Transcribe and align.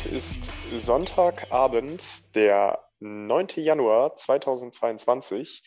Es 0.00 0.06
ist 0.06 0.50
Sonntagabend, 0.78 2.34
der 2.34 2.88
9. 3.00 3.48
Januar 3.56 4.16
2022. 4.16 5.62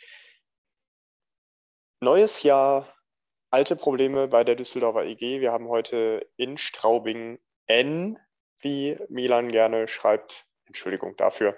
Neues 2.00 2.42
Jahr, 2.42 2.92
alte 3.52 3.76
Probleme 3.76 4.28
bei 4.28 4.44
der 4.44 4.56
Düsseldorfer 4.56 5.06
EG. 5.06 5.40
Wir 5.40 5.52
haben 5.52 5.68
heute 5.68 6.28
in 6.36 6.58
Straubing 6.58 7.38
N, 7.68 8.18
wie 8.60 8.98
Milan 9.08 9.52
gerne 9.52 9.88
schreibt, 9.88 10.48
Entschuldigung 10.66 11.16
dafür, 11.16 11.56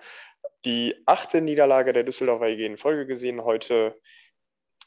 die 0.66 1.02
achte 1.06 1.40
Niederlage 1.40 1.94
der 1.94 2.04
Düsseldorfer 2.04 2.50
EG 2.50 2.66
in 2.66 2.76
Folge 2.76 3.06
gesehen. 3.06 3.46
Heute 3.46 3.98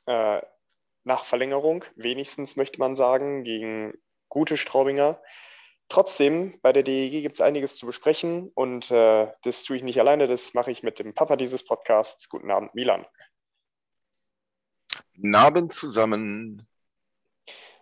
äh, 0.05 0.43
nach 1.05 1.25
Verlängerung, 1.25 1.87
wenigstens 1.97 2.57
möchte 2.57 2.81
man 2.81 2.97
sagen, 2.97 3.45
gegen 3.45 3.95
gute 4.29 4.59
Straubinger. 4.59 5.23
Trotzdem, 5.89 6.59
bei 6.61 6.73
der 6.73 6.83
DEG 6.83 7.23
gibt 7.23 7.37
es 7.37 7.41
einiges 7.41 7.77
zu 7.77 7.87
besprechen 7.87 8.51
und 8.55 8.91
äh, 8.91 9.33
das 9.43 9.65
tue 9.65 9.77
ich 9.77 9.83
nicht 9.83 9.99
alleine, 9.99 10.27
das 10.27 10.53
mache 10.53 10.71
ich 10.71 10.83
mit 10.83 10.99
dem 10.99 11.15
Papa 11.15 11.37
dieses 11.37 11.65
Podcasts. 11.65 12.29
Guten 12.29 12.51
Abend, 12.51 12.75
Milan. 12.75 13.07
Guten 15.15 15.35
Abend 15.35 15.73
zusammen. 15.73 16.69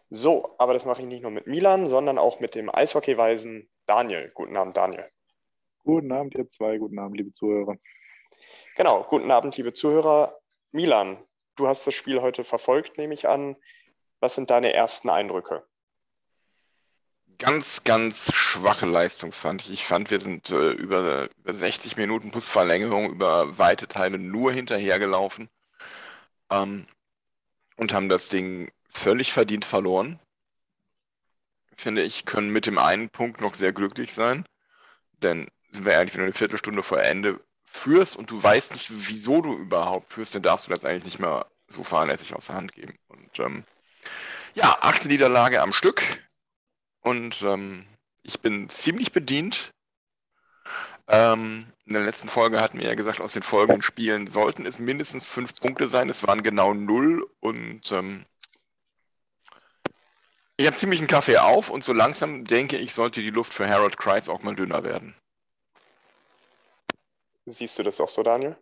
So, 0.08 0.54
aber 0.58 0.72
das 0.72 0.84
mache 0.84 1.02
ich 1.02 1.08
nicht 1.08 1.22
nur 1.22 1.32
mit 1.32 1.48
Milan, 1.48 1.86
sondern 1.86 2.16
auch 2.16 2.38
mit 2.38 2.54
dem 2.54 2.72
Eishockeyweisen 2.72 3.68
Daniel. 3.86 4.30
Guten 4.34 4.56
Abend, 4.56 4.76
Daniel. 4.76 5.10
Guten 5.82 6.12
Abend, 6.12 6.34
ihr 6.36 6.48
zwei. 6.48 6.78
Guten 6.78 6.98
Abend, 7.00 7.16
liebe 7.16 7.32
Zuhörer. 7.32 7.76
Genau, 8.76 9.02
guten 9.02 9.32
Abend, 9.32 9.56
liebe 9.56 9.72
Zuhörer. 9.72 10.38
Milan, 10.70 11.18
du 11.56 11.66
hast 11.66 11.86
das 11.86 11.94
Spiel 11.94 12.22
heute 12.22 12.44
verfolgt, 12.44 12.98
nehme 12.98 13.14
ich 13.14 13.28
an. 13.28 13.56
Was 14.20 14.36
sind 14.36 14.50
deine 14.50 14.72
ersten 14.72 15.10
Eindrücke? 15.10 15.66
Ganz, 17.38 17.84
ganz 17.84 18.32
schwache 18.32 18.86
Leistung 18.86 19.32
fand 19.32 19.62
ich. 19.62 19.70
Ich 19.70 19.84
fand, 19.84 20.10
wir 20.10 20.20
sind 20.20 20.50
äh, 20.50 20.70
über, 20.72 21.28
über 21.38 21.54
60 21.54 21.96
Minuten 21.96 22.30
plus 22.30 22.46
Verlängerung 22.46 23.10
über 23.10 23.58
weite 23.58 23.88
Teile 23.88 24.18
nur 24.18 24.52
hinterhergelaufen 24.52 25.48
ähm, 26.50 26.86
und 27.76 27.92
haben 27.92 28.08
das 28.08 28.28
Ding 28.28 28.70
völlig 28.88 29.32
verdient 29.32 29.64
verloren. 29.64 30.18
Finde 31.76 32.02
ich, 32.02 32.24
können 32.24 32.52
mit 32.52 32.66
dem 32.66 32.78
einen 32.78 33.10
Punkt 33.10 33.40
noch 33.40 33.54
sehr 33.54 33.72
glücklich 33.72 34.14
sein. 34.14 34.46
Denn 35.22 35.48
sind 35.70 35.84
wir 35.84 35.92
ehrlich, 35.92 36.14
wenn 36.14 36.20
du 36.20 36.26
eine 36.26 36.32
Viertelstunde 36.32 36.82
vor 36.82 37.02
Ende 37.02 37.40
führst 37.64 38.16
und 38.16 38.30
du 38.30 38.42
weißt 38.42 38.72
nicht, 38.72 38.88
wieso 38.90 39.42
du 39.42 39.54
überhaupt 39.54 40.12
führst, 40.12 40.34
dann 40.34 40.42
darfst 40.42 40.66
du 40.66 40.70
das 40.70 40.84
eigentlich 40.84 41.04
nicht 41.04 41.18
mehr 41.18 41.46
so 41.68 41.82
fahrlässig 41.82 42.34
aus 42.34 42.46
der 42.46 42.56
Hand 42.56 42.72
geben. 42.72 42.98
Und 43.08 43.38
ähm, 43.40 43.64
ja, 44.54 44.78
achte 44.80 45.08
Niederlage 45.08 45.60
am 45.60 45.72
Stück 45.72 46.02
und 47.06 47.40
ähm, 47.42 47.86
ich 48.24 48.40
bin 48.40 48.68
ziemlich 48.68 49.12
bedient. 49.12 49.70
Ähm, 51.06 51.66
in 51.84 51.92
der 51.92 52.02
letzten 52.02 52.28
Folge 52.28 52.60
hatten 52.60 52.80
wir 52.80 52.88
ja 52.88 52.96
gesagt, 52.96 53.20
aus 53.20 53.32
den 53.32 53.44
folgenden 53.44 53.82
Spielen 53.82 54.26
sollten 54.26 54.66
es 54.66 54.80
mindestens 54.80 55.24
fünf 55.24 55.54
Punkte 55.60 55.86
sein. 55.86 56.08
Es 56.08 56.26
waren 56.26 56.42
genau 56.42 56.74
null 56.74 57.30
und 57.38 57.92
ähm, 57.92 58.24
ich 60.56 60.66
habe 60.66 60.76
ziemlich 60.76 60.98
einen 60.98 61.06
Kaffee 61.06 61.38
auf 61.38 61.70
und 61.70 61.84
so 61.84 61.92
langsam 61.92 62.44
denke 62.44 62.76
ich, 62.76 62.92
sollte 62.92 63.20
die 63.20 63.30
Luft 63.30 63.54
für 63.54 63.68
Harold 63.68 63.98
Kreis 63.98 64.28
auch 64.28 64.42
mal 64.42 64.56
dünner 64.56 64.82
werden. 64.82 65.14
Siehst 67.44 67.78
du 67.78 67.84
das 67.84 68.00
auch 68.00 68.08
so, 68.08 68.24
Daniel? 68.24 68.56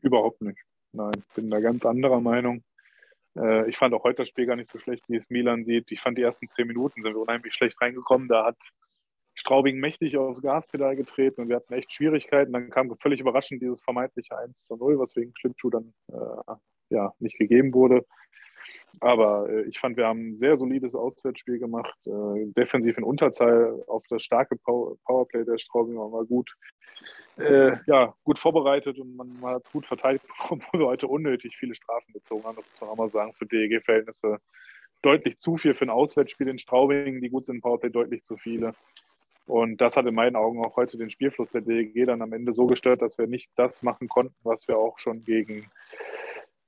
Überhaupt 0.00 0.42
nicht. 0.42 0.58
Nein, 0.90 1.12
ich 1.16 1.34
bin 1.34 1.48
da 1.48 1.60
ganz 1.60 1.86
anderer 1.86 2.20
Meinung. 2.20 2.64
Äh, 3.36 3.68
ich 3.68 3.76
fand 3.76 3.94
auch 3.94 4.04
heute 4.04 4.22
das 4.22 4.28
Spiel 4.28 4.46
gar 4.46 4.56
nicht 4.56 4.70
so 4.70 4.78
schlecht, 4.78 5.04
wie 5.08 5.16
es 5.16 5.30
Milan 5.30 5.64
sieht. 5.64 5.90
Ich 5.90 6.00
fand 6.00 6.18
die 6.18 6.22
ersten 6.22 6.48
zehn 6.56 6.66
Minuten 6.66 7.02
sind 7.02 7.14
wir 7.14 7.20
unheimlich 7.20 7.54
schlecht 7.54 7.80
reingekommen. 7.80 8.28
Da 8.28 8.46
hat 8.46 8.56
Straubing 9.34 9.78
mächtig 9.78 10.16
aufs 10.18 10.42
Gaspedal 10.42 10.94
getreten 10.96 11.40
und 11.40 11.48
wir 11.48 11.56
hatten 11.56 11.72
echt 11.72 11.92
Schwierigkeiten. 11.92 12.52
Dann 12.52 12.70
kam 12.70 12.94
völlig 12.98 13.20
überraschend 13.20 13.62
dieses 13.62 13.82
vermeintliche 13.82 14.36
1 14.36 14.66
zu 14.66 14.76
0, 14.76 14.98
was 14.98 15.16
wegen 15.16 15.32
Schlittschuh 15.36 15.70
dann 15.70 15.94
äh, 16.08 16.54
ja, 16.90 17.14
nicht 17.18 17.38
gegeben 17.38 17.72
wurde. 17.72 18.04
Aber 19.00 19.48
äh, 19.48 19.62
ich 19.62 19.78
fand, 19.78 19.96
wir 19.96 20.06
haben 20.06 20.32
ein 20.32 20.38
sehr 20.38 20.56
solides 20.56 20.94
Auswärtsspiel 20.94 21.58
gemacht. 21.58 21.96
Äh, 22.06 22.46
defensiv 22.56 22.98
in 22.98 23.04
Unterzahl 23.04 23.82
auf 23.86 24.04
das 24.08 24.22
starke 24.22 24.56
Power 24.56 24.96
Powerplay 25.04 25.44
der 25.44 25.58
Straubinger 25.58 26.12
war 26.12 26.24
gut. 26.24 26.50
Äh, 27.36 27.76
ja, 27.86 28.14
gut 28.24 28.38
vorbereitet 28.38 28.98
und 28.98 29.16
man, 29.16 29.40
man 29.40 29.54
hat 29.54 29.62
es 29.64 29.72
gut 29.72 29.86
verteidigt, 29.86 30.24
obwohl 30.48 30.80
wir 30.80 30.86
heute 30.86 31.08
unnötig 31.08 31.56
viele 31.56 31.74
Strafen 31.74 32.12
gezogen 32.12 32.44
haben. 32.44 32.56
Das 32.56 32.66
muss 32.70 32.80
man 32.80 32.90
auch 32.90 32.96
mal 32.96 33.10
sagen, 33.10 33.32
für 33.32 33.46
DEG-Verhältnisse 33.46 34.38
deutlich 35.00 35.38
zu 35.38 35.56
viel 35.56 35.74
für 35.74 35.86
ein 35.86 35.90
Auswärtsspiel 35.90 36.48
in 36.48 36.58
Straubing, 36.58 37.20
die 37.20 37.30
gut 37.30 37.46
sind, 37.46 37.62
Powerplay 37.62 37.90
deutlich 37.90 38.24
zu 38.24 38.36
viele. 38.36 38.74
Und 39.46 39.80
das 39.80 39.96
hat 39.96 40.06
in 40.06 40.14
meinen 40.14 40.36
Augen 40.36 40.64
auch 40.64 40.76
heute 40.76 40.96
den 40.96 41.10
Spielfluss 41.10 41.50
der 41.50 41.62
DEG 41.62 42.06
dann 42.06 42.22
am 42.22 42.32
Ende 42.32 42.54
so 42.54 42.66
gestört, 42.66 43.02
dass 43.02 43.18
wir 43.18 43.26
nicht 43.26 43.50
das 43.56 43.82
machen 43.82 44.08
konnten, 44.08 44.36
was 44.44 44.66
wir 44.68 44.78
auch 44.78 44.98
schon 44.98 45.24
gegen 45.24 45.68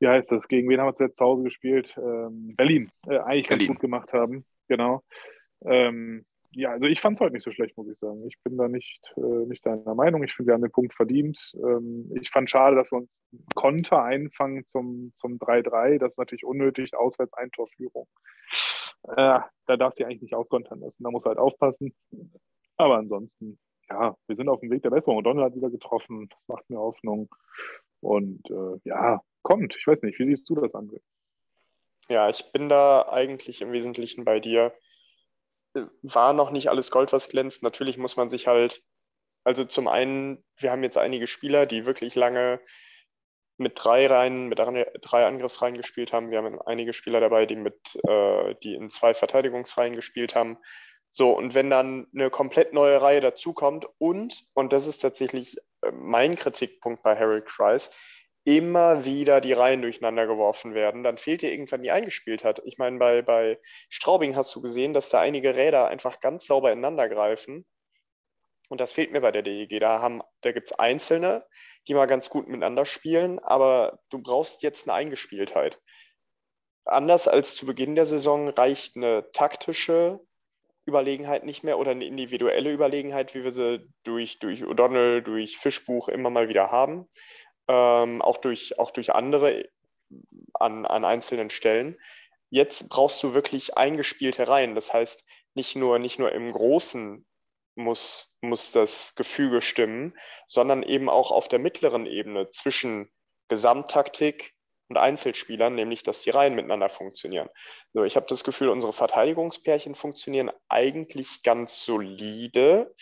wie 0.05 0.09
heißt 0.09 0.31
das, 0.33 0.49
gegen 0.49 0.69
wen 0.69 0.79
haben 0.81 0.89
wir 0.89 0.95
zuletzt 0.95 1.17
zu 1.17 1.25
Hause 1.25 1.45
gespielt? 1.45 1.97
Ähm, 1.97 2.55
Berlin, 2.57 2.91
äh, 3.07 3.21
eigentlich 3.21 3.49
ganz 3.49 3.67
gut 3.67 3.81
gemacht 3.81 4.13
haben. 4.13 4.45
Genau. 4.69 5.03
Ähm, 5.65 6.27
ja, 6.51 6.73
also 6.73 6.89
ich 6.89 7.01
fand 7.01 7.17
es 7.17 7.21
heute 7.23 7.33
nicht 7.33 7.43
so 7.43 7.51
schlecht, 7.51 7.75
muss 7.79 7.89
ich 7.89 7.99
sagen. 7.99 8.23
Ich 8.27 8.37
bin 8.45 8.59
da 8.59 8.69
nicht, 8.69 9.15
äh, 9.17 9.47
nicht 9.47 9.65
deiner 9.65 9.95
Meinung. 9.95 10.23
Ich 10.23 10.35
finde, 10.35 10.49
wir 10.49 10.55
haben 10.55 10.63
den 10.63 10.71
Punkt 10.71 10.93
verdient. 10.93 11.39
Ähm, 11.55 12.13
ich 12.21 12.31
fand 12.31 12.51
schade, 12.51 12.77
dass 12.77 12.93
wir 12.93 12.99
uns 12.99 13.11
Konter 13.55 14.03
einfangen 14.03 14.67
zum, 14.67 15.15
zum 15.17 15.39
3-3. 15.39 15.99
Das 15.99 16.13
ist 16.13 16.19
natürlich 16.19 16.45
unnötig, 16.45 16.95
auswärts 16.95 17.33
Eintorführung. 17.33 18.07
Äh, 19.05 19.41
da 19.67 19.77
darfst 19.79 19.99
du 19.99 20.05
eigentlich 20.05 20.21
nicht 20.21 20.35
auskontern 20.35 20.81
lassen. 20.81 21.03
Da 21.03 21.11
musst 21.11 21.25
du 21.25 21.31
halt 21.31 21.39
aufpassen. 21.39 21.95
Aber 22.77 22.99
ansonsten, 22.99 23.59
ja, 23.89 24.15
wir 24.27 24.37
sind 24.37 24.51
auf 24.51 24.61
dem 24.61 24.71
Weg 24.71 24.83
der 24.83 24.91
Besserung. 24.91 25.25
Donald 25.25 25.47
hat 25.47 25.57
wieder 25.57 25.71
getroffen. 25.71 26.29
Das 26.29 26.39
macht 26.47 26.69
mir 26.69 26.79
Hoffnung. 26.79 27.35
Und 28.01 28.43
äh, 28.51 28.79
ja, 28.85 29.23
kommt. 29.45 29.77
Ich 29.79 29.87
weiß 29.87 30.03
nicht, 30.03 30.19
wie 30.19 30.25
siehst 30.25 30.49
du 30.49 30.57
das, 30.57 30.73
André? 30.73 31.01
Ja, 32.09 32.29
ich 32.29 32.51
bin 32.53 32.69
da 32.69 33.09
eigentlich 33.09 33.63
im 33.63 33.71
Wesentlichen 33.71 34.25
bei 34.25 34.41
dir. 34.41 34.75
War 36.03 36.33
noch 36.33 36.51
nicht 36.51 36.69
alles 36.69 36.91
Gold, 36.91 37.13
was 37.13 37.29
glänzt. 37.29 37.63
Natürlich 37.63 37.97
muss 37.97 38.17
man 38.17 38.29
sich 38.29 38.49
halt, 38.49 38.83
also 39.45 39.65
zum 39.65 39.87
einen, 39.87 40.45
wir 40.57 40.73
haben 40.73 40.83
jetzt 40.83 40.99
einige 40.99 41.27
Spieler, 41.27 41.67
die 41.67 41.87
wirklich 41.87 42.15
lange 42.17 42.61
mit 43.57 43.73
drei 43.77 44.07
Reihen, 44.07 44.49
mit 44.49 44.59
drei 44.59 45.27
Angriffsreihen 45.27 45.77
gespielt 45.77 46.13
haben. 46.13 46.31
Wir 46.31 46.39
haben 46.39 46.61
einige 46.63 46.93
Spieler 46.93 47.21
dabei, 47.21 47.47
die 47.47 47.57
mit, 47.57 47.79
äh, 48.07 48.55
die 48.63 48.75
in 48.75 48.91
zwei 48.91 49.15
Verteidigungsreihen 49.15 49.95
gespielt 49.95 50.35
haben. 50.35 50.59
So, 51.11 51.37
und 51.37 51.55
wenn 51.55 51.71
dann 51.71 52.09
eine 52.13 52.31
komplett 52.31 52.73
neue 52.73 53.01
Reihe 53.01 53.21
dazukommt 53.21 53.87
und, 53.99 54.45
und 54.53 54.73
das 54.73 54.89
ist 54.89 54.99
tatsächlich 54.99 55.57
äh, 55.83 55.93
mein 55.93 56.35
Kritikpunkt 56.35 57.05
bei 57.05 57.17
Harold 57.17 57.47
Kreis, 57.47 57.93
immer 58.45 59.07
wieder 59.07 59.41
die 59.41 59.55
Reihen 59.55 59.83
durcheinander 59.83 60.27
geworfen 60.27 60.75
werden, 60.75 61.03
dann 61.03 61.17
fehlt 61.17 61.43
dir 61.43 61.51
irgendwann 61.51 61.83
die 61.83 61.91
eingespielt 61.91 62.45
hat. 62.45 62.61
Ich 62.65 62.77
meine, 62.77 62.99
bei, 62.99 63.23
bei 63.23 63.59
Straubing 63.89 64.37
hast 64.37 64.55
du 64.55 64.61
gesehen, 64.61 64.93
dass 64.93 65.09
da 65.09 65.21
einige 65.21 65.57
Räder 65.57 65.89
einfach 65.89 66.21
ganz 66.21 66.47
sauber 66.47 66.71
ineinander 66.71 67.09
greifen. 67.09 67.65
Und 68.69 68.81
das 68.81 68.93
fehlt 68.93 69.13
mir 69.13 69.23
bei 69.23 69.33
der 69.33 69.43
DEG. 69.43 69.81
Da, 69.81 70.21
da 70.43 70.53
gibt 70.53 70.71
es 70.71 70.79
Einzelne, 70.79 71.47
die 71.89 71.95
mal 71.95 72.07
ganz 72.07 72.29
gut 72.29 72.47
miteinander 72.47 72.85
spielen, 72.85 73.39
aber 73.39 74.01
du 74.11 74.19
brauchst 74.19 74.63
jetzt 74.63 74.89
eine 74.89 74.95
Eingespieltheit. 74.95 75.81
Anders 76.85 77.29
als 77.29 77.57
zu 77.57 77.65
Beginn 77.65 77.95
der 77.95 78.07
Saison 78.07 78.49
reicht 78.49 78.97
eine 78.97 79.31
taktische 79.33 80.21
Überlegenheit 80.87 81.45
nicht 81.45 81.65
mehr 81.65 81.79
oder 81.79 81.93
eine 81.93 82.05
individuelle 82.05 82.71
Überlegenheit, 82.71 83.35
wie 83.35 83.43
wir 83.43 83.53
sie 83.53 83.89
durch, 84.03 84.39
durch 84.39 84.65
O'Donnell, 84.65 85.23
durch 85.23 85.57
Fischbuch 85.57 86.09
immer 86.09 86.29
mal 86.29 86.51
wieder 86.51 86.71
haben 86.71 87.09
ähm, 87.69 88.23
auch, 88.23 88.39
durch, 88.39 88.79
auch 88.79 88.91
durch 88.91 89.15
andere 89.15 89.69
an, 90.55 90.87
an 90.87 91.05
einzelnen 91.05 91.51
Stellen. 91.51 91.99
Jetzt 92.51 92.89
brauchst 92.89 93.23
du 93.23 93.35
wirklich 93.35 93.77
eingespielte 93.77 94.47
Reihen. 94.49 94.75
Das 94.75 94.93
heißt, 94.93 95.25
nicht 95.55 95.77
nur, 95.77 95.99
nicht 95.99 96.19
nur 96.19 96.33
im 96.33 96.53
Großen 96.53 97.25
muss, 97.77 98.39
muss 98.41 98.73
das 98.73 99.15
Gefüge 99.15 99.61
stimmen, 99.63 100.17
sondern 100.47 100.83
eben 100.83 101.09
auch 101.09 101.31
auf 101.31 101.49
der 101.49 101.59
mittleren 101.59 102.07
Ebene 102.07 102.51
zwischen 102.51 103.11
Gesamttaktik 103.49 104.55
und 104.89 104.97
Einzelspielern, 104.99 105.75
nämlich 105.75 106.03
dass 106.03 106.23
die 106.23 106.31
Reihen 106.31 106.55
miteinander 106.55 106.89
funktionieren. 106.89 107.49
So, 107.93 108.05
ich 108.05 108.17
habe 108.17 108.27
das 108.29 108.45
Gefühl, 108.45 108.69
unsere 108.69 108.93
Verteidigungspärchen 108.93 109.95
funktionieren 109.95 110.51
eigentlich 110.69 111.43
ganz 111.43 111.85
solide. 111.85 112.95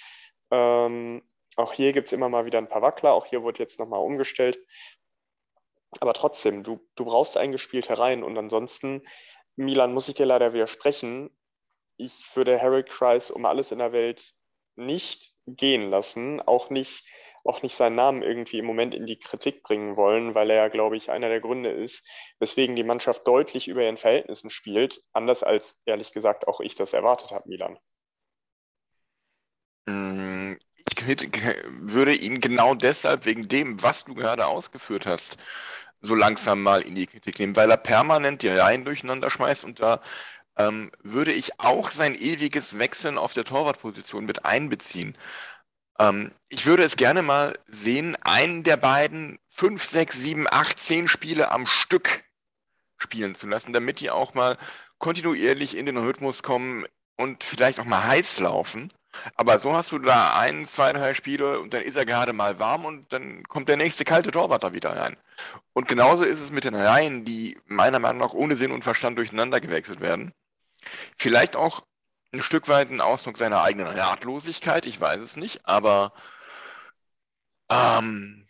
Ähm, 0.51 1.23
auch 1.57 1.73
hier 1.73 1.93
gibt 1.93 2.09
es 2.09 2.13
immer 2.13 2.29
mal 2.29 2.47
wieder 2.47 2.59
ein 2.59 2.69
paar 2.69 2.83
Wackler, 2.83 3.13
auch 3.13 3.27
hier 3.27 3.43
wurde 3.43 3.63
jetzt 3.63 3.79
nochmal 3.79 4.01
umgestellt. 4.01 4.59
Aber 6.01 6.15
trotzdem, 6.15 6.63
du, 6.63 6.81
du 6.95 7.05
brauchst 7.05 7.37
eingespielte 7.37 7.99
Reihen 7.99 8.23
und 8.23 8.39
ansonsten, 8.39 9.03
Milan, 9.57 9.93
muss 9.93 10.09
ich 10.09 10.15
dir 10.15 10.27
leider 10.27 10.55
widersprechen. 10.55 11.31
Ich 11.99 12.25
würde 12.35 12.61
Harry 12.61 12.85
Kreis 12.85 13.31
um 13.31 13.45
alles 13.45 13.73
in 13.73 13.79
der 13.79 13.93
Welt 13.93 14.33
nicht 14.77 15.35
gehen 15.47 15.91
lassen, 15.91 16.41
auch 16.41 16.71
nicht, 16.71 17.05
auch 17.45 17.63
nicht 17.63 17.77
seinen 17.77 17.97
Namen 17.97 18.23
irgendwie 18.23 18.59
im 18.59 18.65
Moment 18.65 18.95
in 18.95 19.05
die 19.05 19.19
Kritik 19.19 19.63
bringen 19.63 19.97
wollen, 19.97 20.35
weil 20.35 20.51
er 20.51 20.57
ja, 20.57 20.69
glaube 20.69 20.97
ich, 20.97 21.11
einer 21.11 21.29
der 21.29 21.41
Gründe 21.41 21.71
ist, 21.71 22.09
weswegen 22.39 22.75
die 22.75 22.85
Mannschaft 22.85 23.27
deutlich 23.27 23.69
über 23.69 23.83
ihren 23.83 23.99
Verhältnissen 23.99 24.49
spielt, 24.49 25.03
anders 25.13 25.43
als 25.43 25.83
ehrlich 25.85 26.13
gesagt 26.13 26.49
auch 26.49 26.61
ich 26.61 26.75
das 26.75 26.95
erwartet 26.95 27.33
habe, 27.33 27.49
Milan. 27.49 27.79
Ich 29.87 30.32
würde 31.07 32.15
ihn 32.15 32.41
genau 32.41 32.75
deshalb, 32.75 33.25
wegen 33.25 33.49
dem, 33.49 33.83
was 33.83 34.05
du 34.05 34.15
gerade 34.15 34.47
ausgeführt 34.47 35.07
hast, 35.07 35.37
so 36.01 36.15
langsam 36.15 36.63
mal 36.63 36.83
in 36.83 36.95
die 36.95 37.07
Kritik 37.07 37.39
nehmen, 37.39 37.57
weil 37.57 37.71
er 37.71 37.77
permanent 37.77 38.43
die 38.43 38.49
Reihen 38.49 38.85
durcheinander 38.85 39.31
schmeißt 39.31 39.65
und 39.65 39.81
da 39.81 40.01
ähm, 40.57 40.91
würde 41.03 41.33
ich 41.33 41.61
auch 41.61 41.91
sein 41.91 42.15
ewiges 42.15 42.79
Wechseln 42.79 43.19
auf 43.19 43.35
der 43.35 43.45
Torwartposition 43.45 44.25
mit 44.25 44.45
einbeziehen. 44.45 45.17
Ähm, 45.99 46.33
ich 46.49 46.67
würde 46.67 46.85
es 46.85 46.97
gerne 46.97 47.23
mal 47.23 47.59
sehen, 47.69 48.17
einen 48.23 48.63
der 48.63 48.77
beiden 48.77 49.39
fünf, 49.49 49.85
sechs, 49.85 50.19
sieben, 50.19 50.47
acht, 50.51 50.79
zehn 50.81 51.09
Spiele 51.09 51.51
am 51.51 51.67
Stück 51.67 52.25
spielen 52.99 53.35
zu 53.35 53.47
lassen, 53.47 53.73
damit 53.73 54.01
die 54.01 54.11
auch 54.11 54.35
mal 54.35 54.57
kontinuierlich 54.99 55.77
in 55.77 55.87
den 55.87 55.97
Rhythmus 55.97 56.43
kommen 56.43 56.87
und 57.17 57.45
vielleicht 57.45 57.81
auch 57.81 57.85
mal 57.85 58.05
heiß 58.05 58.39
laufen. 58.39 58.93
Aber 59.37 59.59
so 59.59 59.75
hast 59.75 59.93
du 59.93 59.99
da 59.99 60.37
ein, 60.39 60.67
zwei, 60.67 60.93
drei 60.93 61.15
Spiele 61.15 61.61
und 61.61 61.75
dann 61.75 61.83
ist 61.83 61.97
er 61.97 62.07
gerade 62.07 62.33
mal 62.33 62.59
warm 62.59 62.85
und 62.85 63.13
dann 63.13 63.43
kommt 63.45 63.69
der 63.69 63.77
nächste 63.77 64.05
kalte 64.05 64.31
Torwart 64.31 64.63
da 64.63 64.73
wieder 64.73 64.97
rein. 64.97 65.17
Und 65.73 65.89
genauso 65.89 66.25
ist 66.25 66.41
es 66.41 66.51
mit 66.51 66.65
den 66.65 66.75
Reihen, 66.75 67.25
die 67.25 67.59
meiner 67.67 67.99
Meinung 67.99 68.21
nach 68.21 68.35
ohne 68.35 68.57
Sinn 68.57 68.73
und 68.73 68.85
Verstand 68.85 69.19
durcheinander 69.19 69.61
gewechselt 69.61 70.01
werden. 70.01 70.33
Vielleicht 71.19 71.57
auch 71.57 71.83
ein 72.33 72.43
Stück 72.43 72.69
weit 72.69 72.91
ein 72.91 73.01
Ausdruck 73.01 73.37
seiner 73.37 73.63
eigenen 73.63 73.89
Ratlosigkeit, 73.89 74.87
ich 74.87 75.01
weiß 75.01 75.21
es 75.21 75.37
nicht, 75.37 75.67
aber 75.67 76.13
ähm, 77.71 78.47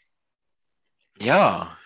ja, 1.20 1.76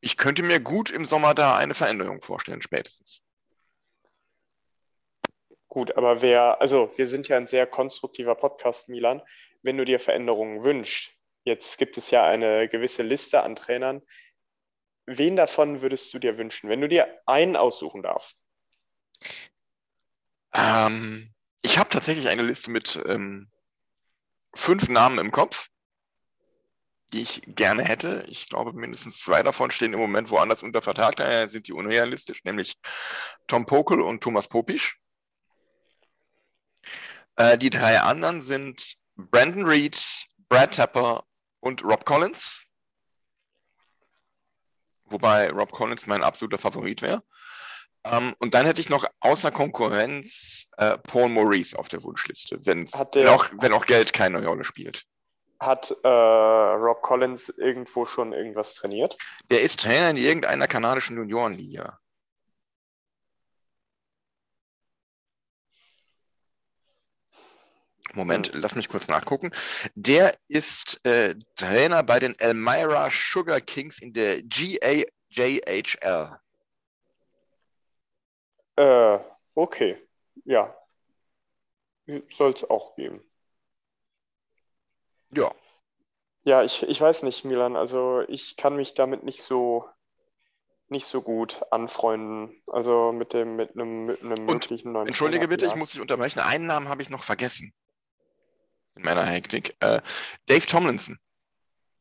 ich 0.00 0.16
könnte 0.16 0.42
mir 0.42 0.60
gut 0.60 0.90
im 0.90 1.06
Sommer 1.06 1.34
da 1.34 1.56
eine 1.56 1.74
Veränderung 1.74 2.22
vorstellen, 2.22 2.62
spätestens. 2.62 3.22
Gut, 5.70 5.96
aber 5.96 6.20
wer, 6.20 6.60
also 6.60 6.90
wir 6.96 7.06
sind 7.06 7.28
ja 7.28 7.36
ein 7.36 7.46
sehr 7.46 7.64
konstruktiver 7.64 8.34
Podcast, 8.34 8.88
Milan. 8.88 9.22
Wenn 9.62 9.76
du 9.76 9.84
dir 9.84 10.00
Veränderungen 10.00 10.64
wünschst, 10.64 11.12
jetzt 11.44 11.78
gibt 11.78 11.96
es 11.96 12.10
ja 12.10 12.24
eine 12.24 12.68
gewisse 12.68 13.04
Liste 13.04 13.44
an 13.44 13.54
Trainern. 13.54 14.02
Wen 15.06 15.36
davon 15.36 15.80
würdest 15.80 16.12
du 16.12 16.18
dir 16.18 16.38
wünschen, 16.38 16.68
wenn 16.68 16.80
du 16.80 16.88
dir 16.88 17.06
einen 17.24 17.54
aussuchen 17.54 18.02
darfst? 18.02 18.44
Ähm, 20.52 21.32
ich 21.62 21.78
habe 21.78 21.88
tatsächlich 21.88 22.28
eine 22.28 22.42
Liste 22.42 22.72
mit 22.72 23.00
ähm, 23.06 23.48
fünf 24.52 24.88
Namen 24.88 25.18
im 25.18 25.30
Kopf, 25.30 25.68
die 27.12 27.22
ich 27.22 27.42
gerne 27.46 27.84
hätte. 27.84 28.24
Ich 28.26 28.48
glaube, 28.48 28.72
mindestens 28.72 29.20
zwei 29.20 29.44
davon 29.44 29.70
stehen 29.70 29.92
im 29.92 30.00
Moment 30.00 30.30
woanders 30.30 30.64
unter 30.64 30.82
Vertrag. 30.82 31.14
Daher 31.14 31.48
sind 31.48 31.68
die 31.68 31.72
unrealistisch, 31.72 32.42
nämlich 32.42 32.74
Tom 33.46 33.66
Pokel 33.66 34.00
und 34.00 34.20
Thomas 34.20 34.48
Popisch. 34.48 34.99
Äh, 37.40 37.56
die 37.56 37.70
drei 37.70 37.98
anderen 37.98 38.42
sind 38.42 38.96
Brandon 39.16 39.64
Reed, 39.64 39.98
Brad 40.50 40.74
Tapper 40.74 41.24
und 41.60 41.82
Rob 41.82 42.04
Collins. 42.04 42.66
Wobei 45.06 45.50
Rob 45.50 45.72
Collins 45.72 46.06
mein 46.06 46.22
absoluter 46.22 46.58
Favorit 46.58 47.00
wäre. 47.00 47.22
Ähm, 48.04 48.34
und 48.40 48.52
dann 48.52 48.66
hätte 48.66 48.82
ich 48.82 48.90
noch 48.90 49.06
außer 49.20 49.50
Konkurrenz 49.50 50.70
äh, 50.76 50.98
Paul 50.98 51.30
Maurice 51.30 51.78
auf 51.78 51.88
der 51.88 52.02
Wunschliste, 52.02 52.58
wenn, 52.66 52.86
der, 53.14 53.32
auch, 53.32 53.46
wenn 53.58 53.72
auch 53.72 53.86
Geld 53.86 54.12
keine 54.12 54.44
Rolle 54.44 54.64
spielt. 54.64 55.04
Hat 55.58 55.90
äh, 56.04 56.08
Rob 56.08 57.00
Collins 57.00 57.48
irgendwo 57.48 58.04
schon 58.04 58.34
irgendwas 58.34 58.74
trainiert? 58.74 59.16
Der 59.50 59.62
ist 59.62 59.80
Trainer 59.80 60.10
in 60.10 60.18
irgendeiner 60.18 60.66
kanadischen 60.66 61.16
Juniorenliga. 61.16 61.98
Moment, 68.14 68.52
hm. 68.52 68.60
lass 68.60 68.74
mich 68.74 68.88
kurz 68.88 69.08
nachgucken. 69.08 69.50
Der 69.94 70.36
ist 70.48 71.04
äh, 71.04 71.34
Trainer 71.56 72.02
bei 72.02 72.18
den 72.18 72.38
Elmira 72.38 73.08
Sugar 73.10 73.60
Kings 73.60 73.98
in 74.00 74.12
der 74.12 74.42
GAJHL. 74.42 76.38
Äh, 78.76 79.18
okay. 79.54 79.98
Ja. 80.44 80.74
Soll 82.30 82.52
es 82.52 82.68
auch 82.68 82.96
geben. 82.96 83.22
Ja. 85.32 85.52
Ja, 86.42 86.62
ich, 86.62 86.82
ich 86.82 87.00
weiß 87.00 87.22
nicht, 87.22 87.44
Milan. 87.44 87.76
Also 87.76 88.22
ich 88.26 88.56
kann 88.56 88.74
mich 88.76 88.94
damit 88.94 89.22
nicht 89.22 89.42
so 89.42 89.88
nicht 90.88 91.06
so 91.06 91.22
gut 91.22 91.62
anfreunden. 91.70 92.62
Also 92.66 93.12
mit 93.12 93.32
dem 93.32 93.56
mit 93.56 93.74
einem, 93.74 94.06
mit 94.06 94.22
einem 94.22 94.44
möglichen 94.44 94.92
neuen. 94.92 95.06
Entschuldige 95.06 95.46
bitte, 95.48 95.66
ich 95.66 95.76
muss 95.76 95.92
dich 95.92 96.00
unterbrechen. 96.00 96.40
Einen 96.40 96.66
Namen 96.66 96.88
habe 96.88 97.02
ich 97.02 97.10
noch 97.10 97.22
vergessen. 97.22 97.72
In 98.94 99.02
meiner 99.02 99.24
Hektik. 99.24 99.76
Äh, 99.80 100.00
Dave 100.46 100.66
Tomlinson. 100.66 101.18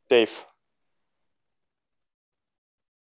Dave. 0.07 0.45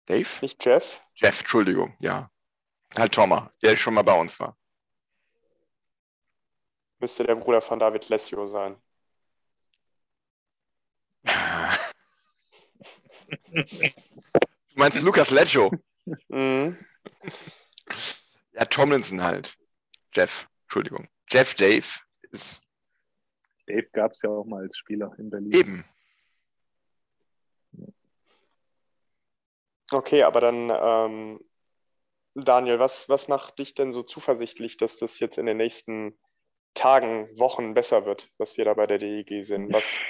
Dave? 0.07 0.29
Nicht 0.43 0.65
Jeff? 0.65 1.01
Jeff, 1.15 1.41
Entschuldigung, 1.41 1.97
ja. 2.01 2.31
Halt 2.97 3.15
Thomas, 3.15 3.49
der 3.63 3.77
schon 3.77 3.95
mal 3.95 4.03
bei 4.03 4.19
uns 4.19 4.39
war. 4.41 4.57
Müsste 6.99 7.25
der 7.25 7.37
Bruder 7.37 7.63
von 7.63 7.79
David 7.79 8.09
Lessio 8.09 8.47
sein. 8.47 8.77
du 11.23 11.33
meinst 14.75 15.01
Lukas 15.01 15.31
Leggio? 15.31 15.71
Mhm. 16.29 16.77
Ja, 18.53 18.65
Tomlinson 18.65 19.23
halt. 19.23 19.57
Jeff, 20.13 20.49
Entschuldigung. 20.63 21.09
Jeff 21.31 21.55
Dave 21.55 21.87
ist. 22.33 22.60
Dave 23.71 23.89
gab 23.93 24.13
es 24.13 24.23
ja 24.23 24.31
auch 24.31 24.45
mal 24.45 24.63
als 24.63 24.77
Spieler 24.77 25.13
in 25.19 25.31
Berlin. 25.31 25.53
Eben. 25.53 25.85
Okay, 29.93 30.23
aber 30.23 30.41
dann 30.41 30.71
ähm, 30.71 31.41
Daniel, 32.35 32.79
was, 32.79 33.09
was 33.09 33.29
macht 33.29 33.59
dich 33.59 33.75
denn 33.75 33.93
so 33.93 34.03
zuversichtlich, 34.03 34.77
dass 34.77 34.99
das 34.99 35.19
jetzt 35.19 35.39
in 35.39 35.47
den 35.47 35.57
nächsten 35.57 36.19
Tagen, 36.75 37.29
Wochen 37.37 37.75
besser 37.75 38.07
wird, 38.07 38.29
was 38.39 38.57
wir 38.57 38.65
da 38.65 38.75
bei 38.75 38.87
der 38.87 38.99
DEG 38.99 39.45
sind? 39.45 39.73
Was, 39.73 40.01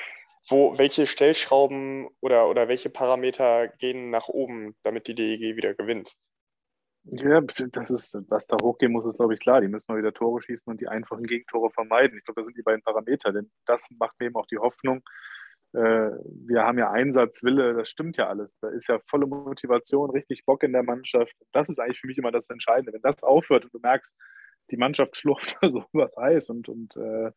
wo, 0.48 0.76
welche 0.76 1.06
Stellschrauben 1.06 2.08
oder, 2.20 2.48
oder 2.48 2.68
welche 2.68 2.90
Parameter 2.90 3.68
gehen 3.68 4.10
nach 4.10 4.28
oben, 4.28 4.76
damit 4.82 5.06
die 5.06 5.14
DEG 5.14 5.56
wieder 5.56 5.74
gewinnt? 5.74 6.16
Ja, 7.04 7.40
das 7.40 7.90
ist, 7.90 8.18
was 8.28 8.46
da 8.46 8.56
hochgehen 8.62 8.92
muss, 8.92 9.06
ist, 9.06 9.16
glaube 9.16 9.34
ich, 9.34 9.40
klar. 9.40 9.60
Die 9.60 9.68
müssen 9.68 9.90
mal 9.90 9.98
wieder 9.98 10.12
Tore 10.12 10.42
schießen 10.42 10.70
und 10.70 10.80
die 10.80 10.88
einfachen 10.88 11.24
Gegentore 11.24 11.70
vermeiden. 11.70 12.18
Ich 12.18 12.24
glaube, 12.24 12.42
das 12.42 12.48
sind 12.48 12.58
die 12.58 12.62
beiden 12.62 12.82
Parameter, 12.82 13.32
denn 13.32 13.50
das 13.64 13.82
macht 13.98 14.20
mir 14.20 14.26
eben 14.26 14.36
auch 14.36 14.46
die 14.46 14.58
Hoffnung, 14.58 15.02
äh, 15.72 16.10
wir 16.46 16.62
haben 16.64 16.78
ja 16.78 16.90
Einsatzwille, 16.90 17.74
das 17.74 17.88
stimmt 17.88 18.16
ja 18.16 18.28
alles. 18.28 18.56
Da 18.60 18.68
ist 18.68 18.88
ja 18.88 18.98
volle 19.06 19.26
Motivation, 19.26 20.10
richtig 20.10 20.44
Bock 20.44 20.62
in 20.62 20.72
der 20.72 20.82
Mannschaft. 20.82 21.34
Das 21.52 21.68
ist 21.68 21.78
eigentlich 21.78 22.00
für 22.00 22.08
mich 22.08 22.18
immer 22.18 22.32
das 22.32 22.48
Entscheidende. 22.50 22.92
Wenn 22.92 23.02
das 23.02 23.22
aufhört 23.22 23.64
und 23.64 23.74
du 23.74 23.78
merkst, 23.80 24.14
die 24.70 24.76
Mannschaft 24.76 25.16
schlurft 25.16 25.56
da 25.60 25.70
so 25.70 25.84
was 25.92 26.16
heiß 26.16 26.50
und, 26.50 26.68
und 26.68 26.96
äh, 26.96 27.30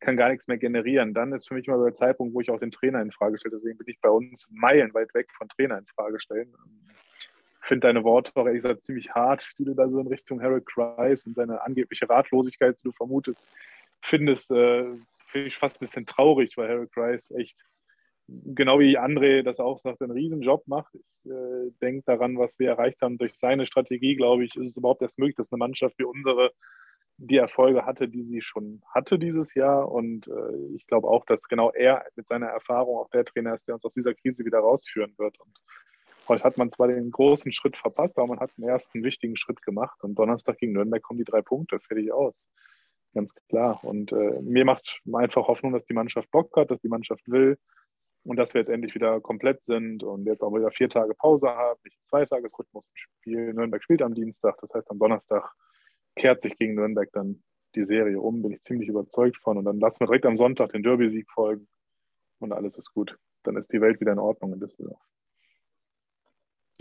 kann 0.00 0.16
gar 0.16 0.30
nichts 0.30 0.48
mehr 0.48 0.58
generieren, 0.58 1.14
dann 1.14 1.32
ist 1.32 1.48
für 1.48 1.54
mich 1.54 1.66
immer 1.68 1.82
der 1.84 1.94
Zeitpunkt, 1.94 2.34
wo 2.34 2.40
ich 2.40 2.50
auch 2.50 2.58
den 2.58 2.72
Trainer 2.72 3.00
in 3.02 3.12
Frage 3.12 3.38
stelle. 3.38 3.56
Deswegen 3.56 3.78
bin 3.78 3.88
ich 3.88 4.00
bei 4.00 4.10
uns 4.10 4.46
meilenweit 4.50 5.14
weg 5.14 5.28
von 5.36 5.48
Trainer 5.48 5.78
in 5.78 5.86
Frage 5.86 6.20
stellen. 6.20 6.52
Finde 7.62 7.86
deine 7.86 8.04
Worte 8.04 8.32
auch 8.34 8.46
ehrlich 8.46 8.62
gesagt 8.62 8.84
ziemlich 8.84 9.10
hart, 9.12 9.48
die 9.58 9.64
du 9.64 9.74
da 9.74 9.88
so 9.88 9.98
in 10.00 10.08
Richtung 10.08 10.42
Harold 10.42 10.66
Kreis 10.66 11.24
und 11.26 11.34
seine 11.34 11.62
angebliche 11.62 12.08
Ratlosigkeit, 12.08 12.78
die 12.78 12.84
du 12.84 12.92
vermutest, 12.92 13.40
findest, 14.02 14.50
äh, 14.50 14.84
finde 15.28 15.48
ich 15.48 15.56
fast 15.56 15.76
ein 15.76 15.80
bisschen 15.80 16.06
traurig, 16.06 16.56
weil 16.56 16.68
Harold 16.68 16.92
Kreis 16.92 17.30
echt 17.30 17.56
genau 18.28 18.78
wie 18.78 18.98
André 18.98 19.42
das 19.42 19.60
auch 19.60 19.78
sagt, 19.78 20.02
einen 20.02 20.12
Riesenjob 20.12 20.66
macht. 20.66 20.94
Ich 20.94 21.30
äh, 21.30 21.70
denke 21.80 22.04
daran, 22.06 22.38
was 22.38 22.58
wir 22.58 22.70
erreicht 22.70 23.00
haben 23.02 23.18
durch 23.18 23.34
seine 23.34 23.66
Strategie, 23.66 24.16
glaube 24.16 24.44
ich, 24.44 24.56
ist 24.56 24.68
es 24.68 24.76
überhaupt 24.76 25.02
erst 25.02 25.18
möglich, 25.18 25.36
dass 25.36 25.52
eine 25.52 25.58
Mannschaft 25.58 25.98
wie 25.98 26.04
unsere 26.04 26.50
die 27.18 27.36
Erfolge 27.36 27.84
hatte, 27.86 28.08
die 28.08 28.24
sie 28.24 28.40
schon 28.40 28.82
hatte 28.88 29.18
dieses 29.18 29.54
Jahr. 29.54 29.90
Und 29.90 30.28
äh, 30.28 30.74
ich 30.74 30.86
glaube 30.86 31.08
auch, 31.08 31.24
dass 31.24 31.42
genau 31.42 31.70
er 31.70 32.04
mit 32.16 32.26
seiner 32.26 32.46
Erfahrung 32.46 32.96
auch 32.96 33.10
der 33.10 33.24
Trainer 33.24 33.54
ist, 33.54 33.66
der 33.68 33.76
uns 33.76 33.84
aus 33.84 33.92
dieser 33.92 34.14
Krise 34.14 34.44
wieder 34.44 34.58
rausführen 34.58 35.14
wird. 35.18 35.38
Und 35.40 35.56
heute 36.32 36.44
hat 36.44 36.58
man 36.58 36.70
zwar 36.70 36.88
den 36.88 37.10
großen 37.10 37.52
Schritt 37.52 37.76
verpasst, 37.76 38.16
aber 38.18 38.28
man 38.28 38.40
hat 38.40 38.50
einen 38.56 38.68
ersten 38.68 39.02
wichtigen 39.04 39.36
Schritt 39.36 39.62
gemacht. 39.62 40.02
Und 40.02 40.14
Donnerstag 40.16 40.58
gegen 40.58 40.72
Nürnberg 40.72 41.02
kommen 41.02 41.18
die 41.18 41.24
drei 41.24 41.42
Punkte, 41.42 41.78
fertig 41.80 42.12
aus. 42.12 42.34
Ganz 43.14 43.34
klar. 43.48 43.82
Und 43.84 44.12
äh, 44.12 44.40
mir 44.40 44.64
macht 44.64 45.00
einfach 45.12 45.48
Hoffnung, 45.48 45.72
dass 45.72 45.84
die 45.84 45.94
Mannschaft 45.94 46.30
Bock 46.30 46.56
hat, 46.56 46.70
dass 46.70 46.80
die 46.80 46.88
Mannschaft 46.88 47.22
will 47.28 47.58
und 48.24 48.36
dass 48.36 48.54
wir 48.54 48.60
jetzt 48.60 48.70
endlich 48.70 48.94
wieder 48.94 49.20
komplett 49.20 49.64
sind 49.64 50.02
und 50.02 50.24
jetzt 50.26 50.42
auch 50.42 50.54
wieder 50.54 50.70
vier 50.70 50.88
Tage 50.88 51.14
Pause 51.14 51.48
haben, 51.48 51.80
nicht 51.84 51.98
zwei 52.06 52.24
Tagesrhythmus 52.24 52.86
im 52.86 52.96
Spiel. 52.96 53.52
Nürnberg 53.52 53.82
spielt 53.82 54.02
am 54.02 54.14
Dienstag, 54.14 54.56
das 54.60 54.72
heißt 54.74 54.90
am 54.90 54.98
Donnerstag 54.98 55.52
kehrt 56.16 56.42
sich 56.42 56.56
gegen 56.56 56.74
Nürnberg 56.74 57.10
dann 57.12 57.42
die 57.74 57.84
Serie 57.84 58.20
um, 58.20 58.42
bin 58.42 58.52
ich 58.52 58.62
ziemlich 58.62 58.88
überzeugt 58.88 59.38
von. 59.38 59.56
Und 59.58 59.64
dann 59.64 59.80
lassen 59.80 60.00
wir 60.00 60.06
direkt 60.06 60.26
am 60.26 60.36
Sonntag 60.36 60.72
den 60.72 60.82
Derby-Sieg 60.82 61.30
folgen 61.30 61.68
und 62.38 62.52
alles 62.52 62.76
ist 62.76 62.92
gut. 62.92 63.16
Dann 63.44 63.56
ist 63.56 63.72
die 63.72 63.80
Welt 63.80 64.00
wieder 64.00 64.12
in 64.12 64.18
Ordnung 64.18 64.52
in 64.52 64.60
Düsseldorf. 64.60 65.00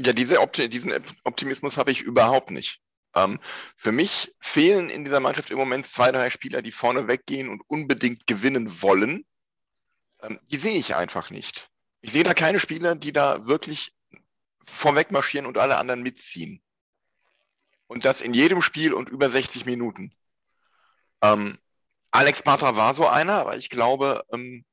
Ja, 0.04 0.14
diese 0.14 0.42
Opti 0.42 0.70
diesen 0.70 0.94
Optimismus 1.24 1.78
habe 1.78 1.92
ich 1.92 2.02
überhaupt 2.02 2.52
nicht. 2.52 2.82
Ähm, 3.14 3.40
für 3.76 3.92
mich 3.92 4.34
fehlen 4.40 4.90
in 4.90 5.04
dieser 5.04 5.20
Mannschaft 5.20 5.52
im 5.52 5.58
Moment 5.58 5.86
zwei, 5.86 6.12
drei 6.12 6.30
Spieler, 6.30 6.62
die 6.62 6.72
vorne 6.72 7.08
weggehen 7.08 7.50
und 7.50 7.62
unbedingt 7.68 8.26
gewinnen 8.26 8.82
wollen. 8.82 9.26
Ähm, 10.22 10.40
die 10.50 10.58
sehe 10.58 10.78
ich 10.78 10.96
einfach 10.96 11.30
nicht. 11.30 11.70
Ich 12.02 12.12
sehe 12.14 12.24
da 12.24 12.34
keine 12.34 12.60
Spieler, 12.60 12.96
die 12.96 13.12
da 13.12 13.46
wirklich 13.48 13.94
vorweg 14.66 15.12
marschieren 15.12 15.46
und 15.46 15.58
alle 15.58 15.78
anderen 15.78 16.04
mitziehen. 16.04 16.64
Und 17.88 18.06
das 18.06 18.22
in 18.22 18.34
jedem 18.34 18.62
Spiel 18.62 18.94
und 18.94 19.10
über 19.10 19.30
60 19.30 19.66
Minuten. 19.66 20.16
Ähm, 21.22 21.60
Alex 22.12 22.42
Patra 22.42 22.76
war 22.76 22.94
so 22.94 23.08
einer, 23.08 23.34
aber 23.34 23.58
ich 23.58 23.70
glaube, 23.70 24.24
ähm, 24.32 24.66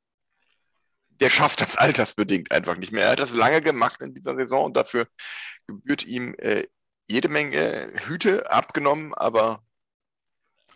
der 1.21 1.31
schafft 1.31 1.61
das 1.61 1.77
altersbedingt 1.77 2.51
einfach 2.53 2.77
nicht 2.77 2.93
mehr. 2.93 3.05
Er 3.05 3.13
hat 3.13 3.19
das 3.19 3.31
lange 3.31 3.61
gemacht 3.61 4.01
in 4.03 4.15
dieser 4.15 4.37
Saison 4.37 4.65
und 4.65 4.77
dafür 4.77 5.07
gebührt 5.67 6.05
ihm 6.05 6.35
äh, 6.39 6.67
jede 7.09 7.29
Menge 7.29 7.93
Hüte 8.07 8.51
abgenommen, 8.51 9.15
aber 9.15 9.63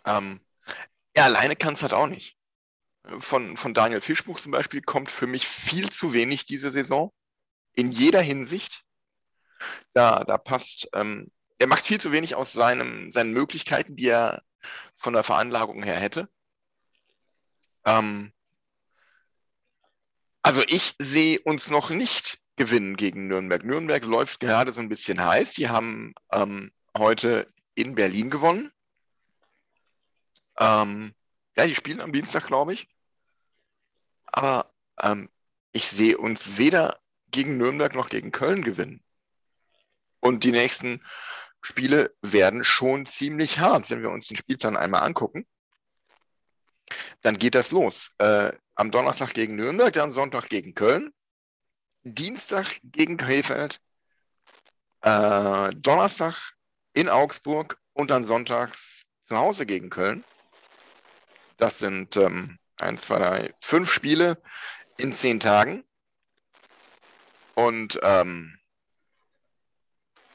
ähm, 0.05 0.41
er 1.13 1.25
alleine 1.25 1.55
kann 1.55 1.73
es 1.73 1.81
halt 1.81 1.93
auch 1.93 2.07
nicht. 2.07 2.37
Von, 3.19 3.57
von 3.57 3.73
Daniel 3.73 4.01
Fischbuch 4.01 4.39
zum 4.39 4.51
Beispiel 4.51 4.81
kommt 4.81 5.11
für 5.11 5.27
mich 5.27 5.47
viel 5.47 5.89
zu 5.89 6.13
wenig 6.13 6.45
diese 6.45 6.71
Saison. 6.71 7.11
In 7.73 7.91
jeder 7.91 8.21
Hinsicht. 8.21 8.83
Da, 9.93 10.23
da 10.25 10.37
passt 10.37 10.89
ähm, 10.93 11.31
er 11.63 11.67
macht 11.67 11.85
viel 11.85 11.99
zu 12.01 12.11
wenig 12.11 12.35
aus 12.35 12.51
seinem, 12.51 13.09
seinen 13.09 13.31
Möglichkeiten, 13.31 13.95
die 13.95 14.07
er 14.07 14.43
von 14.97 15.13
der 15.13 15.23
Veranlagung 15.23 15.81
her 15.81 15.95
hätte. 15.95 16.27
Ähm, 17.85 18.33
also 20.43 20.61
ich 20.67 20.93
sehe 20.99 21.39
uns 21.41 21.69
noch 21.69 21.89
nicht 21.89 22.39
gewinnen 22.57 22.97
gegen 22.97 23.27
Nürnberg. 23.27 23.63
Nürnberg 23.63 24.03
läuft 24.03 24.39
gerade 24.39 24.73
so 24.73 24.81
ein 24.81 24.89
bisschen 24.89 25.23
heiß. 25.23 25.53
Die 25.53 25.69
haben 25.69 26.13
ähm, 26.31 26.71
heute 26.97 27.47
in 27.75 27.95
Berlin 27.95 28.29
gewonnen. 28.29 28.71
Ähm, 30.59 31.15
ja, 31.57 31.65
die 31.65 31.75
spielen 31.75 32.01
am 32.01 32.13
Dienstag, 32.13 32.45
glaube 32.45 32.73
ich. 32.73 32.87
Aber 34.25 34.71
ähm, 35.01 35.29
ich 35.71 35.89
sehe 35.89 36.17
uns 36.17 36.57
weder 36.57 36.99
gegen 37.31 37.57
Nürnberg 37.57 37.95
noch 37.95 38.09
gegen 38.09 38.31
Köln 38.31 38.63
gewinnen. 38.63 39.03
Und 40.19 40.43
die 40.43 40.51
nächsten 40.51 41.01
Spiele 41.61 42.15
werden 42.21 42.63
schon 42.63 43.05
ziemlich 43.05 43.59
hart, 43.59 43.89
wenn 43.89 44.01
wir 44.01 44.11
uns 44.11 44.27
den 44.27 44.37
Spielplan 44.37 44.77
einmal 44.77 45.03
angucken. 45.03 45.47
Dann 47.21 47.37
geht 47.37 47.55
das 47.55 47.71
los. 47.71 48.11
Äh, 48.17 48.51
am 48.75 48.91
Donnerstag 48.91 49.33
gegen 49.33 49.55
Nürnberg, 49.55 49.93
dann 49.93 50.11
Sonntag 50.11 50.49
gegen 50.49 50.73
Köln, 50.73 51.13
Dienstag 52.03 52.67
gegen 52.83 53.17
Krefeld, 53.17 53.79
äh, 55.01 55.69
Donnerstag 55.75 56.53
in 56.93 57.09
Augsburg 57.09 57.77
und 57.93 58.11
dann 58.11 58.23
sonntags 58.23 59.05
zu 59.21 59.37
Hause 59.37 59.65
gegen 59.65 59.89
Köln. 59.89 60.23
Das 61.57 61.79
sind 61.79 62.17
ähm, 62.17 62.59
eins, 62.79 63.03
zwei, 63.03 63.19
drei, 63.19 63.53
fünf 63.61 63.91
Spiele 63.91 64.41
in 64.97 65.13
zehn 65.13 65.39
Tagen. 65.39 65.83
Und 67.55 67.99
ähm, 68.01 68.59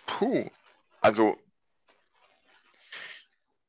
puh, 0.07 0.51
also, 1.01 1.37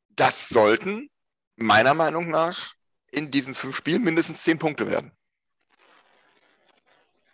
das 0.10 0.50
sollten 0.50 1.10
meiner 1.56 1.94
Meinung 1.94 2.30
nach 2.30 2.74
in 3.12 3.32
diesen 3.32 3.54
fünf 3.56 3.76
Spielen 3.76 4.04
mindestens 4.04 4.44
zehn 4.44 4.60
Punkte 4.60 4.88
werden. 4.88 5.12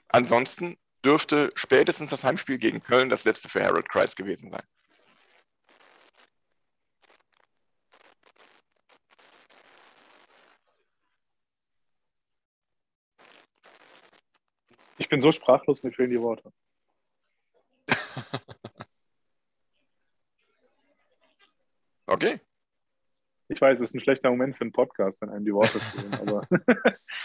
Ansonsten 0.10 0.78
dürfte 1.04 1.52
spätestens 1.56 2.10
das 2.10 2.24
Heimspiel 2.24 2.58
gegen 2.58 2.82
Köln 2.82 3.10
das 3.10 3.26
letzte 3.26 3.50
für 3.50 3.64
Harold 3.64 3.90
Kreis 3.90 4.16
gewesen 4.16 4.52
sein. 4.52 4.64
Ich 14.98 15.10
bin 15.10 15.22
so 15.22 15.32
sprachlos, 15.32 15.84
mir 15.84 15.92
fehlen 15.92 16.10
die 16.10 16.22
Worte. 16.22 16.52
Okay. 22.08 22.40
Ich 23.48 23.62
weiß, 23.62 23.80
es 23.80 23.90
ist 23.90 23.96
ein 23.96 24.00
schlechter 24.00 24.30
Moment 24.30 24.56
für 24.56 24.62
einen 24.62 24.72
Podcast, 24.72 25.20
wenn 25.22 25.30
einem 25.30 25.46
die 25.46 25.54
Worte 25.54 25.80
fehlen. 25.80 26.14
Aber 26.22 26.42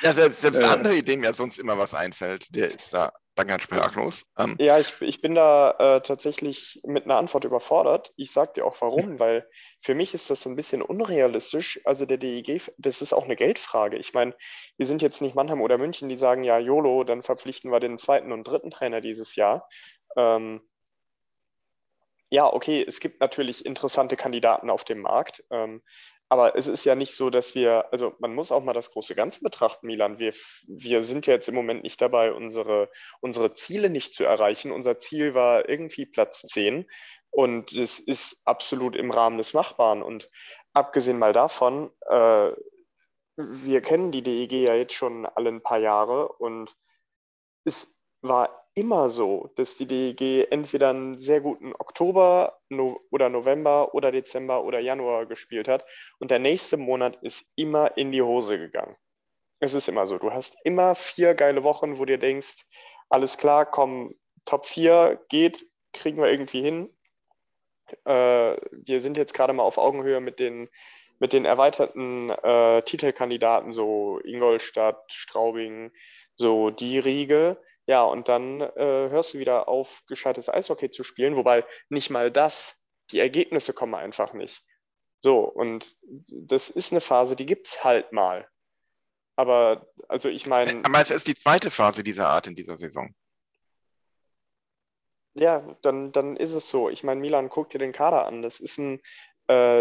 ja, 0.03 0.13
selbst, 0.13 0.41
selbst 0.41 0.63
äh, 0.63 0.67
andere, 0.67 1.03
dem 1.03 1.25
ja 1.25 1.33
sonst 1.33 1.59
immer 1.59 1.79
was 1.79 1.95
einfällt, 1.95 2.55
der 2.55 2.71
ist 2.71 2.93
da 2.93 3.13
dann 3.37 3.49
ganz 3.49 3.63
sprachlos. 3.63 4.27
Ähm, 4.39 4.57
Ja, 4.59 4.79
ich, 4.79 5.01
ich 5.01 5.21
bin 5.21 5.35
da 5.35 5.71
äh, 5.79 6.01
tatsächlich 6.03 6.81
mit 6.85 7.05
einer 7.05 7.17
Antwort 7.17 7.45
überfordert. 7.45 8.13
Ich 8.17 8.33
sage 8.33 8.53
dir 8.55 8.67
auch 8.67 8.77
warum, 8.81 9.19
weil 9.19 9.49
für 9.81 9.95
mich 9.95 10.15
ist 10.15 10.31
das 10.31 10.43
so 10.43 10.51
ein 10.51 10.57
bisschen 10.57 10.83
unrealistisch. 10.83 11.81
Also 11.85 12.07
der 12.07 12.19
DEG, 12.19 12.71
das 12.79 13.03
ist 13.03 13.13
auch 13.13 13.25
eine 13.25 13.37
Geldfrage. 13.37 13.97
Ich 13.97 14.13
meine, 14.13 14.35
wir 14.77 14.87
sind 14.87 15.03
jetzt 15.03 15.23
nicht 15.23 15.35
Mannheim 15.35 15.61
oder 15.61 15.79
München, 15.79 16.09
die 16.09 16.19
sagen, 16.19 16.45
ja, 16.45 16.59
YOLO, 16.59 17.05
dann 17.05 17.23
verpflichten 17.23 17.71
wir 17.71 17.81
den 17.81 17.99
zweiten 17.99 18.33
und 18.33 18.45
dritten 18.45 18.71
Trainer 18.71 19.01
dieses 19.01 19.37
Jahr. 19.37 19.69
Ähm, 20.17 20.61
ja, 22.31 22.53
okay, 22.53 22.85
es 22.87 23.01
gibt 23.01 23.21
natürlich 23.21 23.67
interessante 23.67 24.17
Kandidaten 24.17 24.71
auf 24.71 24.85
dem 24.85 25.01
Markt, 25.01 25.45
ähm, 25.51 25.83
aber 26.33 26.57
es 26.57 26.69
ist 26.69 26.85
ja 26.85 26.95
nicht 26.95 27.17
so, 27.17 27.29
dass 27.29 27.57
wir, 27.57 27.93
also 27.93 28.15
man 28.21 28.33
muss 28.33 28.53
auch 28.53 28.63
mal 28.63 28.73
das 28.73 28.93
große 28.93 29.17
Ganze 29.17 29.41
betrachten, 29.43 29.89
Milan. 29.89 30.21
Wir, 30.21 30.33
wir 30.69 31.03
sind 31.03 31.27
jetzt 31.27 31.49
im 31.49 31.57
Moment 31.57 31.83
nicht 31.83 32.01
dabei, 32.01 32.33
unsere, 32.33 32.89
unsere 33.21 33.53
Ziele 33.55 33.91
nicht 33.91 34.15
zu 34.15 34.23
erreichen. 34.25 34.71
Unser 34.71 35.01
Ziel 35.01 35.35
war 35.35 35.69
irgendwie 35.69 36.07
Platz 36.07 36.43
10 36.43 36.89
und 37.31 37.73
es 37.73 37.99
ist 37.99 38.43
absolut 38.45 38.95
im 38.95 39.11
Rahmen 39.11 39.39
des 39.39 39.55
Machbaren. 39.55 40.05
Und 40.05 40.31
abgesehen 40.73 41.19
mal 41.19 41.33
davon, 41.33 41.91
äh, 42.09 42.53
wir 43.37 43.81
kennen 43.81 44.13
die 44.13 44.23
DEG 44.23 44.53
ja 44.53 44.75
jetzt 44.77 44.95
schon 44.95 45.27
alle 45.27 45.51
ein 45.51 45.63
paar 45.63 45.79
Jahre 45.79 46.29
und 46.29 46.77
es 47.65 47.99
war 48.23 48.60
immer 48.75 49.09
so, 49.09 49.51
dass 49.57 49.77
die 49.77 49.87
DEG 49.87 50.47
entweder 50.51 50.91
einen 50.91 51.19
sehr 51.19 51.41
guten 51.41 51.73
Oktober 51.79 52.61
no 52.69 53.01
oder 53.11 53.29
November 53.29 53.95
oder 53.95 54.13
Dezember 54.13 54.65
oder 54.65 54.81
Januar 54.81 55.27
gespielt 55.27 55.69
hat 55.69 55.85
und 56.19 56.31
der 56.31 56.39
nächste 56.39 56.77
Monat 56.77 57.17
ist 57.23 57.53
immer 57.57 57.97
in 57.97 58.13
die 58.13 58.23
Hose 58.23 58.59
gegangen. 58.59 58.97
Es 59.59 59.75
ist 59.75 59.89
immer 59.89 60.07
so, 60.07 60.19
du 60.19 60.31
hast 60.31 60.57
immer 60.65 60.95
vier 60.95 61.35
geile 61.35 61.63
Wochen, 61.65 61.99
wo 61.99 62.05
dir 62.05 62.19
denkst, 62.19 62.65
alles 63.09 63.37
klar, 63.37 63.67
komm, 63.67 64.15
Top 64.47 64.65
4 64.65 65.21
geht, 65.29 65.67
kriegen 65.93 66.19
wir 66.19 66.31
irgendwie 66.31 66.63
hin. 66.63 66.97
Äh, 68.05 68.57
wir 68.71 69.01
sind 69.01 69.17
jetzt 69.17 69.35
gerade 69.35 69.53
mal 69.53 69.65
auf 69.65 69.79
Augenhöhe 69.79 70.21
mit 70.21 70.39
den, 70.39 70.69
mit 71.19 71.33
den 71.33 71.45
erweiterten 71.45 72.31
äh, 72.31 72.83
Titelkandidaten, 72.83 73.73
so 73.73 74.21
Ingolstadt, 74.25 75.13
Straubing, 75.13 75.93
so 76.37 76.71
die 76.71 76.99
Riege 76.99 77.59
ja, 77.91 78.05
und 78.05 78.29
dann 78.29 78.61
äh, 78.61 79.09
hörst 79.11 79.35
du 79.35 79.41
wieder 79.41 79.67
auf, 79.67 80.05
gescheites 80.07 80.49
Eishockey 80.49 80.93
zu 80.93 81.03
spielen, 81.03 81.35
wobei 81.35 81.65
nicht 81.89 82.09
mal 82.09 82.31
das, 82.31 82.87
die 83.11 83.19
Ergebnisse 83.19 83.73
kommen 83.73 83.97
einfach 83.97 84.33
nicht. 84.33 84.63
So, 85.19 85.41
und 85.41 85.97
das 86.29 86.71
ist 86.71 86.93
eine 86.93 87.01
Phase, 87.01 87.35
die 87.35 87.47
gibt 87.47 87.67
es 87.67 87.83
halt 87.83 88.13
mal. 88.13 88.49
Aber, 89.35 89.89
also 90.07 90.29
ich 90.29 90.47
meine. 90.47 90.85
Aber 90.85 91.01
es 91.01 91.11
ist 91.11 91.27
die 91.27 91.35
zweite 91.35 91.73
Phase 91.73 92.05
dieser 92.05 92.29
Art 92.29 92.47
in 92.47 92.55
dieser 92.55 92.77
Saison. 92.77 93.13
Ja, 95.35 95.77
dann, 95.83 96.13
dann 96.13 96.37
ist 96.37 96.55
es 96.55 96.71
so. 96.71 96.91
Ich 96.91 97.03
meine, 97.03 97.21
Milan, 97.21 97.49
guck 97.49 97.71
dir 97.71 97.79
den 97.79 97.93
Kader 97.93 98.25
an. 98.25 98.43
Das 98.43 98.61
ist 98.61 98.79
ein, 98.79 99.01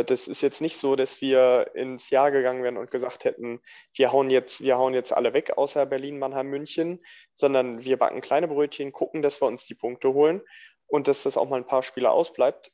das 0.04 0.28
ist 0.28 0.42
jetzt 0.42 0.62
nicht 0.62 0.78
so, 0.78 0.96
dass 0.96 1.22
wir 1.22 1.72
ins 1.76 2.10
Jahr 2.10 2.32
gegangen 2.32 2.64
wären 2.64 2.78
und 2.78 2.90
gesagt 2.92 3.24
hätten, 3.26 3.62
wir 3.94 4.12
hauen 4.12 4.30
jetzt, 4.32 4.62
wir 4.62 4.78
hauen 4.78 4.94
jetzt 4.96 5.14
alle 5.14 5.34
weg, 5.34 5.58
außer 5.58 5.86
Berlin, 5.86 6.18
Mannheim, 6.20 6.48
München, 6.48 7.00
sondern 7.34 7.84
wir 7.84 7.98
backen 7.98 8.22
kleine 8.22 8.48
Brötchen, 8.48 8.92
gucken, 8.92 9.22
dass 9.22 9.42
wir 9.42 9.48
uns 9.48 9.66
die 9.68 9.76
Punkte 9.76 10.14
holen 10.14 10.42
und 10.88 11.08
dass 11.08 11.24
das 11.24 11.38
auch 11.38 11.50
mal 11.50 11.58
ein 11.58 11.68
paar 11.68 11.84
Spiele 11.84 12.10
ausbleibt. 12.12 12.72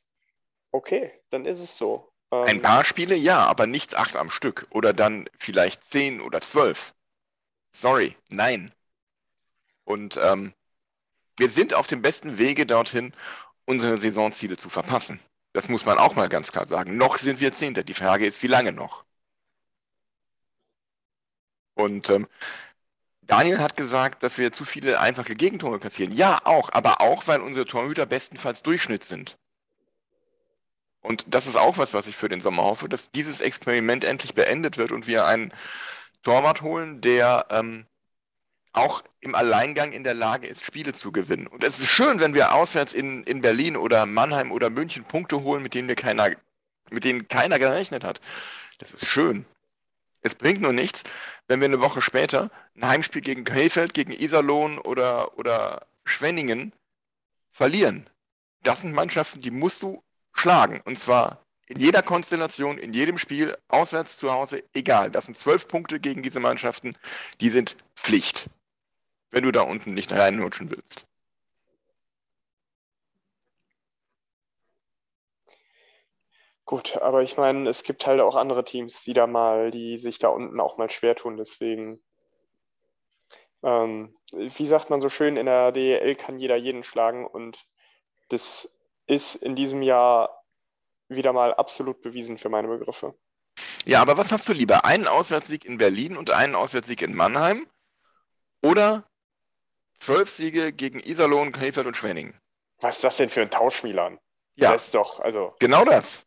Okay, 0.72 1.12
dann 1.30 1.44
ist 1.44 1.60
es 1.60 1.76
so. 1.76 2.12
Ein 2.44 2.56
Ähm, 2.56 2.62
paar 2.62 2.84
Spiele, 2.84 3.14
ja, 3.14 3.40
aber 3.46 3.66
nichts 3.66 3.94
acht 3.94 4.16
am 4.16 4.30
Stück. 4.30 4.66
Oder 4.70 4.92
dann 4.92 5.28
vielleicht 5.38 5.84
zehn 5.84 6.20
oder 6.20 6.40
zwölf. 6.40 6.94
Sorry, 7.72 8.16
nein. 8.30 8.72
Und 9.84 10.18
ähm, 10.22 10.54
wir 11.38 11.50
sind 11.50 11.74
auf 11.74 11.86
dem 11.86 12.02
besten 12.02 12.38
Wege 12.38 12.66
dorthin, 12.66 13.12
unsere 13.66 13.98
Saisonziele 13.98 14.56
zu 14.56 14.70
verpassen. 14.70 15.20
Das 15.56 15.70
muss 15.70 15.86
man 15.86 15.96
auch 15.96 16.14
mal 16.14 16.28
ganz 16.28 16.52
klar 16.52 16.66
sagen. 16.66 16.98
Noch 16.98 17.16
sind 17.16 17.40
wir 17.40 17.50
Zehnter. 17.50 17.82
Die 17.82 17.94
Frage 17.94 18.26
ist, 18.26 18.42
wie 18.42 18.46
lange 18.46 18.72
noch? 18.72 19.06
Und 21.72 22.10
ähm, 22.10 22.26
Daniel 23.22 23.60
hat 23.60 23.74
gesagt, 23.74 24.22
dass 24.22 24.36
wir 24.36 24.52
zu 24.52 24.66
viele 24.66 25.00
einfache 25.00 25.34
Gegentore 25.34 25.80
kassieren. 25.80 26.12
Ja, 26.12 26.40
auch, 26.44 26.68
aber 26.74 27.00
auch, 27.00 27.26
weil 27.26 27.40
unsere 27.40 27.64
Torhüter 27.64 28.04
bestenfalls 28.04 28.62
Durchschnitt 28.62 29.04
sind. 29.04 29.38
Und 31.00 31.24
das 31.34 31.46
ist 31.46 31.56
auch 31.56 31.78
was, 31.78 31.94
was 31.94 32.06
ich 32.06 32.16
für 32.16 32.28
den 32.28 32.42
Sommer 32.42 32.64
hoffe, 32.64 32.90
dass 32.90 33.10
dieses 33.10 33.40
Experiment 33.40 34.04
endlich 34.04 34.34
beendet 34.34 34.76
wird 34.76 34.92
und 34.92 35.06
wir 35.06 35.24
einen 35.24 35.54
Torwart 36.22 36.60
holen, 36.60 37.00
der 37.00 37.46
ähm, 37.48 37.86
auch 38.76 39.02
im 39.20 39.34
Alleingang 39.34 39.92
in 39.92 40.04
der 40.04 40.14
Lage 40.14 40.46
ist, 40.46 40.64
Spiele 40.64 40.92
zu 40.92 41.10
gewinnen. 41.10 41.46
Und 41.46 41.64
es 41.64 41.78
ist 41.80 41.88
schön, 41.88 42.20
wenn 42.20 42.34
wir 42.34 42.54
auswärts 42.54 42.92
in, 42.92 43.24
in 43.24 43.40
Berlin 43.40 43.76
oder 43.76 44.06
Mannheim 44.06 44.52
oder 44.52 44.70
München 44.70 45.04
Punkte 45.04 45.42
holen, 45.42 45.62
mit 45.62 45.74
denen 45.74 45.88
wir 45.88 45.96
keiner, 45.96 46.30
mit 46.90 47.04
denen 47.04 47.26
keiner 47.28 47.58
gerechnet 47.58 48.04
hat. 48.04 48.20
Das 48.78 48.92
ist 48.92 49.06
schön. 49.06 49.46
Es 50.20 50.34
bringt 50.34 50.60
nur 50.60 50.72
nichts, 50.72 51.04
wenn 51.48 51.60
wir 51.60 51.66
eine 51.66 51.80
Woche 51.80 52.02
später 52.02 52.50
ein 52.76 52.86
Heimspiel 52.86 53.22
gegen 53.22 53.44
Krefeld, 53.44 53.94
gegen 53.94 54.12
Iserlohn 54.12 54.78
oder, 54.78 55.38
oder 55.38 55.86
Schwenningen 56.04 56.72
verlieren. 57.52 58.08
Das 58.62 58.82
sind 58.82 58.92
Mannschaften, 58.92 59.40
die 59.40 59.50
musst 59.50 59.82
du 59.82 60.02
schlagen. 60.32 60.82
Und 60.84 60.98
zwar 60.98 61.40
in 61.66 61.80
jeder 61.80 62.02
Konstellation, 62.02 62.78
in 62.78 62.92
jedem 62.92 63.18
Spiel, 63.18 63.56
auswärts, 63.68 64.18
zu 64.18 64.30
Hause, 64.30 64.64
egal. 64.74 65.10
Das 65.10 65.26
sind 65.26 65.38
zwölf 65.38 65.66
Punkte 65.68 65.98
gegen 65.98 66.22
diese 66.22 66.40
Mannschaften, 66.40 66.94
die 67.40 67.50
sind 67.50 67.76
Pflicht, 67.94 68.46
wenn 69.36 69.44
du 69.44 69.52
da 69.52 69.60
unten 69.60 69.92
nicht 69.92 70.12
reinrutschen 70.12 70.70
willst. 70.70 71.06
Gut, 76.64 76.96
aber 76.96 77.22
ich 77.22 77.36
meine, 77.36 77.68
es 77.68 77.82
gibt 77.82 78.06
halt 78.06 78.22
auch 78.22 78.34
andere 78.34 78.64
Teams, 78.64 79.02
die 79.02 79.12
da 79.12 79.26
mal, 79.26 79.70
die 79.70 79.98
sich 79.98 80.18
da 80.18 80.28
unten 80.28 80.58
auch 80.58 80.78
mal 80.78 80.88
schwer 80.88 81.14
tun. 81.16 81.36
Deswegen, 81.36 82.02
ähm, 83.62 84.16
wie 84.32 84.66
sagt 84.66 84.88
man 84.88 85.02
so 85.02 85.10
schön, 85.10 85.36
in 85.36 85.44
der 85.44 85.70
DEL 85.70 86.14
kann 86.16 86.38
jeder 86.38 86.56
jeden 86.56 86.82
schlagen 86.82 87.26
und 87.26 87.66
das 88.30 88.80
ist 89.06 89.34
in 89.34 89.54
diesem 89.54 89.82
Jahr 89.82 90.44
wieder 91.08 91.34
mal 91.34 91.52
absolut 91.52 92.00
bewiesen 92.00 92.38
für 92.38 92.48
meine 92.48 92.68
Begriffe. 92.68 93.14
Ja, 93.84 94.00
aber 94.00 94.16
was 94.16 94.32
hast 94.32 94.48
du 94.48 94.54
lieber? 94.54 94.86
Einen 94.86 95.06
Auswärtssieg 95.06 95.66
in 95.66 95.76
Berlin 95.76 96.16
und 96.16 96.30
einen 96.30 96.54
Auswärtssieg 96.54 97.02
in 97.02 97.14
Mannheim? 97.14 97.68
Oder 98.62 99.05
zwölf 99.96 100.30
Siege 100.30 100.72
gegen 100.72 101.00
Iserlohn, 101.00 101.52
Krefeld 101.52 101.86
und 101.86 101.96
Schwenningen? 101.96 102.38
Was 102.80 102.96
ist 102.96 103.04
das 103.04 103.16
denn 103.16 103.30
für 103.30 103.42
ein 103.42 103.50
Tausch, 103.50 103.82
Milan? 103.82 104.18
Ja, 104.54 104.72
Das 104.72 104.84
ist 104.84 104.94
doch, 104.94 105.20
also, 105.20 105.54
genau 105.58 105.84
das. 105.84 106.26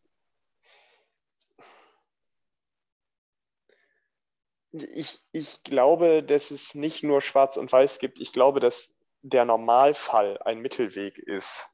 ich, 4.71 5.19
ich 5.31 5.63
glaube, 5.63 6.23
dass 6.23 6.51
es 6.51 6.75
nicht 6.75 7.03
nur 7.03 7.21
Schwarz 7.21 7.57
und 7.57 7.71
Weiß 7.71 7.99
gibt. 7.99 8.19
Ich 8.19 8.33
glaube, 8.33 8.59
dass 8.59 8.93
der 9.21 9.45
Normalfall 9.45 10.37
ein 10.43 10.59
Mittelweg 10.59 11.17
ist. 11.17 11.69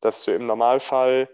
Dass 0.00 0.24
du 0.24 0.32
im 0.32 0.46
Normalfall 0.46 1.28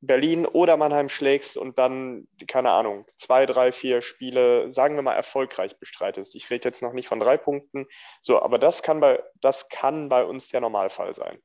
Berlin 0.00 0.46
oder 0.46 0.76
Mannheim 0.76 1.08
schlägst 1.08 1.56
und 1.56 1.78
dann, 1.78 2.28
keine 2.46 2.70
Ahnung, 2.70 3.04
zwei, 3.16 3.46
drei, 3.46 3.72
vier 3.72 4.00
Spiele, 4.00 4.70
sagen 4.70 4.94
wir 4.94 5.02
mal, 5.02 5.14
erfolgreich 5.14 5.78
bestreitest. 5.78 6.36
Ich 6.36 6.50
rede 6.50 6.68
jetzt 6.68 6.82
noch 6.82 6.92
nicht 6.92 7.08
von 7.08 7.18
drei 7.18 7.36
Punkten. 7.36 7.86
So, 8.22 8.40
aber 8.40 8.58
das 8.58 8.82
kann 8.82 9.00
bei, 9.00 9.22
das 9.40 9.68
kann 9.68 10.08
bei 10.08 10.24
uns 10.24 10.50
der 10.50 10.60
Normalfall 10.60 11.14
sein. 11.14 11.38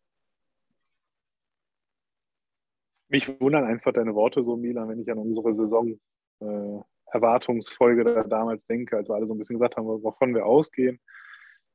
Mich 3.09 3.27
wundern 3.39 3.65
einfach 3.65 3.93
deine 3.93 4.13
Worte 4.13 4.43
so, 4.43 4.55
Milan, 4.55 4.89
wenn 4.89 5.01
ich 5.01 5.11
an 5.11 5.17
unsere 5.17 5.55
Saison 5.55 5.99
äh, 6.39 6.79
Erwartungsfolge 7.11 8.03
da 8.03 8.23
damals 8.23 8.65
denke, 8.65 8.97
als 8.97 9.07
wir 9.07 9.15
alle 9.15 9.27
so 9.27 9.33
ein 9.33 9.37
bisschen 9.37 9.57
gesagt 9.57 9.77
haben, 9.77 9.85
wovon 9.85 10.33
wir 10.33 10.45
ausgehen. 10.45 10.99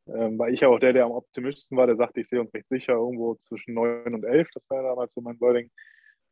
Ähm, 0.06 0.38
war 0.38 0.48
ich 0.48 0.60
ja 0.60 0.68
auch 0.68 0.78
der, 0.78 0.92
der 0.92 1.04
am 1.04 1.12
optimistischsten 1.12 1.76
war, 1.76 1.86
der 1.86 1.96
sagte, 1.96 2.20
ich 2.20 2.28
sehe 2.28 2.40
uns 2.40 2.52
recht 2.54 2.68
sicher 2.68 2.94
irgendwo 2.94 3.34
zwischen 3.36 3.74
9 3.74 4.14
und 4.14 4.24
11. 4.24 4.48
Das 4.54 4.68
war 4.70 4.82
ja 4.82 4.88
damals 4.88 5.12
so 5.12 5.20
mein 5.20 5.40
Wording. 5.40 5.70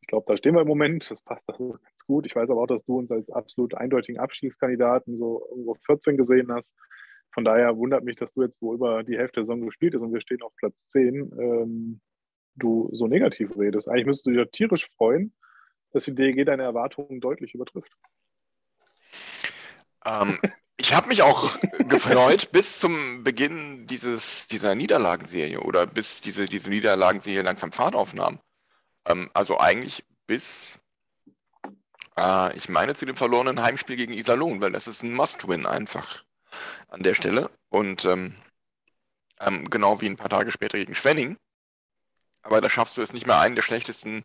Ich 0.01 0.09
glaube, 0.09 0.27
da 0.29 0.37
stehen 0.37 0.55
wir 0.55 0.63
im 0.63 0.69
Moment. 0.69 1.11
Das 1.11 1.21
passt 1.23 1.43
also 1.49 1.73
ganz 1.73 2.07
gut. 2.07 2.27
Ich 2.27 2.37
weiß 2.37 2.49
aber 2.51 2.63
auch, 2.63 2.67
dass 2.67 2.85
du 2.85 2.99
uns 2.99 3.11
als 3.11 3.29
absolut 3.31 3.75
eindeutigen 3.75 4.21
Abstiegskandidaten 4.21 5.19
so 5.19 5.47
irgendwo 5.51 5.75
14 5.87 6.17
gesehen 6.17 6.53
hast. 6.53 6.71
Von 7.33 7.45
daher 7.45 7.77
wundert 7.77 8.05
mich, 8.05 8.17
dass 8.17 8.33
du 8.33 8.43
jetzt, 8.43 8.57
wo 8.61 8.73
über 8.73 9.03
die 9.03 9.19
Hälfte 9.19 9.41
der 9.41 9.45
Saison 9.45 9.67
gespielt 9.67 9.95
ist 9.95 10.01
und 10.01 10.13
wir 10.13 10.21
stehen 10.21 10.43
auf 10.43 10.55
Platz 10.57 10.75
10, 10.89 11.33
ähm, 11.39 12.01
du 12.55 12.89
so 12.93 13.07
negativ 13.07 13.57
redest. 13.59 13.89
Eigentlich 13.89 14.07
müsstest 14.07 14.27
du 14.27 14.31
dich 14.31 14.51
tierisch 14.53 14.89
freuen, 14.97 15.35
dass 15.93 16.05
die 16.05 16.15
DEG 16.15 16.47
deine 16.47 16.63
Erwartungen 16.63 17.21
deutlich 17.21 17.55
übertrifft. 17.55 17.93
Ähm, 20.07 20.39
ich 20.79 20.95
habe 20.95 21.09
mich 21.09 21.23
auch 21.23 21.59
gefreut 21.89 22.51
bis 22.53 22.79
zum 22.79 23.25
Beginn 23.25 23.87
dieses, 23.87 24.47
dieser 24.49 24.75
Niederlagenserie 24.75 25.61
oder 25.61 25.87
bis 25.87 26.21
diese, 26.21 26.47
diese 26.47 26.71
Niederlagenserie 26.71 27.43
langsam 27.43 27.73
Fahrt 27.73 27.95
aufnahm. 27.95 28.39
Ähm, 29.07 29.31
also 29.35 29.59
eigentlich 29.59 30.05
bis, 30.27 30.79
äh, 32.19 32.57
ich 32.57 32.69
meine, 32.69 32.95
zu 32.95 33.07
dem 33.07 33.17
verlorenen 33.17 33.63
Heimspiel 33.63 33.97
gegen 33.97 34.13
Iserlohn, 34.13 34.61
weil 34.61 34.73
das 34.73 34.87
ist 34.87 35.03
ein 35.03 35.15
Must-Win 35.15 35.67
einfach 35.67 36.25
an 36.89 37.03
der 37.03 37.15
Stelle. 37.15 37.51
Und 37.69 38.05
ähm, 38.05 38.35
ähm, 39.41 39.69
genau 39.71 40.01
wie 40.01 40.07
ein 40.07 40.17
paar 40.17 40.31
Tage 40.31 40.51
später 40.51 40.79
gegen 40.79 40.95
Schwenning. 40.95 41.39
Aber 42.43 42.61
da 42.61 42.69
schaffst 42.71 42.97
du 42.97 43.03
es 43.03 43.13
nicht 43.13 43.27
mehr, 43.27 43.41
einen 43.41 43.57
der 43.57 43.63
schlechtesten 43.63 44.25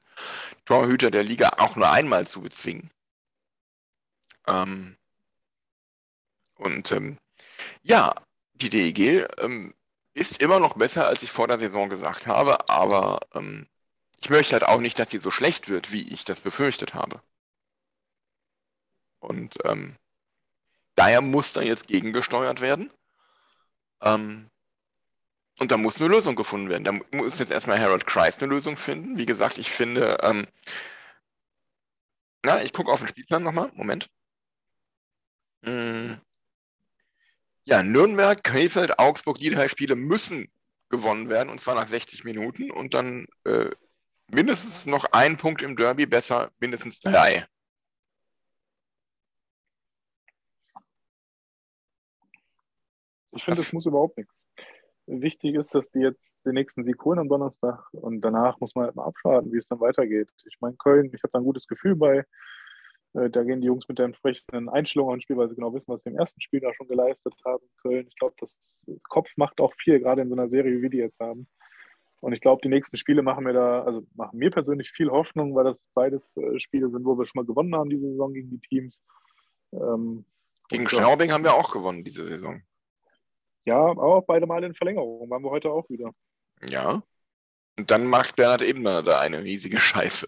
Torhüter 0.65 1.09
der 1.11 1.23
Liga 1.23 1.53
auch 1.57 1.75
nur 1.75 1.89
einmal 1.91 2.27
zu 2.27 2.41
bezwingen. 2.41 2.91
Ähm, 4.47 4.97
und 6.55 6.91
ähm, 6.91 7.17
ja, 7.81 8.13
die 8.53 8.69
DEG 8.69 9.27
ähm, 9.39 9.73
ist 10.13 10.41
immer 10.41 10.59
noch 10.59 10.75
besser, 10.75 11.07
als 11.07 11.23
ich 11.23 11.31
vor 11.31 11.47
der 11.47 11.57
Saison 11.57 11.89
gesagt 11.89 12.27
habe, 12.27 12.69
aber 12.69 13.19
ähm, 13.33 13.67
ich 14.21 14.29
möchte 14.29 14.53
halt 14.53 14.63
auch 14.63 14.79
nicht, 14.79 14.99
dass 14.99 15.09
sie 15.09 15.19
so 15.19 15.31
schlecht 15.31 15.67
wird, 15.67 15.91
wie 15.91 16.13
ich 16.13 16.23
das 16.23 16.41
befürchtet 16.41 16.93
habe. 16.93 17.21
Und 19.19 19.57
ähm, 19.65 19.97
daher 20.95 21.21
muss 21.21 21.53
da 21.53 21.61
jetzt 21.61 21.87
gegengesteuert 21.87 22.61
werden. 22.61 22.91
Ähm, 24.01 24.49
und 25.59 25.71
da 25.71 25.77
muss 25.77 25.99
eine 25.99 26.09
Lösung 26.09 26.35
gefunden 26.35 26.69
werden. 26.69 26.83
Da 26.83 27.17
muss 27.17 27.39
jetzt 27.39 27.51
erstmal 27.51 27.79
Harold 27.79 28.07
Kreis 28.07 28.39
eine 28.39 28.51
Lösung 28.51 28.77
finden. 28.77 29.17
Wie 29.17 29.25
gesagt, 29.25 29.57
ich 29.57 29.71
finde, 29.71 30.17
ähm, 30.21 30.47
na, 32.43 32.63
ich 32.63 32.73
gucke 32.73 32.91
auf 32.91 32.99
den 32.99 33.07
Spielplan 33.07 33.43
nochmal. 33.43 33.71
Moment. 33.75 34.09
Mm. 35.61 36.13
Ja, 37.65 37.83
Nürnberg, 37.83 38.43
Krefeld, 38.43 38.97
Augsburg, 38.99 39.37
die 39.37 39.51
drei 39.51 39.67
Spiele 39.67 39.95
müssen 39.95 40.51
gewonnen 40.89 41.29
werden, 41.29 41.49
und 41.49 41.61
zwar 41.61 41.75
nach 41.75 41.87
60 41.87 42.23
Minuten. 42.23 42.71
Und 42.71 42.93
dann 42.95 43.27
äh, 43.45 43.69
mindestens 44.33 44.85
noch 44.85 45.05
ein 45.11 45.37
Punkt 45.37 45.61
im 45.61 45.75
Derby, 45.75 46.05
besser 46.05 46.51
mindestens 46.59 46.99
drei. 46.99 47.45
Ich 53.33 53.43
finde, 53.43 53.61
das 53.61 53.73
muss 53.73 53.85
überhaupt 53.85 54.17
nichts. 54.17 54.45
Wichtig 55.07 55.55
ist, 55.55 55.73
dass 55.73 55.89
die 55.91 55.99
jetzt 55.99 56.45
den 56.45 56.53
nächsten 56.53 56.83
Sieg 56.83 57.03
holen 57.03 57.19
am 57.19 57.29
Donnerstag 57.29 57.81
und 57.93 58.21
danach 58.21 58.59
muss 58.59 58.75
man 58.75 58.85
halt 58.85 58.95
mal 58.95 59.05
abschalten, 59.05 59.51
wie 59.51 59.57
es 59.57 59.67
dann 59.67 59.79
weitergeht. 59.79 60.29
Ich 60.45 60.57
meine, 60.61 60.75
Köln, 60.77 61.11
ich 61.13 61.23
habe 61.23 61.31
da 61.31 61.39
ein 61.39 61.45
gutes 61.45 61.67
Gefühl 61.67 61.95
bei. 61.95 62.25
Äh, 63.13 63.29
Da 63.29 63.43
gehen 63.43 63.61
die 63.61 63.67
Jungs 63.67 63.87
mit 63.87 63.99
der 63.99 64.05
entsprechenden 64.05 64.69
Einstellung 64.69 65.09
ans 65.09 65.23
Spiel, 65.23 65.37
weil 65.37 65.49
sie 65.49 65.55
genau 65.55 65.73
wissen, 65.73 65.91
was 65.91 66.03
sie 66.03 66.09
im 66.09 66.17
ersten 66.17 66.39
Spiel 66.41 66.59
da 66.59 66.73
schon 66.73 66.87
geleistet 66.87 67.33
haben. 67.45 67.65
Köln, 67.81 68.07
ich 68.07 68.15
glaube, 68.15 68.35
das 68.39 68.85
Kopf 69.03 69.31
macht 69.37 69.59
auch 69.59 69.73
viel, 69.73 69.99
gerade 69.99 70.21
in 70.21 70.29
so 70.29 70.35
einer 70.35 70.49
Serie, 70.49 70.77
wie 70.77 70.81
wir 70.83 70.89
die 70.89 70.97
jetzt 70.97 71.19
haben. 71.19 71.47
Und 72.21 72.33
ich 72.33 72.41
glaube, 72.41 72.61
die 72.61 72.69
nächsten 72.69 72.97
Spiele 72.97 73.23
machen 73.23 73.43
mir 73.43 73.53
da, 73.53 73.83
also 73.83 74.05
machen 74.15 74.37
mir 74.37 74.51
persönlich 74.51 74.91
viel 74.91 75.09
Hoffnung, 75.09 75.55
weil 75.55 75.65
das 75.65 75.83
beides 75.93 76.21
äh, 76.37 76.59
Spiele 76.59 76.89
sind, 76.89 77.03
wo 77.03 77.17
wir 77.17 77.25
schon 77.25 77.39
mal 77.41 77.47
gewonnen 77.47 77.75
haben 77.75 77.89
diese 77.89 78.09
Saison 78.11 78.33
gegen 78.33 78.49
die 78.51 78.59
Teams. 78.59 79.01
Ähm, 79.73 80.25
Gegen 80.69 80.83
ja. 80.83 80.89
Straubing 80.89 81.31
haben 81.31 81.43
wir 81.43 81.53
auch 81.53 81.71
gewonnen 81.71 82.03
diese 82.03 82.25
Saison. 82.25 82.61
Ja, 83.65 83.77
aber 83.77 84.03
auch 84.03 84.25
beide 84.25 84.47
Mal 84.47 84.63
in 84.63 84.73
Verlängerung. 84.73 85.29
Waren 85.29 85.43
wir 85.43 85.51
heute 85.51 85.69
auch 85.71 85.89
wieder. 85.89 86.11
Ja. 86.69 87.03
Und 87.77 87.91
dann 87.91 88.05
macht 88.05 88.35
Bernhard 88.35 88.61
Ebner 88.61 89.03
da 89.03 89.19
eine 89.19 89.43
riesige 89.43 89.77
Scheiße. 89.79 90.27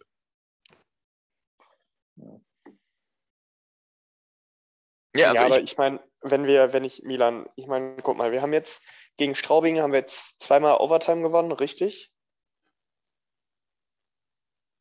Ja, 5.15 5.27
also 5.27 5.35
Ja, 5.35 5.45
aber 5.45 5.57
ich, 5.59 5.71
ich 5.71 5.77
meine, 5.77 5.99
wenn 6.21 6.45
wir, 6.45 6.73
wenn 6.73 6.83
ich 6.83 7.03
Milan, 7.03 7.47
ich 7.55 7.67
meine, 7.67 7.97
guck 8.01 8.17
mal, 8.17 8.31
wir 8.31 8.41
haben 8.41 8.53
jetzt 8.53 8.83
gegen 9.17 9.35
Straubing 9.35 9.79
haben 9.79 9.91
wir 9.91 9.99
jetzt 9.99 10.41
zweimal 10.41 10.77
Overtime 10.77 11.21
gewonnen, 11.21 11.51
richtig? 11.51 12.11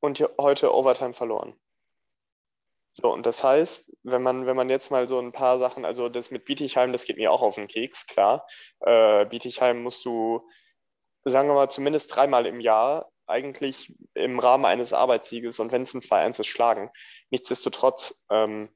Und 0.01 0.21
heute 0.39 0.75
Overtime 0.75 1.13
verloren. 1.13 1.59
So, 2.95 3.11
und 3.11 3.25
das 3.25 3.43
heißt, 3.43 3.91
wenn 4.03 4.23
man, 4.23 4.47
wenn 4.47 4.57
man 4.57 4.69
jetzt 4.69 4.91
mal 4.91 5.09
so 5.09 5.19
ein 5.19 5.33
paar 5.33 5.59
Sachen, 5.59 5.85
also 5.85 6.09
das 6.09 6.31
mit 6.31 6.45
Bietigheim, 6.45 6.93
das 6.93 7.05
geht 7.05 7.17
mir 7.17 7.33
auch 7.33 7.41
auf 7.41 7.55
den 7.55 7.69
Keks, 7.69 8.07
klar. 8.07 8.47
Äh, 8.81 9.25
Bietigheim 9.27 9.83
musst 9.83 10.05
du, 10.05 10.47
sagen 11.25 11.49
wir 11.49 11.55
mal, 11.55 11.71
zumindest 11.71 12.15
dreimal 12.15 12.45
im 12.47 12.61
Jahr 12.61 13.11
eigentlich 13.27 13.95
im 14.15 14.39
Rahmen 14.39 14.67
eines 14.67 14.93
Arbeitssieges 14.93 15.59
und 15.59 15.73
wenn 15.73 15.83
es 15.83 15.95
ein 15.95 16.03
2-1 16.03 16.41
ist, 16.41 16.49
schlagen. 16.49 16.91
Nichtsdestotrotz, 17.31 18.27
ähm, 18.31 18.69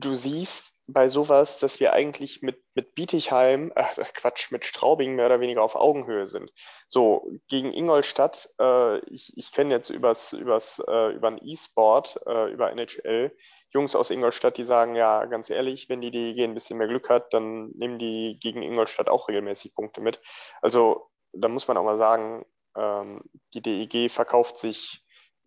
du 0.00 0.14
siehst 0.14 0.74
bei 0.86 1.08
sowas, 1.08 1.58
dass 1.58 1.80
wir 1.80 1.92
eigentlich 1.92 2.40
mit, 2.42 2.62
mit 2.74 2.94
Bietigheim, 2.94 3.72
ach 3.76 3.94
Quatsch, 4.14 4.50
mit 4.50 4.64
Straubing 4.64 5.14
mehr 5.14 5.26
oder 5.26 5.40
weniger 5.40 5.62
auf 5.62 5.76
Augenhöhe 5.76 6.26
sind. 6.26 6.50
So, 6.88 7.30
gegen 7.48 7.72
Ingolstadt, 7.72 8.48
äh, 8.58 8.98
ich, 9.06 9.36
ich 9.36 9.52
kenne 9.52 9.74
jetzt 9.74 9.90
übers, 9.90 10.32
übers, 10.32 10.82
äh, 10.86 11.12
über 11.12 11.28
ein 11.28 11.40
E-Sport, 11.42 12.20
äh, 12.26 12.50
über 12.52 12.70
NHL, 12.70 13.36
Jungs 13.70 13.94
aus 13.94 14.10
Ingolstadt, 14.10 14.56
die 14.56 14.64
sagen, 14.64 14.94
ja, 14.94 15.26
ganz 15.26 15.50
ehrlich, 15.50 15.90
wenn 15.90 16.00
die 16.00 16.10
DEG 16.10 16.44
ein 16.44 16.54
bisschen 16.54 16.78
mehr 16.78 16.88
Glück 16.88 17.10
hat, 17.10 17.34
dann 17.34 17.68
nehmen 17.72 17.98
die 17.98 18.38
gegen 18.40 18.62
Ingolstadt 18.62 19.08
auch 19.10 19.28
regelmäßig 19.28 19.74
Punkte 19.74 20.00
mit. 20.00 20.22
Also 20.62 21.10
da 21.32 21.48
muss 21.48 21.68
man 21.68 21.76
auch 21.76 21.84
mal 21.84 21.98
sagen, 21.98 22.46
ähm, 22.74 23.22
die 23.52 23.60
DEG 23.60 24.10
verkauft 24.10 24.56
sich 24.56 25.04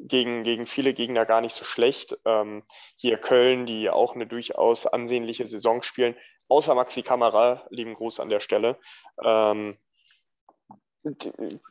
gegen, 0.07 0.43
gegen 0.43 0.67
viele 0.67 0.93
Gegner 0.93 1.25
gar 1.25 1.41
nicht 1.41 1.53
so 1.53 1.65
schlecht. 1.65 2.17
Ähm, 2.25 2.63
hier 2.95 3.17
Köln, 3.17 3.65
die 3.65 3.89
auch 3.89 4.15
eine 4.15 4.27
durchaus 4.27 4.87
ansehnliche 4.87 5.47
Saison 5.47 5.81
spielen, 5.81 6.15
außer 6.47 6.75
Maxi 6.75 7.01
Kamera, 7.01 7.65
lieben 7.69 7.93
Gruß 7.93 8.19
an 8.19 8.29
der 8.29 8.39
Stelle. 8.39 8.77
Ähm, 9.23 9.77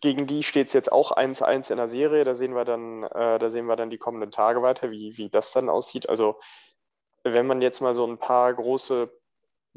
gegen 0.00 0.26
die 0.26 0.42
steht 0.42 0.68
es 0.68 0.72
jetzt 0.72 0.90
auch 0.90 1.12
1-1 1.12 1.70
in 1.70 1.76
der 1.76 1.88
Serie. 1.88 2.24
Da 2.24 2.34
sehen 2.34 2.54
wir 2.54 2.64
dann, 2.64 3.04
äh, 3.04 3.38
da 3.38 3.50
sehen 3.50 3.66
wir 3.66 3.76
dann 3.76 3.90
die 3.90 3.98
kommenden 3.98 4.30
Tage 4.30 4.62
weiter, 4.62 4.90
wie, 4.90 5.16
wie 5.16 5.30
das 5.30 5.52
dann 5.52 5.68
aussieht. 5.68 6.08
Also, 6.08 6.38
wenn 7.22 7.46
man 7.46 7.62
jetzt 7.62 7.80
mal 7.80 7.94
so 7.94 8.06
ein 8.06 8.18
paar 8.18 8.52
große 8.52 9.12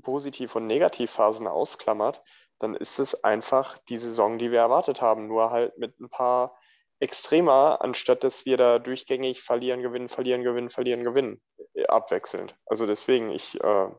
Positiv- 0.02 0.56
und 0.56 0.66
Negativphasen 0.66 1.48
ausklammert, 1.48 2.24
dann 2.58 2.76
ist 2.76 2.98
es 2.98 3.24
einfach 3.24 3.78
die 3.90 3.98
Saison, 3.98 4.38
die 4.38 4.52
wir 4.52 4.60
erwartet 4.60 5.02
haben, 5.02 5.28
nur 5.28 5.52
halt 5.52 5.78
mit 5.78 6.00
ein 6.00 6.10
paar 6.10 6.58
extremer, 7.00 7.80
anstatt 7.82 8.24
dass 8.24 8.46
wir 8.46 8.58
da 8.58 8.80
durchgängig 8.80 9.42
verlieren, 9.42 9.82
gewinnen, 9.82 10.10
verlieren, 10.10 10.44
gewinnen, 10.44 10.70
verlieren, 10.70 11.04
gewinnen, 11.04 11.42
äh, 11.74 11.86
abwechselnd. 11.88 12.56
Also 12.66 12.86
deswegen, 12.86 13.30
ich, 13.32 13.60
äh, 13.62 13.90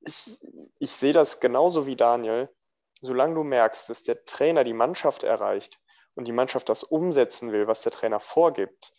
ich, 0.00 0.38
ich 0.78 0.90
sehe 0.90 1.12
das 1.12 1.40
genauso 1.40 1.86
wie 1.86 1.96
Daniel. 1.96 2.48
Solange 3.02 3.34
du 3.34 3.42
merkst, 3.42 3.90
dass 3.90 4.02
der 4.02 4.24
Trainer 4.24 4.64
die 4.64 4.72
Mannschaft 4.72 5.22
erreicht 5.22 5.78
und 6.14 6.26
die 6.26 6.32
Mannschaft 6.32 6.68
das 6.68 6.82
umsetzen 6.82 7.52
will, 7.52 7.66
was 7.66 7.82
der 7.82 7.92
Trainer 7.92 8.20
vorgibt, 8.20 8.92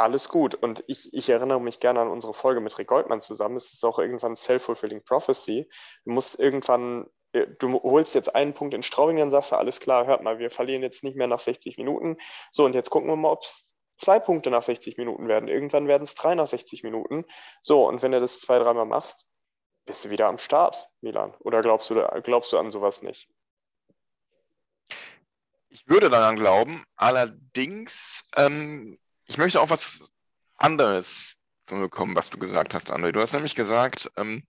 alles 0.00 0.30
gut. 0.30 0.54
Und 0.54 0.82
ich, 0.86 1.12
ich 1.12 1.28
erinnere 1.28 1.60
mich 1.60 1.78
gerne 1.78 2.00
an 2.00 2.08
unsere 2.08 2.32
Folge 2.32 2.60
mit 2.60 2.76
Rick 2.78 2.88
Goldmann 2.88 3.20
zusammen. 3.20 3.56
Es 3.56 3.72
ist 3.72 3.84
auch 3.84 3.98
irgendwann 3.98 4.34
Self-Fulfilling 4.34 5.04
Prophecy. 5.04 5.68
Du 6.04 6.12
musst 6.12 6.40
irgendwann 6.40 7.06
du 7.32 7.80
holst 7.82 8.14
jetzt 8.14 8.34
einen 8.34 8.54
Punkt 8.54 8.74
in 8.74 8.82
Straubing, 8.82 9.16
dann 9.16 9.30
sagst 9.30 9.52
du, 9.52 9.56
alles 9.56 9.80
klar, 9.80 10.06
hört 10.06 10.22
mal, 10.22 10.38
wir 10.38 10.50
verlieren 10.50 10.82
jetzt 10.82 11.04
nicht 11.04 11.16
mehr 11.16 11.26
nach 11.26 11.38
60 11.38 11.78
Minuten. 11.78 12.16
So, 12.50 12.64
und 12.64 12.74
jetzt 12.74 12.90
gucken 12.90 13.08
wir 13.08 13.16
mal, 13.16 13.30
ob 13.30 13.42
es 13.42 13.76
zwei 13.98 14.18
Punkte 14.18 14.50
nach 14.50 14.62
60 14.62 14.96
Minuten 14.96 15.28
werden. 15.28 15.48
Irgendwann 15.48 15.86
werden 15.86 16.04
es 16.04 16.14
drei 16.14 16.34
nach 16.34 16.46
60 16.46 16.82
Minuten. 16.82 17.24
So, 17.62 17.86
und 17.86 18.02
wenn 18.02 18.12
du 18.12 18.18
das 18.18 18.40
zwei, 18.40 18.58
dreimal 18.58 18.86
machst, 18.86 19.26
bist 19.86 20.04
du 20.04 20.10
wieder 20.10 20.26
am 20.26 20.38
Start, 20.38 20.88
Milan. 21.00 21.34
Oder 21.40 21.62
glaubst 21.62 21.90
du, 21.90 21.94
glaubst 22.22 22.52
du 22.52 22.58
an 22.58 22.70
sowas 22.70 23.02
nicht? 23.02 23.28
Ich 25.68 25.88
würde 25.88 26.10
daran 26.10 26.36
glauben, 26.36 26.82
allerdings, 26.96 28.28
ähm, 28.36 28.98
ich 29.26 29.38
möchte 29.38 29.60
auch 29.60 29.70
was 29.70 30.10
anderes 30.56 31.36
zurückkommen, 31.62 32.16
was 32.16 32.30
du 32.30 32.38
gesagt 32.38 32.74
hast, 32.74 32.90
André. 32.90 33.12
Du 33.12 33.20
hast 33.20 33.32
nämlich 33.32 33.54
gesagt, 33.54 34.10
ähm, 34.16 34.44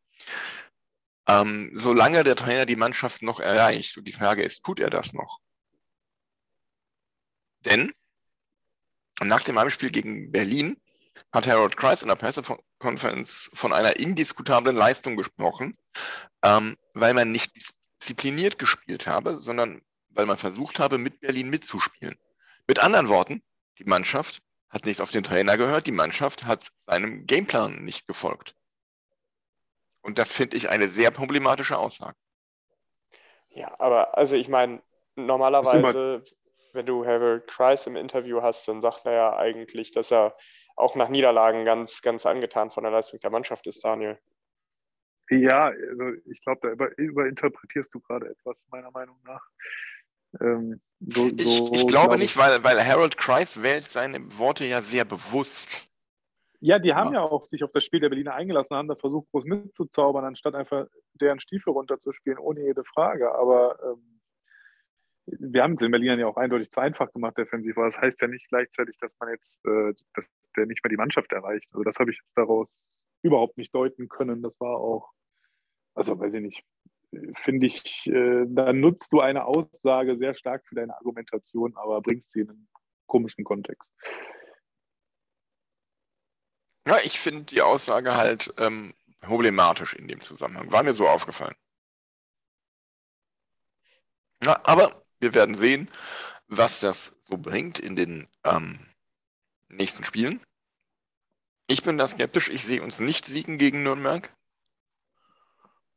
ähm, 1.32 1.72
solange 1.74 2.24
der 2.24 2.36
Trainer 2.36 2.66
die 2.66 2.76
Mannschaft 2.76 3.22
noch 3.22 3.40
erreicht. 3.40 3.98
Und 3.98 4.06
die 4.06 4.12
Frage 4.12 4.44
ist, 4.44 4.64
tut 4.64 4.80
er 4.80 4.90
das 4.90 5.14
noch? 5.14 5.40
Denn 7.66 7.94
nach 9.22 9.44
dem 9.44 9.58
Heimspiel 9.58 9.92
gegen 9.92 10.32
Berlin 10.32 10.78
hat 11.32 11.48
Harold 11.48 11.78
Kreis 11.78 12.02
in 12.02 12.10
der 12.10 12.16
Pressekonferenz 12.16 13.52
von 13.54 13.72
einer 13.72 13.98
indiskutablen 13.98 14.76
Leistung 14.76 15.16
gesprochen, 15.16 15.78
ähm, 16.44 16.76
weil 16.94 17.14
man 17.14 17.32
nicht 17.32 17.54
diszipliniert 17.56 18.58
gespielt 18.60 19.08
habe, 19.08 19.38
sondern 19.38 19.82
weil 20.10 20.26
man 20.26 20.38
versucht 20.38 20.80
habe, 20.80 20.98
mit 20.98 21.22
Berlin 21.22 21.50
mitzuspielen. 21.50 22.18
Mit 22.68 22.80
anderen 22.80 23.08
Worten, 23.08 23.44
die 23.78 23.86
Mannschaft 23.86 24.42
hat 24.70 24.86
nicht 24.86 25.00
auf 25.00 25.12
den 25.12 25.24
Trainer 25.24 25.58
gehört, 25.58 25.88
die 25.88 25.92
Mannschaft 25.92 26.46
hat 26.46 26.72
seinem 26.82 27.26
Gameplan 27.26 27.84
nicht 27.86 28.08
gefolgt. 28.08 28.56
Und 30.02 30.18
das 30.18 30.32
finde 30.32 30.58
ich 30.58 30.70
eine 30.70 30.88
sehr 30.88 31.12
problematische 31.12 31.78
Aussage. 31.78 32.16
Ja, 33.50 33.76
aber 33.80 34.18
also 34.18 34.36
ich 34.36 34.48
meine, 34.48 34.82
normalerweise, 35.16 36.24
wenn 36.74 36.86
du 36.86 37.06
Harold 37.06 37.48
Kreis 37.48 37.86
im 37.88 37.96
Interview 37.96 38.42
hast, 38.42 38.68
dann 38.68 38.82
sagt 38.82 39.06
er 39.06 39.14
ja 39.14 39.38
eigentlich, 39.38 39.92
dass 39.92 40.12
er 40.12 40.36
auch 40.76 40.96
nach 40.96 41.10
Niederlagen 41.10 41.66
ganz, 41.66 42.02
ganz 42.02 42.26
angetan 42.26 42.72
von 42.72 42.84
der 42.84 42.92
Leistung 42.92 43.20
der 43.20 43.30
Mannschaft 43.30 43.68
ist, 43.68 43.84
Daniel. 43.84 44.18
Ja, 45.30 45.68
also 45.68 46.12
ich 46.26 46.42
glaube, 46.44 46.60
da 46.62 46.70
über, 46.70 46.98
überinterpretierst 46.98 47.94
du 47.94 48.00
gerade 48.00 48.30
etwas, 48.30 48.68
meiner 48.70 48.92
Meinung 48.92 49.18
nach. 49.24 49.42
Ähm, 50.40 50.82
so, 51.00 51.28
ich, 51.28 51.44
so, 51.44 51.72
ich, 51.74 51.88
glaube 51.88 51.88
glaub 51.88 52.18
nicht, 52.18 52.38
weil, 52.38 52.64
weil 52.64 52.86
Harold 52.86 53.18
Kreis 53.18 53.62
wählt 53.62 53.90
seine 53.90 54.38
Worte 54.38 54.66
ja 54.66 54.82
sehr 54.82 55.06
bewusst. 55.06 55.91
Ja, 56.64 56.78
die 56.78 56.94
haben 56.94 57.14
ja. 57.14 57.22
ja. 57.22 57.26
auch 57.26 57.44
sich 57.44 57.64
auf 57.64 57.72
das 57.72 57.84
Spiel 57.84 58.00
der 58.00 58.10
Berliner 58.10 58.36
eingelassen, 58.36 58.78
haben 58.78 58.88
da 58.88 58.96
versucht, 58.96 59.30
groß 59.32 59.46
mitzuzaubern, 59.46 60.26
anstatt 60.26 60.54
einfach 60.54 60.86
deren 61.16 61.40
Stiefel 61.40 61.74
runterzuspielen, 61.74 62.38
ohne 62.38 62.62
jede 62.62 62.84
Frage. 62.84 63.34
Aber 63.34 63.78
ähm, 63.84 64.22
wir 65.26 65.64
haben 65.64 65.74
es 65.74 65.80
den 65.80 65.90
Berlinern 65.90 66.20
ja 66.20 66.28
auch 66.28 66.38
eindeutig 66.38 66.70
zu 66.70 66.80
einfach 66.80 67.12
gemacht, 67.12 67.38
defensiv. 67.38 67.78
Aber 67.78 67.88
das 67.88 67.98
heißt 67.98 68.22
ja 68.22 68.28
nicht 68.28 68.48
gleichzeitig, 68.50 68.98
dass 69.00 69.18
man 69.20 69.30
jetzt, 69.30 69.66
äh, 69.66 69.94
dass 70.14 70.26
der 70.56 70.68
nicht 70.68 70.84
mehr 70.84 70.90
die 70.90 70.98
Mannschaft 70.98 71.32
erreicht. 71.34 71.68
Also 71.72 71.84
das 71.84 71.98
habe 71.98 72.12
ich 72.12 72.20
jetzt 72.20 72.38
daraus 72.38 73.06
überhaupt 73.24 73.58
nicht 73.58 73.74
deuten 73.74 74.08
können. 74.08 74.44
Das 74.44 74.60
war 74.60 74.78
auch, 74.78 75.10
also 75.96 76.20
weiß 76.20 76.36
ich 76.36 76.42
nicht, 76.42 76.64
finde 77.44 77.68
ich, 77.68 78.06
äh, 78.06 78.46
da 78.48 78.72
nutzt 78.72 79.12
du 79.14 79.20
eine 79.20 79.46
Aussage 79.46 80.16
sehr 80.18 80.36
stark 80.36 80.64
für 80.68 80.76
deine 80.76 80.96
Argumentation, 80.96 81.74
aber 81.76 82.02
bringst 82.02 82.32
sie 82.32 82.42
in 82.42 82.50
einen 82.50 82.68
komischen 83.08 83.44
Kontext. 83.44 83.90
Ja, 86.92 86.98
ich 87.06 87.22
finde 87.22 87.44
die 87.44 87.62
Aussage 87.62 88.16
halt 88.16 88.54
ähm, 88.58 88.94
problematisch 89.22 89.94
in 89.94 90.10
dem 90.10 90.20
Zusammenhang. 90.20 90.74
War 90.74 90.84
mir 90.84 90.94
so 90.94 91.08
aufgefallen. 91.08 91.56
Ja, 94.44 94.60
aber 94.66 95.06
wir 95.22 95.34
werden 95.34 95.56
sehen, 95.56 95.90
was 96.48 96.82
das 96.82 97.16
so 97.22 97.38
bringt 97.38 97.80
in 97.80 97.96
den 97.96 98.28
ähm, 98.44 98.86
nächsten 99.70 100.04
Spielen. 100.04 100.46
Ich 101.68 101.82
bin 101.82 101.98
da 101.98 102.06
skeptisch. 102.08 102.50
Ich 102.50 102.66
sehe 102.66 102.84
uns 102.84 103.00
nicht 103.00 103.26
siegen 103.26 103.58
gegen 103.58 103.84
Nürnberg. 103.84 104.30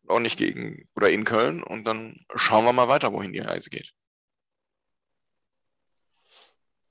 Auch 0.07 0.21
nicht 0.21 0.39
gegen 0.39 0.89
oder 0.95 1.11
in 1.11 1.25
Köln. 1.25 1.65
Und 1.65 1.87
dann 1.87 2.25
schauen 2.37 2.67
wir 2.67 2.73
mal 2.73 2.87
weiter, 2.87 3.13
wohin 3.13 3.33
die 3.33 3.41
Reise 3.41 3.69
geht. 3.69 3.93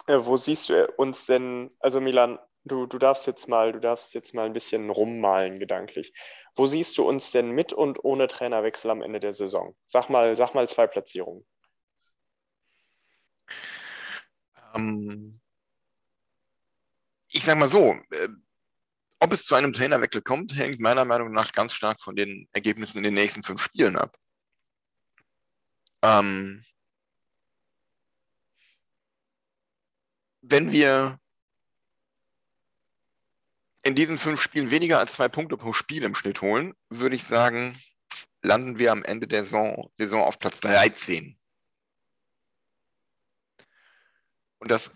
Äh, 0.08 0.20
wo 0.26 0.36
siehst 0.36 0.68
du 0.68 0.92
uns 0.98 1.26
denn, 1.26 1.72
also 1.80 2.02
Milan, 2.02 2.38
Du, 2.65 2.86
du 2.86 2.97
darfst 2.97 3.28
jetzt 3.28 3.49
mal, 3.49 3.73
du 3.73 3.80
darfst 3.80 4.13
jetzt 4.13 4.34
mal 4.34 4.45
ein 4.45 4.54
bisschen 4.54 4.89
rummalen 4.89 5.60
gedanklich. 5.60 6.13
Wo 6.56 6.65
siehst 6.65 6.97
du 6.97 7.08
uns 7.08 7.32
denn 7.32 7.52
mit 7.52 7.73
und 7.73 8.04
ohne 8.04 8.28
Trainerwechsel 8.28 8.89
am 8.89 9.02
Ende 9.02 9.19
der 9.19 9.34
Saison? 9.34 9.76
Sag 9.86 10.10
mal, 10.10 10.36
sag 10.38 10.54
mal 10.54 10.69
zwei 10.69 10.88
Platzierungen. 10.88 11.45
Ähm, 14.73 15.41
ich 17.28 17.43
sag 17.43 17.58
mal 17.58 17.67
so, 17.67 17.95
äh, 18.12 18.30
ob 19.19 19.34
es 19.34 19.45
zu 19.45 19.56
einem 19.56 19.73
Trainerwechsel 19.73 20.21
kommt, 20.21 20.56
hängt 20.56 20.80
meiner 20.80 21.06
Meinung 21.06 21.32
nach 21.34 21.52
ganz 21.52 21.73
stark 21.73 22.02
von 22.02 22.15
den 22.15 22.47
Ergebnissen 22.54 22.99
in 22.99 23.04
den 23.04 23.13
nächsten 23.13 23.43
fünf 23.43 23.62
Spielen 23.62 23.97
ab. 23.97 24.17
Ähm, 26.02 26.63
wenn 30.41 30.71
wir 30.71 31.19
in 33.84 33.96
diesen 33.96 34.17
fünf 34.17 34.41
Spielen 34.41 34.72
weniger 34.72 35.00
als 35.00 35.13
zwei 35.13 35.28
Punkte 35.28 35.58
pro 35.58 35.74
Spiel 35.74 36.04
im 36.04 36.15
Schnitt 36.15 36.41
holen, 36.41 36.74
würde 36.89 37.15
ich 37.15 37.26
sagen, 37.26 37.78
landen 38.41 38.80
wir 38.80 38.91
am 38.91 39.04
Ende 39.04 39.28
der 39.28 39.43
Saison, 39.43 39.91
Saison 39.98 40.24
auf 40.24 40.39
Platz 40.39 40.60
13. 40.62 41.38
Und 44.60 44.72
das 44.72 44.91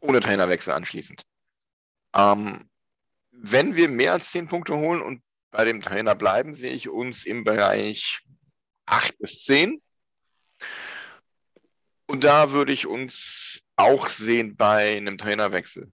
ohne 0.00 0.20
Trainerwechsel 0.20 0.72
anschließend. 0.72 1.24
Ähm, 2.14 2.70
wenn 3.32 3.74
wir 3.74 3.88
mehr 3.88 4.12
als 4.12 4.30
zehn 4.30 4.46
Punkte 4.46 4.76
holen 4.76 5.02
und 5.02 5.22
bei 5.50 5.64
dem 5.64 5.80
Trainer 5.80 6.14
bleiben, 6.14 6.54
sehe 6.54 6.72
ich 6.72 6.88
uns 6.88 7.24
im 7.24 7.42
Bereich 7.42 8.20
acht 8.86 9.18
bis 9.18 9.44
zehn. 9.44 9.82
Und 12.06 12.22
da 12.22 12.52
würde 12.52 12.72
ich 12.72 12.86
uns 12.86 13.62
auch 13.76 14.08
sehen 14.08 14.54
bei 14.54 14.96
einem 14.96 15.18
Trainerwechsel. 15.18 15.90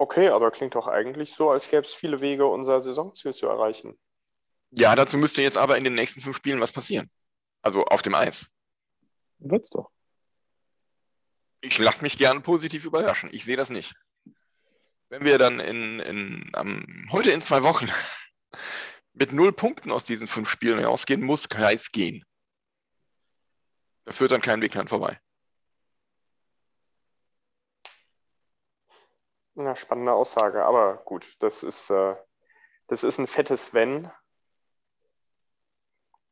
Okay, 0.00 0.30
aber 0.30 0.50
klingt 0.50 0.76
doch 0.76 0.86
eigentlich 0.86 1.34
so, 1.34 1.50
als 1.50 1.68
gäbe 1.68 1.82
es 1.82 1.92
viele 1.92 2.22
Wege, 2.22 2.46
unser 2.46 2.80
Saisonziel 2.80 3.34
zu 3.34 3.46
erreichen. 3.48 4.00
Ja, 4.70 4.96
dazu 4.96 5.18
müsste 5.18 5.42
jetzt 5.42 5.58
aber 5.58 5.76
in 5.76 5.84
den 5.84 5.94
nächsten 5.94 6.22
fünf 6.22 6.38
Spielen 6.38 6.58
was 6.58 6.72
passieren. 6.72 7.10
Also 7.60 7.84
auf 7.84 8.00
dem 8.00 8.14
Eis. 8.14 8.50
Wird's 9.40 9.68
doch. 9.68 9.90
Ich 11.60 11.76
lasse 11.78 12.00
mich 12.00 12.16
gerne 12.16 12.40
positiv 12.40 12.86
überraschen. 12.86 13.28
Ich 13.30 13.44
sehe 13.44 13.58
das 13.58 13.68
nicht. 13.68 13.94
Wenn 15.10 15.26
wir 15.26 15.36
dann 15.36 15.60
in, 15.60 16.00
in, 16.00 16.50
um, 16.56 17.06
heute 17.12 17.30
in 17.32 17.42
zwei 17.42 17.62
Wochen 17.62 17.90
mit 19.12 19.34
null 19.34 19.52
Punkten 19.52 19.92
aus 19.92 20.06
diesen 20.06 20.28
fünf 20.28 20.48
Spielen 20.48 20.82
rausgehen, 20.82 21.20
muss 21.20 21.50
Kreis 21.50 21.92
gehen. 21.92 22.24
Da 24.06 24.12
führt 24.12 24.30
dann 24.30 24.40
kein 24.40 24.62
Weg 24.62 24.72
dran 24.72 24.88
vorbei. 24.88 25.20
Na, 29.62 29.76
spannende 29.76 30.14
Aussage, 30.14 30.64
aber 30.64 30.96
gut, 31.04 31.36
das 31.40 31.62
ist, 31.62 31.90
äh, 31.90 32.16
das 32.86 33.04
ist 33.04 33.18
ein 33.18 33.26
fettes 33.26 33.74
Wenn. 33.74 34.10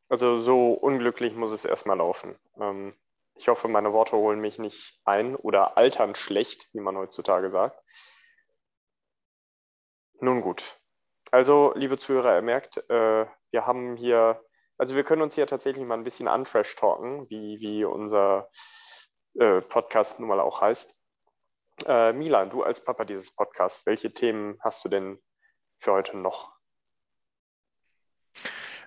Also 0.08 0.38
so 0.38 0.72
unglücklich 0.72 1.34
muss 1.34 1.52
es 1.52 1.66
erstmal 1.66 1.98
laufen. 1.98 2.38
Ähm, 2.58 2.96
ich 3.34 3.48
hoffe, 3.48 3.68
meine 3.68 3.92
Worte 3.92 4.16
holen 4.16 4.40
mich 4.40 4.58
nicht 4.58 4.98
ein 5.04 5.36
oder 5.36 5.76
altern 5.76 6.14
schlecht, 6.14 6.72
wie 6.72 6.80
man 6.80 6.96
heutzutage 6.96 7.50
sagt. 7.50 7.78
Nun 10.20 10.40
gut. 10.40 10.80
Also, 11.30 11.74
liebe 11.76 11.98
Zuhörer, 11.98 12.34
ihr 12.36 12.42
merkt, 12.42 12.78
äh, 12.88 13.26
wir 13.50 13.66
haben 13.66 13.96
hier, 13.96 14.42
also 14.78 14.96
wir 14.96 15.04
können 15.04 15.20
uns 15.22 15.34
hier 15.34 15.46
tatsächlich 15.46 15.84
mal 15.84 15.98
ein 15.98 16.04
bisschen 16.04 16.28
untrash 16.28 16.74
talken, 16.76 17.28
wie, 17.28 17.60
wie 17.60 17.84
unser 17.84 18.48
äh, 19.34 19.60
Podcast 19.60 20.18
nun 20.18 20.30
mal 20.30 20.40
auch 20.40 20.62
heißt. 20.62 20.97
Äh, 21.86 22.12
Milan, 22.12 22.50
du 22.50 22.62
als 22.62 22.84
Papa 22.84 23.04
dieses 23.04 23.30
Podcasts, 23.30 23.86
welche 23.86 24.12
Themen 24.12 24.58
hast 24.60 24.84
du 24.84 24.88
denn 24.88 25.18
für 25.76 25.92
heute 25.92 26.16
noch? 26.16 26.52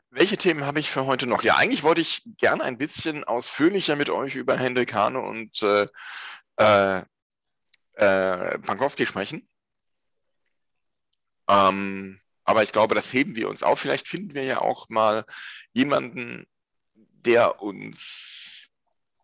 Welche 0.10 0.36
Themen 0.36 0.66
habe 0.66 0.82
ich 0.82 0.90
für 0.90 1.06
heute 1.06 1.26
noch? 1.26 1.42
Ja, 1.42 1.56
eigentlich 1.56 1.84
wollte 1.84 2.02
ich 2.02 2.24
gerne 2.38 2.64
ein 2.64 2.78
bisschen 2.78 3.24
ausführlicher 3.24 3.96
mit 3.96 4.10
euch 4.10 4.36
über 4.36 4.58
Hendrik 4.58 4.94
Hane 4.94 5.22
und 5.22 5.62
äh, 5.64 5.88
äh, 6.58 7.04
äh, 7.94 8.60
Pankowski 8.60 9.06
sprechen. 9.06 9.48
Ähm, 11.48 12.20
aber 12.44 12.64
ich 12.64 12.74
glaube, 12.74 12.94
das 12.94 13.14
heben 13.14 13.36
wir 13.36 13.50
uns 13.50 13.64
auf. 13.64 13.80
Vielleicht 13.80 14.08
finden 14.08 14.34
wir 14.34 14.44
ja 14.44 14.60
auch 14.60 14.90
mal 14.90 15.26
jemanden, 15.72 16.46
der 16.94 17.62
uns 17.62 18.61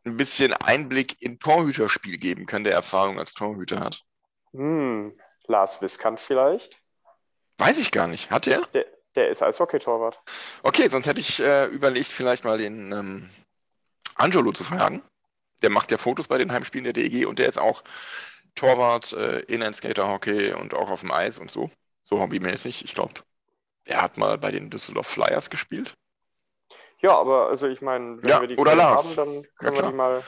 ein 0.08 0.18
bisschen 0.18 0.54
Einblick 0.54 1.22
in 1.22 1.40
Torhüterspiel 1.40 2.18
geben 2.18 2.46
kann, 2.46 2.64
der 2.64 2.74
Erfahrung 2.74 3.20
als 3.20 3.34
Torhüter 3.34 3.80
hat. 3.80 4.04
Hm, 4.54 5.18
Lars 5.48 5.82
Wiskant 5.82 6.20
vielleicht? 6.20 6.80
Weiß 7.58 7.78
ich 7.78 7.92
gar 7.92 8.08
nicht. 8.08 8.30
Hat 8.32 8.48
er? 8.48 8.66
Der, 8.74 8.86
der 9.16 9.30
ist 9.30 9.42
als 9.42 9.60
Hockey-Torwart. 9.60 10.22
Okay, 10.64 10.88
sonst 10.88 11.08
hätte 11.08 11.22
ich 11.22 11.40
äh, 11.40 11.66
überlegt, 11.66 12.08
vielleicht 12.08 12.44
mal 12.44 12.58
den 12.58 12.92
ähm, 12.92 13.30
Angelo 14.16 14.52
zu 14.52 14.64
fragen. 14.64 15.02
Der 15.62 15.70
macht 15.72 15.90
ja 15.92 15.98
Fotos 15.98 16.28
bei 16.28 16.38
den 16.38 16.52
Heimspielen 16.52 16.84
der 16.84 16.94
DEG 16.94 17.26
und 17.28 17.40
der 17.40 17.50
ist 17.50 17.58
auch 17.58 17.84
Torwart, 18.56 19.14
äh, 19.14 19.40
Inline-Skater-Hockey 19.42 20.54
und 20.54 20.74
auch 20.74 20.90
auf 20.90 21.02
dem 21.02 21.12
Eis 21.12 21.38
und 21.40 21.52
so. 21.52 21.70
So 22.04 22.20
hobbymäßig. 22.20 22.86
Ich 22.86 22.94
glaube, 22.94 23.14
er 23.86 24.02
hat 24.02 24.18
mal 24.18 24.38
bei 24.38 24.52
den 24.52 24.70
Düsseldorf 24.70 25.08
Flyers 25.08 25.50
gespielt. 25.50 25.96
Ja, 27.02 27.16
aber 27.18 27.48
also 27.50 27.68
ich 27.68 27.82
meine, 27.82 28.22
wenn 28.24 28.30
Ja, 28.30 28.42
wir 28.42 28.48
die 28.48 28.56
oder 28.58 28.76
haben, 28.76 29.16
dann 29.16 29.44
Ja, 29.44 29.44
können 29.58 29.76
wir 29.76 29.82
klar. 29.82 29.92
die 29.92 29.96
mal, 29.98 30.24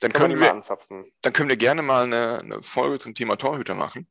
Dann 0.00 0.12
können 0.12 0.30
wir 0.30 0.36
können 0.36 0.40
mal 0.40 0.46
wir, 0.46 0.52
anzapfen. 0.52 1.12
dann 1.22 1.32
können 1.32 1.48
wir 1.48 1.56
gerne 1.56 1.82
mal 1.82 2.04
eine, 2.04 2.38
eine 2.40 2.62
Folge 2.62 2.98
zum 2.98 3.14
Thema 3.14 3.36
Torhüter 3.36 3.74
machen. 3.74 4.08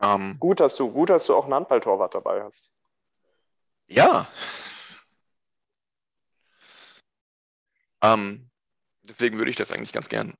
Ähm, 0.00 0.36
Gut, 0.40 0.58
dass 0.60 0.76
du, 0.76 0.90
gut, 0.90 1.10
dass 1.10 1.26
du 1.26 1.34
auch 1.34 1.44
einen 1.44 1.54
Handballtorwart 1.54 2.14
dabei 2.14 2.42
hast. 2.42 2.70
ja. 3.88 4.26
Ähm, 8.02 8.50
deswegen 9.02 9.38
würde 9.38 9.50
ich 9.50 9.56
das 9.56 9.70
eigentlich 9.70 9.92
ganz 9.92 10.08
gern 10.08 10.34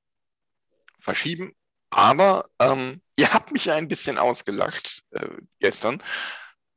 verschieben. 0.98 1.54
Aber 1.90 2.50
ähm, 2.58 3.02
ihr 3.16 3.32
habt 3.32 3.52
mich 3.52 3.66
ja 3.66 3.74
ein 3.74 3.88
bisschen 3.88 4.18
ausgelacht 4.18 5.02
äh, 5.10 5.28
gestern, 5.60 6.02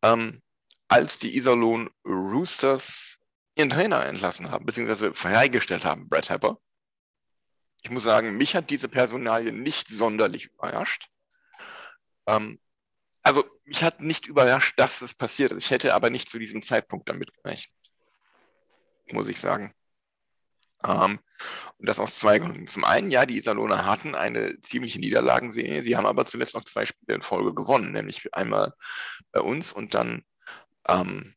ähm, 0.03 0.41
als 0.87 1.19
die 1.19 1.35
Iserlohn 1.37 1.89
Roosters 2.05 3.14
ihren 3.55 3.69
Trainer 3.69 4.05
entlassen 4.05 4.51
haben, 4.51 4.65
beziehungsweise 4.65 5.13
freigestellt 5.13 5.85
haben, 5.85 6.09
Brad 6.09 6.29
Happer. 6.29 6.59
Ich 7.81 7.89
muss 7.89 8.03
sagen, 8.03 8.35
mich 8.37 8.55
hat 8.55 8.69
diese 8.69 8.89
Personalie 8.89 9.51
nicht 9.51 9.89
sonderlich 9.89 10.47
überrascht. 10.47 11.09
Ähm, 12.27 12.59
also 13.21 13.45
mich 13.63 13.83
hat 13.83 14.01
nicht 14.01 14.27
überrascht, 14.27 14.77
dass 14.77 15.01
es 15.01 15.15
passiert 15.15 15.51
ist. 15.51 15.63
Ich 15.63 15.71
hätte 15.71 15.93
aber 15.93 16.09
nicht 16.09 16.29
zu 16.29 16.37
diesem 16.39 16.61
Zeitpunkt 16.61 17.09
damit 17.09 17.33
gerechnet, 17.33 17.73
muss 19.11 19.27
ich 19.27 19.39
sagen. 19.39 19.73
Ähm, 20.85 21.19
und 21.77 21.89
das 21.89 21.99
aus 21.99 22.17
zwei 22.19 22.39
Gründen. 22.39 22.67
Zum 22.67 22.83
einen, 22.83 23.11
ja, 23.11 23.25
die 23.25 23.37
Iserlohner 23.37 23.85
hatten 23.85 24.15
eine 24.15 24.59
ziemliche 24.61 24.99
Niederlagenserie. 24.99 25.81
Sie 25.81 25.97
haben 25.97 26.05
aber 26.05 26.25
zuletzt 26.25 26.55
noch 26.55 26.63
zwei 26.63 26.85
Spiele 26.85 27.15
in 27.15 27.21
Folge 27.21 27.53
gewonnen, 27.53 27.91
nämlich 27.91 28.33
einmal 28.33 28.73
bei 29.31 29.41
uns 29.41 29.71
und 29.71 29.93
dann 29.93 30.23
ähm, 30.87 31.35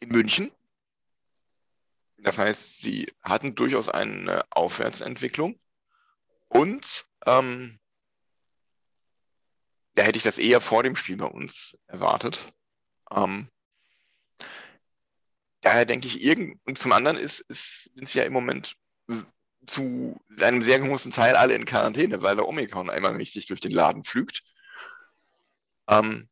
in 0.00 0.10
München. 0.10 0.50
Das 2.22 2.38
heißt, 2.38 2.78
sie 2.78 3.12
hatten 3.22 3.54
durchaus 3.54 3.88
eine 3.88 4.44
Aufwärtsentwicklung. 4.50 5.58
Und 6.48 7.06
ähm, 7.26 7.78
da 9.94 10.02
hätte 10.02 10.18
ich 10.18 10.24
das 10.24 10.38
eher 10.38 10.60
vor 10.60 10.82
dem 10.82 10.96
Spiel 10.96 11.16
bei 11.16 11.26
uns 11.26 11.78
erwartet. 11.86 12.52
Ähm, 13.10 13.48
daher 15.60 15.84
denke 15.84 16.06
ich, 16.06 16.22
irgend 16.22 16.60
und 16.66 16.78
zum 16.78 16.92
anderen 16.92 17.16
ist, 17.16 17.40
ist, 17.40 17.90
sind 17.94 18.08
sie 18.08 18.18
ja 18.18 18.24
im 18.24 18.32
Moment 18.32 18.76
zu 19.66 20.20
einem 20.40 20.62
sehr 20.62 20.80
großen 20.80 21.12
Teil 21.12 21.36
alle 21.36 21.54
in 21.54 21.64
Quarantäne, 21.64 22.22
weil 22.22 22.36
der 22.36 22.48
Omikron 22.48 22.90
einmal 22.90 23.16
richtig 23.16 23.46
durch 23.46 23.60
den 23.60 23.72
Laden 23.72 24.04
pflügt. 24.04 24.42
Ähm, 25.88 26.28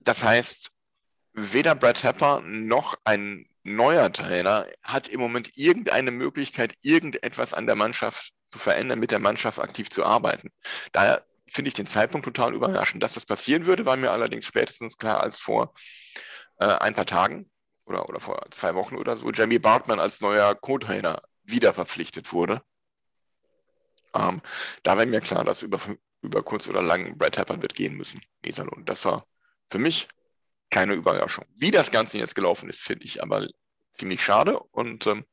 das 0.00 0.22
heißt, 0.22 0.70
weder 1.34 1.74
Brad 1.74 2.00
Tepper 2.00 2.40
noch 2.40 2.94
ein 3.04 3.47
neuer 3.68 4.12
Trainer 4.12 4.66
hat 4.82 5.08
im 5.08 5.20
Moment 5.20 5.56
irgendeine 5.56 6.10
Möglichkeit, 6.10 6.74
irgendetwas 6.82 7.54
an 7.54 7.66
der 7.66 7.76
Mannschaft 7.76 8.32
zu 8.50 8.58
verändern, 8.58 8.98
mit 8.98 9.10
der 9.10 9.18
Mannschaft 9.18 9.58
aktiv 9.58 9.90
zu 9.90 10.04
arbeiten. 10.04 10.50
Daher 10.92 11.24
finde 11.50 11.68
ich 11.68 11.74
den 11.74 11.86
Zeitpunkt 11.86 12.24
total 12.24 12.54
überraschend. 12.54 13.02
Dass 13.02 13.14
das 13.14 13.26
passieren 13.26 13.66
würde, 13.66 13.86
war 13.86 13.96
mir 13.96 14.12
allerdings 14.12 14.46
spätestens 14.46 14.98
klar 14.98 15.20
als 15.20 15.38
vor 15.38 15.72
äh, 16.58 16.66
ein 16.66 16.94
paar 16.94 17.06
Tagen 17.06 17.50
oder, 17.84 18.08
oder 18.08 18.20
vor 18.20 18.44
zwei 18.50 18.74
Wochen 18.74 18.96
oder 18.96 19.16
so 19.16 19.30
Jamie 19.30 19.58
Bartman 19.58 20.00
als 20.00 20.20
neuer 20.20 20.54
Co-Trainer 20.54 21.22
wieder 21.44 21.72
verpflichtet 21.72 22.32
wurde. 22.32 22.62
Ähm, 24.14 24.42
da 24.82 24.96
war 24.96 25.06
mir 25.06 25.20
klar, 25.20 25.44
dass 25.44 25.62
über, 25.62 25.80
über 26.22 26.42
kurz 26.42 26.68
oder 26.68 26.82
lang 26.82 27.16
Brad 27.16 27.32
Tepper 27.32 27.60
wird 27.62 27.74
gehen 27.74 27.96
müssen. 27.96 28.20
Iserlohn. 28.44 28.84
Das 28.84 29.04
war 29.04 29.26
für 29.70 29.78
mich 29.78 30.08
keine 30.70 30.94
Überraschung. 30.94 31.44
Wie 31.56 31.70
das 31.70 31.90
Ganze 31.90 32.18
jetzt 32.18 32.34
gelaufen 32.34 32.68
ist, 32.68 32.80
finde 32.80 33.04
ich 33.04 33.22
aber 33.22 33.46
ziemlich 33.94 34.22
schade. 34.22 34.58
Und 34.58 35.06
ähm, 35.06 35.24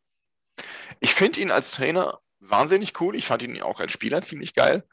ich 1.00 1.14
finde 1.14 1.42
ihn 1.42 1.52
als 1.52 1.72
Trainer 1.72 2.20
wahnsinnig 2.40 3.00
cool. 3.02 3.16
Ich 3.16 3.28
fand 3.28 3.44
ihn 3.44 3.62
auch 3.62 3.80
als 3.80 3.92
Spieler 3.92 4.22
ziemlich 4.22 4.56
geil. 4.56 4.84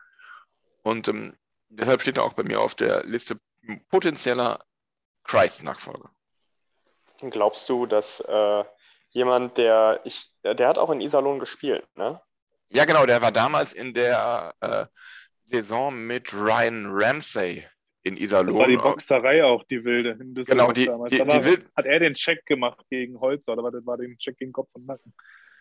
Und 0.83 1.09
ähm, 1.09 1.37
deshalb 1.69 2.03
steht 2.03 2.17
er 2.17 2.25
auch 2.25 2.35
bei 2.35 2.43
mir 2.43 2.61
auf 2.61 2.75
der 2.75 3.05
Liste 3.05 3.39
potenzieller 3.89 4.65
Christ-Nachfolger. 5.25 6.11
Glaubst 7.31 7.69
du, 7.69 7.87
dass 7.87 8.21
äh, 8.21 8.65
jemand, 9.11 9.57
der 9.57 10.01
ich, 10.05 10.35
der 10.43 10.67
hat 10.67 10.79
auch 10.79 10.91
in 10.91 11.01
Iserlohn 11.01 11.39
gespielt, 11.39 11.87
ne? 11.97 12.21
Ja, 12.69 12.85
genau, 12.87 13.05
der 13.07 13.21
war 13.21 13.33
damals 13.33 13.75
in 13.75 13.93
der 13.93 14.55
äh, 14.61 14.87
Saison 15.45 15.95
mit 15.95 16.33
Ryan 16.33 16.89
Ramsey 16.91 17.69
in 18.05 18.17
Das 18.17 18.31
war 18.33 18.45
die 18.45 18.53
Iserlohn. 18.53 18.79
Boxerei 18.83 19.45
auch, 19.45 19.63
die 19.65 19.85
wilde. 19.85 20.11
In 20.21 20.35
Düsseldorf 20.35 20.47
Genau, 20.47 20.73
die- 20.73 20.87
damals. 20.87 21.11
die- 21.11 21.19
war, 21.21 21.27
die 21.39 21.45
wild- 21.45 21.67
hat 21.77 21.87
er 21.87 21.99
den 22.01 22.15
Check 22.15 22.45
gemacht 22.47 22.85
gegen 22.91 23.19
Holzer, 23.21 23.53
oder 23.53 23.63
war 23.63 23.71
das 23.71 23.87
war 23.87 23.97
den 23.97 24.17
Check 24.19 24.39
gegen 24.39 24.53
Kopf 24.53 24.69
und 24.73 24.87
Nacken? 24.87 25.15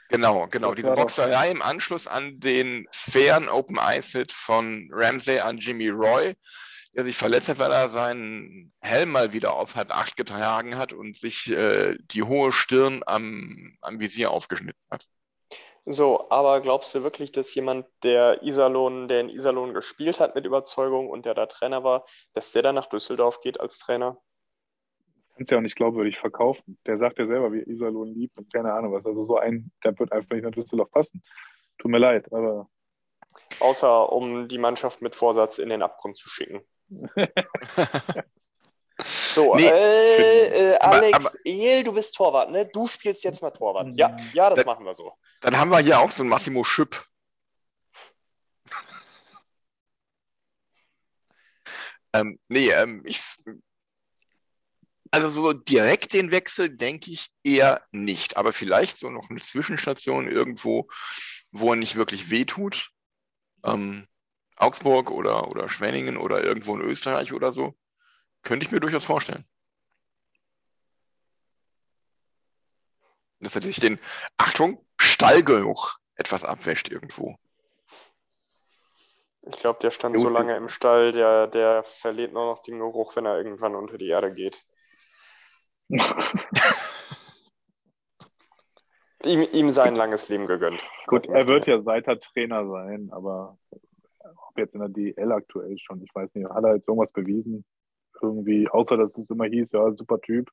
Genau, 0.09 0.47
genau. 0.47 0.73
Diese 0.73 0.89
war 0.89 0.95
Boxerei 0.95 1.51
im 1.51 1.61
Anschluss 1.61 2.05
an 2.07 2.39
den 2.39 2.87
fairen 2.91 3.47
Open 3.47 3.77
Ice 3.81 4.17
Hit 4.17 4.31
von 4.33 4.89
Ramsey 4.91 5.39
an 5.39 5.57
Jimmy 5.57 5.87
Roy, 5.87 6.33
der 6.93 7.05
sich 7.05 7.15
verletzt 7.15 7.47
hat, 7.47 7.59
weil 7.59 7.71
er 7.71 7.87
seinen 7.87 8.73
Helm 8.81 9.11
mal 9.11 9.31
wieder 9.31 9.53
auf 9.53 9.75
halb 9.75 9.95
acht 9.95 10.17
getragen 10.17 10.77
hat 10.77 10.91
und 10.91 11.15
sich 11.15 11.49
äh, 11.49 11.95
die 12.11 12.23
hohe 12.23 12.51
Stirn 12.51 13.01
am, 13.05 13.77
am 13.79 13.99
Visier 14.01 14.31
aufgeschnitten 14.31 14.81
hat. 14.91 15.07
So, 15.83 16.29
aber 16.29 16.61
glaubst 16.61 16.93
du 16.93 17.01
wirklich, 17.03 17.31
dass 17.31 17.55
jemand, 17.55 17.87
der 18.03 18.43
Iserlohn, 18.43 19.07
der 19.07 19.21
in 19.21 19.29
Iserlohn 19.29 19.73
gespielt 19.73 20.19
hat 20.19 20.35
mit 20.35 20.45
Überzeugung 20.45 21.09
und 21.09 21.25
der 21.25 21.33
da 21.33 21.47
Trainer 21.47 21.83
war, 21.83 22.05
dass 22.33 22.51
der 22.51 22.61
dann 22.61 22.75
nach 22.75 22.85
Düsseldorf 22.85 23.39
geht 23.39 23.59
als 23.59 23.79
Trainer? 23.79 24.17
Kann 25.33 25.43
es 25.43 25.49
ja 25.49 25.57
auch 25.57 25.61
nicht 25.61 25.75
glaubwürdig 25.75 26.19
verkaufen. 26.19 26.77
Der 26.85 26.99
sagt 26.99 27.17
ja 27.17 27.25
selber, 27.25 27.51
wie 27.51 27.63
Iserlohn 27.63 28.09
liebt 28.09 28.37
und 28.37 28.53
keine 28.53 28.73
Ahnung 28.73 28.93
was. 28.93 29.05
Also 29.05 29.23
so 29.25 29.37
ein, 29.37 29.71
der 29.83 29.97
wird 29.97 30.11
einfach 30.11 30.35
nicht 30.35 30.43
nach 30.43 30.51
Düsseldorf 30.51 30.91
passen. 30.91 31.23
Tut 31.79 31.89
mir 31.89 31.99
leid, 31.99 32.31
aber. 32.31 32.69
Außer 33.59 34.11
um 34.11 34.47
die 34.49 34.57
Mannschaft 34.57 35.01
mit 35.01 35.15
Vorsatz 35.15 35.57
in 35.57 35.69
den 35.69 35.81
Abgrund 35.81 36.17
zu 36.17 36.29
schicken. 36.29 36.61
so, 39.33 39.55
Nee, 39.55 39.67
äh, 39.67 40.73
äh, 40.73 40.77
Alex, 40.77 41.17
aber- 41.17 41.31
El, 41.45 41.83
du 41.83 41.93
bist 41.93 42.15
Torwart, 42.15 42.51
ne? 42.51 42.67
Du 42.67 42.87
spielst 42.87 43.23
jetzt 43.23 43.41
mal 43.41 43.51
Torwart. 43.51 43.89
Ja, 43.97 44.15
ja, 44.33 44.49
das 44.49 44.57
Das- 44.57 44.65
machen 44.65 44.85
wir 44.85 44.93
so. 44.93 45.13
Dann 45.41 45.57
haben 45.57 45.71
wir 45.71 45.79
hier 45.79 45.99
auch 45.99 46.11
so 46.11 46.23
einen 46.23 46.29
Massimo 46.29 46.63
Schüpp. 46.63 47.03
ähm, 52.13 52.39
nee, 52.47 52.69
ähm, 52.71 53.01
ich. 53.05 53.21
Also 55.13 55.29
so 55.29 55.51
direkt 55.51 56.13
den 56.13 56.31
Wechsel 56.31 56.69
denke 56.69 57.11
ich 57.11 57.27
eher 57.43 57.81
nicht. 57.91 58.37
Aber 58.37 58.53
vielleicht 58.53 58.97
so 58.97 59.09
noch 59.09 59.29
eine 59.29 59.41
Zwischenstation 59.41 60.31
irgendwo, 60.31 60.87
wo 61.51 61.73
er 61.73 61.75
nicht 61.75 61.97
wirklich 61.97 62.29
wehtut. 62.29 62.91
Ähm, 63.65 64.07
Augsburg 64.55 65.11
oder, 65.11 65.49
oder 65.49 65.67
Schwenningen 65.67 66.15
oder 66.15 66.41
irgendwo 66.43 66.75
in 66.75 66.81
Österreich 66.81 67.33
oder 67.33 67.51
so. 67.51 67.75
Könnte 68.43 68.65
ich 68.65 68.71
mir 68.71 68.79
durchaus 68.79 69.03
vorstellen. 69.03 69.45
Dass 73.39 73.55
er 73.55 73.61
sich 73.61 73.79
den, 73.79 73.99
Achtung, 74.37 74.85
Stallgeruch 74.99 75.97
etwas 76.15 76.43
abwäscht 76.43 76.89
irgendwo. 76.89 77.35
Ich 79.43 79.57
glaube, 79.57 79.79
der 79.81 79.89
stand 79.89 80.19
so 80.19 80.29
lange 80.29 80.55
im 80.55 80.69
Stall, 80.69 81.11
der, 81.11 81.47
der 81.47 81.81
verliert 81.81 82.31
nur 82.33 82.45
noch 82.45 82.61
den 82.61 82.77
Geruch, 82.77 83.15
wenn 83.15 83.25
er 83.25 83.37
irgendwann 83.37 83.75
unter 83.75 83.97
die 83.97 84.09
Erde 84.09 84.31
geht. 84.31 84.63
Ihm, 89.25 89.45
ihm 89.51 89.69
sein 89.69 89.95
langes 89.95 90.29
Leben 90.29 90.47
gegönnt. 90.47 90.83
Gut, 91.05 91.27
er 91.27 91.47
wird 91.47 91.67
ja 91.67 91.85
weiter 91.85 92.19
Trainer 92.19 92.67
sein, 92.67 93.09
aber 93.11 93.57
ob 94.49 94.57
jetzt 94.57 94.73
in 94.73 94.79
der 94.79 94.89
DL 94.89 95.31
aktuell 95.31 95.77
schon, 95.77 96.01
ich 96.01 96.09
weiß 96.13 96.33
nicht, 96.33 96.49
hat 96.49 96.63
er 96.63 96.75
jetzt 96.75 96.87
irgendwas 96.87 97.11
bewiesen? 97.11 97.63
Irgendwie, 98.21 98.67
außer 98.69 98.97
dass 98.97 99.17
es 99.17 99.29
immer 99.29 99.45
hieß, 99.45 99.71
ja, 99.71 99.91
super 99.93 100.19
Typ, 100.21 100.49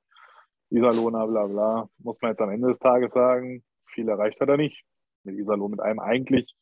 Iserlohner, 0.71 1.27
bla 1.27 1.47
bla, 1.47 1.89
muss 1.99 2.21
man 2.21 2.33
jetzt 2.33 2.41
am 2.41 2.51
Ende 2.51 2.69
des 2.69 2.79
Tages 2.79 3.13
sagen, 3.13 3.65
viel 3.87 4.09
erreicht 4.09 4.41
hat 4.41 4.49
er 4.49 4.57
nicht. 4.57 4.85
Mit 5.25 5.37
Iserlohn, 5.37 5.71
mit 5.71 5.81
einem 5.81 5.99
eigentlich 5.99 6.55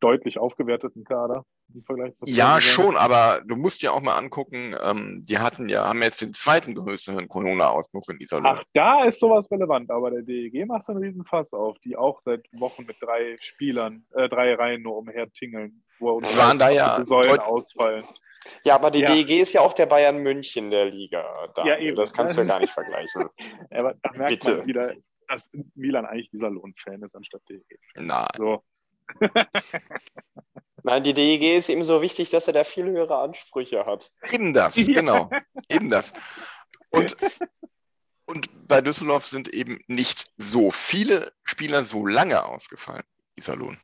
deutlich 0.00 0.38
aufgewerteten 0.38 1.04
Kader 1.04 1.44
im 1.74 1.84
Vergleich 1.84 2.14
zu 2.16 2.26
Ja, 2.30 2.60
schon, 2.60 2.96
aber 2.96 3.42
du 3.46 3.56
musst 3.56 3.82
dir 3.82 3.92
auch 3.92 4.00
mal 4.00 4.16
angucken, 4.16 4.74
ähm, 4.82 5.24
die 5.26 5.38
hatten 5.38 5.68
ja, 5.68 5.86
haben 5.86 6.02
jetzt 6.02 6.20
den 6.20 6.32
zweiten 6.32 6.74
größeren 6.74 7.28
Corona-Ausbruch 7.28 8.08
in 8.08 8.20
Iserlohn. 8.20 8.46
Ach, 8.46 8.64
da 8.72 9.04
ist 9.04 9.20
sowas 9.20 9.50
relevant, 9.50 9.90
aber 9.90 10.10
der 10.10 10.22
DEG 10.22 10.66
macht 10.66 10.84
so 10.84 10.92
einen 10.92 11.02
riesen 11.02 11.24
Fass 11.24 11.52
auf, 11.52 11.78
die 11.84 11.96
auch 11.96 12.20
seit 12.24 12.46
Wochen 12.52 12.84
mit 12.86 12.96
drei 13.00 13.36
Spielern, 13.40 14.04
äh, 14.14 14.28
drei 14.28 14.54
Reihen 14.54 14.82
nur 14.82 14.96
umhertingeln, 14.96 15.82
wo 15.98 16.18
Es 16.20 16.36
waren 16.36 16.58
da 16.58 16.70
ja 16.70 17.04
Säulen 17.06 17.38
ausfallen. 17.38 18.04
Ja, 18.64 18.74
aber 18.74 18.90
die 18.90 19.00
Ja. 19.00 19.06
DEG 19.06 19.40
ist 19.40 19.52
ja 19.52 19.60
auch 19.60 19.74
der 19.74 19.86
Bayern 19.86 20.18
München 20.18 20.70
der 20.70 20.86
Liga. 20.86 21.24
Daniel. 21.54 21.74
Ja, 21.74 21.80
eben. 21.80 21.96
Das 21.96 22.12
kannst 22.12 22.36
du 22.36 22.42
ja 22.42 22.46
gar 22.46 22.60
nicht 22.60 22.72
vergleichen. 22.72 23.28
Aber 23.70 23.94
da 24.02 24.12
merkt 24.12 24.30
Bitte. 24.30 24.56
man 24.58 24.66
wieder, 24.66 24.94
dass 25.28 25.48
Milan 25.74 26.06
eigentlich 26.06 26.30
dieser 26.30 26.50
Lohn-Fan 26.50 27.02
ist 27.02 27.14
anstatt 27.14 27.42
DEG. 27.48 27.64
Nein. 27.96 28.26
So. 28.36 28.62
Nein, 30.82 31.02
die 31.02 31.14
DEG 31.14 31.56
ist 31.58 31.68
ihm 31.68 31.84
so 31.84 32.00
wichtig, 32.00 32.30
dass 32.30 32.46
er 32.46 32.52
da 32.52 32.64
viel 32.64 32.86
höhere 32.86 33.18
Ansprüche 33.18 33.84
hat. 33.84 34.10
Eben 34.30 34.54
das, 34.54 34.74
genau. 34.74 35.30
Eben 35.68 35.90
das. 35.90 36.12
Und, 36.90 37.16
und 38.24 38.48
bei 38.66 38.80
Düsseldorf 38.80 39.26
sind 39.26 39.48
eben 39.48 39.78
nicht 39.86 40.32
so 40.36 40.70
viele 40.70 41.32
Spieler 41.44 41.84
so 41.84 42.06
lange 42.06 42.44
ausgefallen, 42.44 43.04
Iserlohn. 43.36 43.78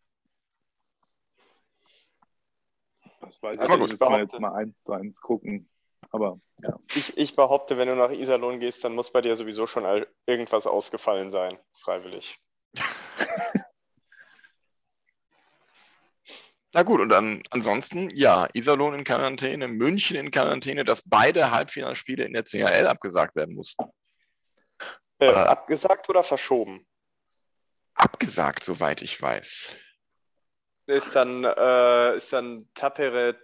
Das 3.21 3.43
weiß 3.43 3.57
ich 3.57 3.63
Aber 3.63 3.77
nicht, 3.77 3.91
gut. 3.91 4.01
müssen 4.01 4.13
wir 4.13 4.21
jetzt 4.21 4.41
mal 4.41 4.55
eins 4.55 4.75
zu 4.85 4.93
eins 4.93 5.21
gucken. 5.21 5.69
Aber 6.11 6.41
ja. 6.63 6.79
Ich, 6.95 7.17
ich 7.17 7.37
behaupte, 7.37 7.77
wenn 7.77 7.89
du 7.89 7.97
nach 7.97 8.11
Iserlohn 8.11 8.61
gehst, 8.61 8.85
dann 8.85 8.95
muss 8.95 9.13
bei 9.13 9.21
dir 9.21 9.37
sowieso 9.37 9.67
schon 9.67 9.85
irgendwas 10.27 10.67
ausgefallen 10.67 11.31
sein, 11.31 11.59
freiwillig. 11.75 12.39
Na 16.77 16.83
gut, 16.83 17.01
und 17.01 17.09
dann 17.09 17.43
ansonsten, 17.49 18.11
ja, 18.11 18.49
Iserlohn 18.53 18.93
in 18.93 19.03
Quarantäne, 19.03 19.67
München 19.67 20.15
in 20.15 20.31
Quarantäne, 20.31 20.85
dass 20.85 21.09
beide 21.09 21.51
Halbfinalspiele 21.51 22.25
in 22.25 22.35
der 22.35 22.45
CHL 22.45 22.87
abgesagt 22.87 23.35
werden 23.35 23.55
mussten. 23.55 23.87
Äh, 25.19 25.33
abgesagt 25.33 26.07
oder 26.11 26.23
verschoben? 26.23 26.87
Abgesagt, 27.95 28.63
soweit 28.63 29.01
ich 29.01 29.19
weiß. 29.23 29.71
Ist 30.85 31.17
dann, 31.17 31.45
äh, 31.45 32.17
ist 32.19 32.35
dann 32.35 32.69
Tapere, 32.75 33.39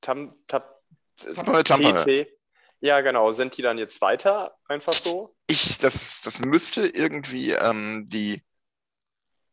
Tam, 0.00 0.36
Tap, 0.46 0.84
Tampere. 1.16 1.96
TT. 1.96 2.28
Ja, 2.78 3.00
genau. 3.00 3.32
Sind 3.32 3.56
die 3.56 3.62
dann 3.62 3.76
jetzt 3.76 4.00
weiter? 4.00 4.56
Einfach 4.68 4.92
so? 4.92 5.34
Ich, 5.48 5.78
das, 5.78 6.20
das 6.22 6.38
müsste 6.38 6.86
irgendwie 6.86 7.54
ähm, 7.54 8.06
die, 8.06 8.40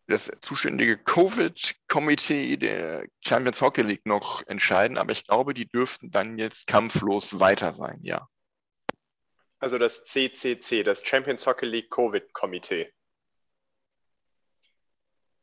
das 0.10 0.32
zuständige 0.42 0.98
Covid-Komitee 0.98 2.58
der 2.58 3.06
Champions 3.22 3.62
Hockey 3.62 3.82
League 3.82 4.06
noch 4.06 4.46
entscheiden, 4.48 4.98
aber 4.98 5.12
ich 5.12 5.26
glaube, 5.26 5.54
die 5.54 5.68
dürften 5.68 6.12
dann 6.12 6.38
jetzt 6.38 6.68
kampflos 6.68 7.40
weiter 7.40 7.74
sein, 7.74 8.00
ja. 8.02 8.28
Also 9.60 9.78
das 9.78 10.04
CCC, 10.04 10.84
das 10.84 11.06
Champions 11.06 11.46
Hockey 11.46 11.66
League 11.66 11.90
Covid 11.90 12.34
Komitee. 12.34 12.92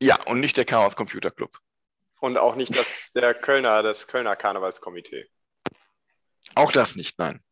Ja, 0.03 0.23
und 0.25 0.41
nicht 0.41 0.57
der 0.57 0.65
Chaos 0.65 0.97
Computer 0.97 1.31
Club. 1.31 1.57
Und 2.21 2.39
auch 2.39 2.57
nicht 2.57 2.75
das, 2.75 3.11
der 3.15 3.35
Kölner, 3.35 3.83
das 3.83 4.07
Kölner 4.07 4.37
Karnevalskomitee. 4.37 5.29
Auch 6.55 6.73
das 6.73 6.97
nicht, 6.97 7.19
nein. 7.19 7.43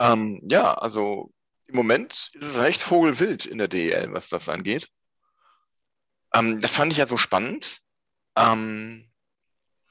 Ähm, 0.00 0.40
ja, 0.44 0.74
also 0.74 1.32
im 1.66 1.76
Moment 1.76 2.30
ist 2.32 2.44
es 2.44 2.56
recht 2.56 2.80
vogelwild 2.80 3.46
in 3.46 3.58
der 3.58 3.68
DEL, 3.68 4.12
was 4.12 4.28
das 4.28 4.48
angeht. 4.48 4.88
Ähm, 6.34 6.60
das 6.60 6.72
fand 6.72 6.92
ich 6.92 6.98
ja 6.98 7.06
so 7.06 7.16
spannend. 7.16 7.80
Ähm, 8.36 9.10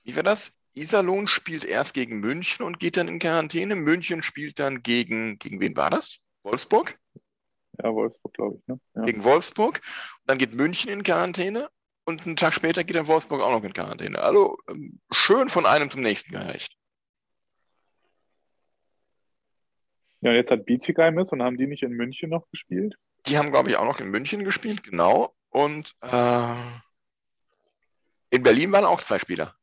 wie 0.04 0.16
war 0.16 0.24
das? 0.24 0.58
Iserlohn 0.74 1.28
spielt 1.28 1.66
erst 1.66 1.94
gegen 1.94 2.20
München 2.20 2.64
und 2.64 2.80
geht 2.80 2.98
dann 2.98 3.08
in 3.08 3.20
Quarantäne. 3.20 3.76
München 3.76 4.22
spielt 4.22 4.60
dann 4.60 4.84
gegen, 4.84 5.40
gegen 5.40 5.60
wen 5.60 5.76
war 5.76 5.90
das? 5.90 6.20
Wolfsburg? 6.44 6.98
Ja, 7.84 7.94
Wolfsburg, 7.94 8.34
glaube 8.34 8.58
ich. 8.58 8.68
Ne? 8.68 8.80
Ja. 8.96 9.02
Gegen 9.04 9.24
Wolfsburg. 9.24 9.82
Dann 10.26 10.38
geht 10.38 10.56
München 10.56 10.92
in 10.92 11.04
Quarantäne 11.04 11.70
und 12.06 12.26
einen 12.26 12.36
Tag 12.36 12.54
später 12.54 12.84
geht 12.84 12.96
dann 12.96 13.08
Wolfsburg 13.08 13.42
auch 13.42 13.52
noch 13.52 13.64
in 13.64 13.74
Quarantäne. 13.74 14.20
Also 14.22 14.58
ähm, 14.70 15.00
schön 15.12 15.50
von 15.50 15.66
einem 15.66 15.90
zum 15.90 16.02
nächsten 16.02 16.32
gereicht. 16.32 16.77
Ja, 20.22 20.32
und 20.32 20.36
jetzt 20.36 20.52
hat 20.52 20.66
Bietigheim 20.66 21.18
und 21.18 21.44
haben 21.44 21.58
die 21.58 21.68
nicht 21.68 21.84
in 21.84 21.92
München 21.92 22.30
noch 22.30 22.50
gespielt? 22.50 22.96
Die 23.28 23.38
haben, 23.38 23.52
glaube 23.52 23.70
ich, 23.70 23.78
auch 23.78 23.86
noch 23.86 24.00
in 24.00 24.10
München 24.10 24.44
gespielt, 24.44 24.84
genau. 24.84 25.36
Und 25.50 25.96
äh, 26.02 26.56
in 28.30 28.44
Berlin 28.44 28.72
waren 28.72 28.86
auch 28.86 29.02
zwei 29.02 29.20
Spieler. 29.20 29.56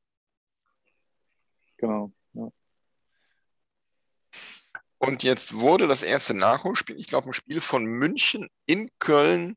Genau. 1.76 2.12
Ja. 2.34 2.48
Und 4.98 5.22
jetzt 5.22 5.54
wurde 5.54 5.86
das 5.86 6.02
erste 6.02 6.34
Nachholspiel, 6.34 6.98
ich 6.98 7.08
glaube, 7.08 7.28
ein 7.28 7.34
Spiel 7.34 7.60
von 7.60 7.84
München 7.84 8.48
in 8.66 8.90
Köln 8.98 9.56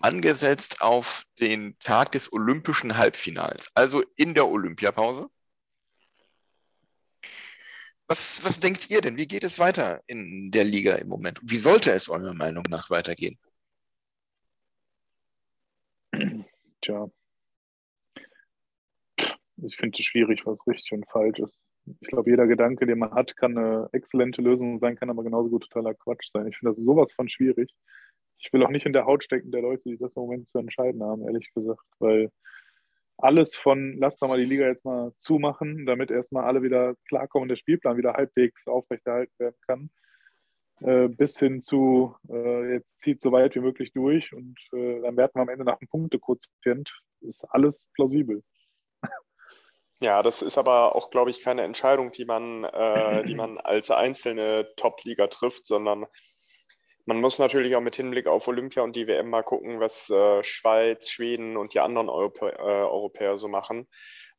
angesetzt 0.00 0.82
auf 0.82 1.24
den 1.40 1.78
Tag 1.78 2.12
des 2.12 2.32
olympischen 2.32 2.96
Halbfinals, 2.96 3.70
also 3.74 4.02
in 4.16 4.34
der 4.34 4.48
Olympiapause. 4.48 5.28
Was, 8.08 8.44
was 8.44 8.60
denkt 8.60 8.88
ihr 8.90 9.00
denn? 9.00 9.16
Wie 9.16 9.26
geht 9.26 9.42
es 9.42 9.58
weiter 9.58 10.00
in 10.06 10.50
der 10.52 10.64
Liga 10.64 10.94
im 10.94 11.08
Moment? 11.08 11.40
Wie 11.42 11.58
sollte 11.58 11.90
es 11.90 12.08
eurer 12.08 12.34
Meinung 12.34 12.64
nach 12.70 12.88
weitergehen? 12.88 13.36
Tja. 16.82 17.10
Ich 19.56 19.76
finde 19.76 19.98
es 19.98 20.04
schwierig, 20.04 20.46
was 20.46 20.64
richtig 20.66 20.92
und 20.92 21.08
falsch 21.10 21.38
ist. 21.40 21.62
Ich 22.00 22.08
glaube, 22.08 22.30
jeder 22.30 22.46
Gedanke, 22.46 22.86
den 22.86 22.98
man 22.98 23.12
hat, 23.12 23.36
kann 23.36 23.56
eine 23.56 23.88
exzellente 23.92 24.42
Lösung 24.42 24.78
sein, 24.78 24.96
kann 24.96 25.10
aber 25.10 25.24
genauso 25.24 25.50
gut 25.50 25.64
totaler 25.64 25.94
Quatsch 25.94 26.30
sein. 26.32 26.46
Ich 26.48 26.58
finde 26.58 26.74
das 26.74 26.84
sowas 26.84 27.12
von 27.12 27.28
schwierig. 27.28 27.72
Ich 28.38 28.52
will 28.52 28.62
auch 28.64 28.70
nicht 28.70 28.86
in 28.86 28.92
der 28.92 29.06
Haut 29.06 29.24
stecken 29.24 29.50
der 29.50 29.62
Leute, 29.62 29.82
die 29.84 29.98
das 29.98 30.14
im 30.14 30.22
Moment 30.22 30.48
zu 30.50 30.58
entscheiden 30.58 31.02
haben, 31.02 31.22
ehrlich 31.22 31.50
gesagt, 31.54 31.84
weil 31.98 32.30
alles 33.18 33.56
von, 33.56 33.96
lass 33.98 34.18
doch 34.18 34.28
mal 34.28 34.38
die 34.38 34.44
Liga 34.44 34.66
jetzt 34.66 34.84
mal 34.84 35.12
zumachen, 35.18 35.86
damit 35.86 36.10
erstmal 36.10 36.44
alle 36.44 36.62
wieder 36.62 36.94
klarkommen 37.08 37.44
und 37.44 37.48
der 37.48 37.56
Spielplan 37.56 37.96
wieder 37.96 38.14
halbwegs 38.14 38.66
aufrechterhalten 38.66 39.32
werden 39.38 39.56
kann, 39.66 39.90
äh, 40.80 41.08
bis 41.08 41.38
hin 41.38 41.62
zu, 41.62 42.14
äh, 42.28 42.74
jetzt 42.74 43.00
zieht 43.00 43.22
so 43.22 43.32
weit 43.32 43.54
wie 43.54 43.60
möglich 43.60 43.92
durch 43.92 44.32
und 44.32 44.58
äh, 44.72 45.00
dann 45.00 45.16
werten 45.16 45.38
wir 45.38 45.42
am 45.42 45.48
Ende 45.48 45.64
nach 45.64 45.80
einem 45.80 45.88
Punktequotient. 45.88 46.90
Ist 47.20 47.44
alles 47.50 47.88
plausibel. 47.94 48.42
Ja, 50.02 50.22
das 50.22 50.42
ist 50.42 50.58
aber 50.58 50.94
auch, 50.94 51.08
glaube 51.08 51.30
ich, 51.30 51.42
keine 51.42 51.62
Entscheidung, 51.62 52.12
die 52.12 52.26
man, 52.26 52.64
äh, 52.64 53.24
die 53.24 53.34
man 53.34 53.56
als 53.58 53.90
einzelne 53.90 54.68
Top-Liga 54.76 55.26
trifft, 55.28 55.66
sondern 55.66 56.04
man 57.06 57.20
muss 57.20 57.38
natürlich 57.38 57.76
auch 57.76 57.80
mit 57.80 57.96
Hinblick 57.96 58.26
auf 58.26 58.48
Olympia 58.48 58.82
und 58.82 58.96
die 58.96 59.06
WM 59.06 59.30
mal 59.30 59.42
gucken, 59.42 59.80
was 59.80 60.10
äh, 60.10 60.42
Schweiz, 60.42 61.08
Schweden 61.08 61.56
und 61.56 61.72
die 61.72 61.80
anderen 61.80 62.08
Europä 62.08 62.50
äh, 62.50 62.62
Europäer 62.62 63.36
so 63.36 63.48
machen. 63.48 63.86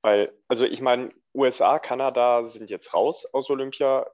Weil, 0.01 0.34
also 0.47 0.65
ich 0.65 0.82
meine, 0.82 1.11
USA, 1.34 1.80
Kanada 1.80 2.45
sind 2.45 2.70
jetzt 2.70 2.93
raus 2.93 3.26
aus 3.34 3.49
Olympia, 3.49 4.05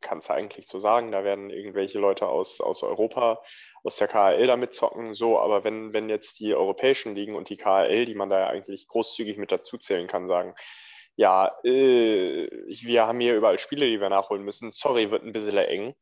kann 0.00 0.18
es 0.18 0.30
eigentlich 0.30 0.66
so 0.66 0.80
sagen. 0.80 1.12
Da 1.12 1.22
werden 1.22 1.48
irgendwelche 1.50 2.00
Leute 2.00 2.26
aus, 2.26 2.60
aus 2.60 2.82
Europa, 2.82 3.40
aus 3.84 3.96
der 3.96 4.08
KHL 4.08 4.46
damit 4.48 4.74
zocken, 4.74 5.14
so, 5.14 5.38
aber 5.38 5.62
wenn, 5.62 5.92
wenn 5.92 6.08
jetzt 6.08 6.40
die 6.40 6.54
europäischen 6.54 7.14
Ligen 7.14 7.36
und 7.36 7.50
die 7.50 7.56
KHL, 7.56 8.04
die 8.04 8.16
man 8.16 8.30
da 8.30 8.40
ja 8.40 8.46
eigentlich 8.48 8.88
großzügig 8.88 9.38
mit 9.38 9.52
dazuzählen 9.52 10.08
kann, 10.08 10.26
sagen, 10.26 10.54
ja, 11.14 11.56
äh, 11.64 12.48
wir 12.50 13.06
haben 13.06 13.20
hier 13.20 13.36
überall 13.36 13.58
Spiele, 13.58 13.86
die 13.86 14.00
wir 14.00 14.10
nachholen 14.10 14.42
müssen, 14.42 14.70
sorry, 14.72 15.10
wird 15.10 15.22
ein 15.22 15.32
bisschen 15.32 15.56
eng, 15.56 15.94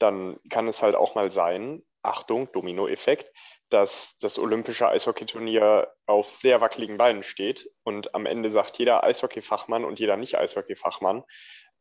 dann 0.00 0.38
kann 0.48 0.66
es 0.68 0.82
halt 0.82 0.96
auch 0.96 1.14
mal 1.14 1.30
sein, 1.30 1.82
Achtung, 2.02 2.50
Dominoeffekt, 2.52 3.30
dass 3.68 4.16
das 4.18 4.38
olympische 4.38 4.88
Eishockeyturnier 4.88 5.92
auf 6.06 6.28
sehr 6.28 6.60
wackeligen 6.60 6.96
Beinen 6.96 7.22
steht 7.22 7.70
und 7.84 8.14
am 8.14 8.26
Ende 8.26 8.50
sagt 8.50 8.78
jeder 8.78 9.04
Eishockeyfachmann 9.04 9.84
und 9.84 10.00
jeder 10.00 10.16
Nicht-Eishockeyfachmann, 10.16 11.22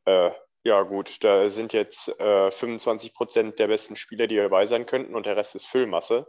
äh, 0.05 0.31
ja, 0.63 0.81
gut, 0.83 1.23
da 1.23 1.47
sind 1.47 1.71
jetzt 1.71 2.09
äh, 2.19 2.51
25 2.51 3.13
Prozent 3.13 3.59
der 3.59 3.67
besten 3.67 3.95
Spieler, 3.95 4.27
die 4.27 4.35
dabei 4.35 4.65
sein 4.65 4.85
könnten 4.85 5.15
und 5.15 5.25
der 5.25 5.37
Rest 5.37 5.55
ist 5.55 5.67
Füllmasse. 5.67 6.27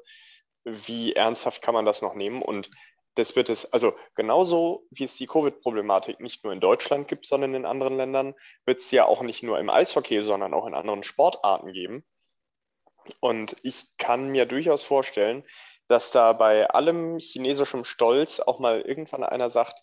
Wie 0.65 1.15
ernsthaft 1.15 1.63
kann 1.63 1.75
man 1.75 1.85
das 1.85 2.01
noch 2.01 2.15
nehmen? 2.15 2.41
Und 2.41 2.71
das 3.15 3.37
wird 3.37 3.51
es, 3.51 3.73
also 3.73 3.95
genauso 4.15 4.87
wie 4.91 5.05
es 5.05 5.15
die 5.15 5.27
Covid-Problematik 5.27 6.21
nicht 6.21 6.45
nur 6.45 6.53
in 6.53 6.61
Deutschland 6.61 7.09
gibt, 7.09 7.27
sondern 7.27 7.55
in 7.55 7.67
anderen 7.67 7.97
Ländern, 7.97 8.35
wird 8.65 8.79
es 8.79 8.91
ja 8.91 9.05
auch 9.05 9.23
nicht 9.23 9.43
nur 9.43 9.59
im 9.59 9.71
Eishockey, 9.71 10.23
sondern 10.23 10.55
auch 10.55 10.67
in 10.67 10.75
anderen 10.75 11.03
Sportarten 11.03 11.73
geben. 11.73 12.05
Und 13.21 13.57
ich 13.63 13.97
kann 13.99 14.29
mir 14.29 14.47
durchaus 14.47 14.83
vorstellen, 14.83 15.45
dass 15.89 16.13
da 16.13 16.33
bei 16.33 16.71
allem 16.71 17.19
chinesischem 17.19 17.85
Stolz 17.85 18.39
auch 18.39 18.61
mal 18.61 18.81
irgendwann 18.81 19.25
einer 19.25 19.51
sagt, 19.51 19.83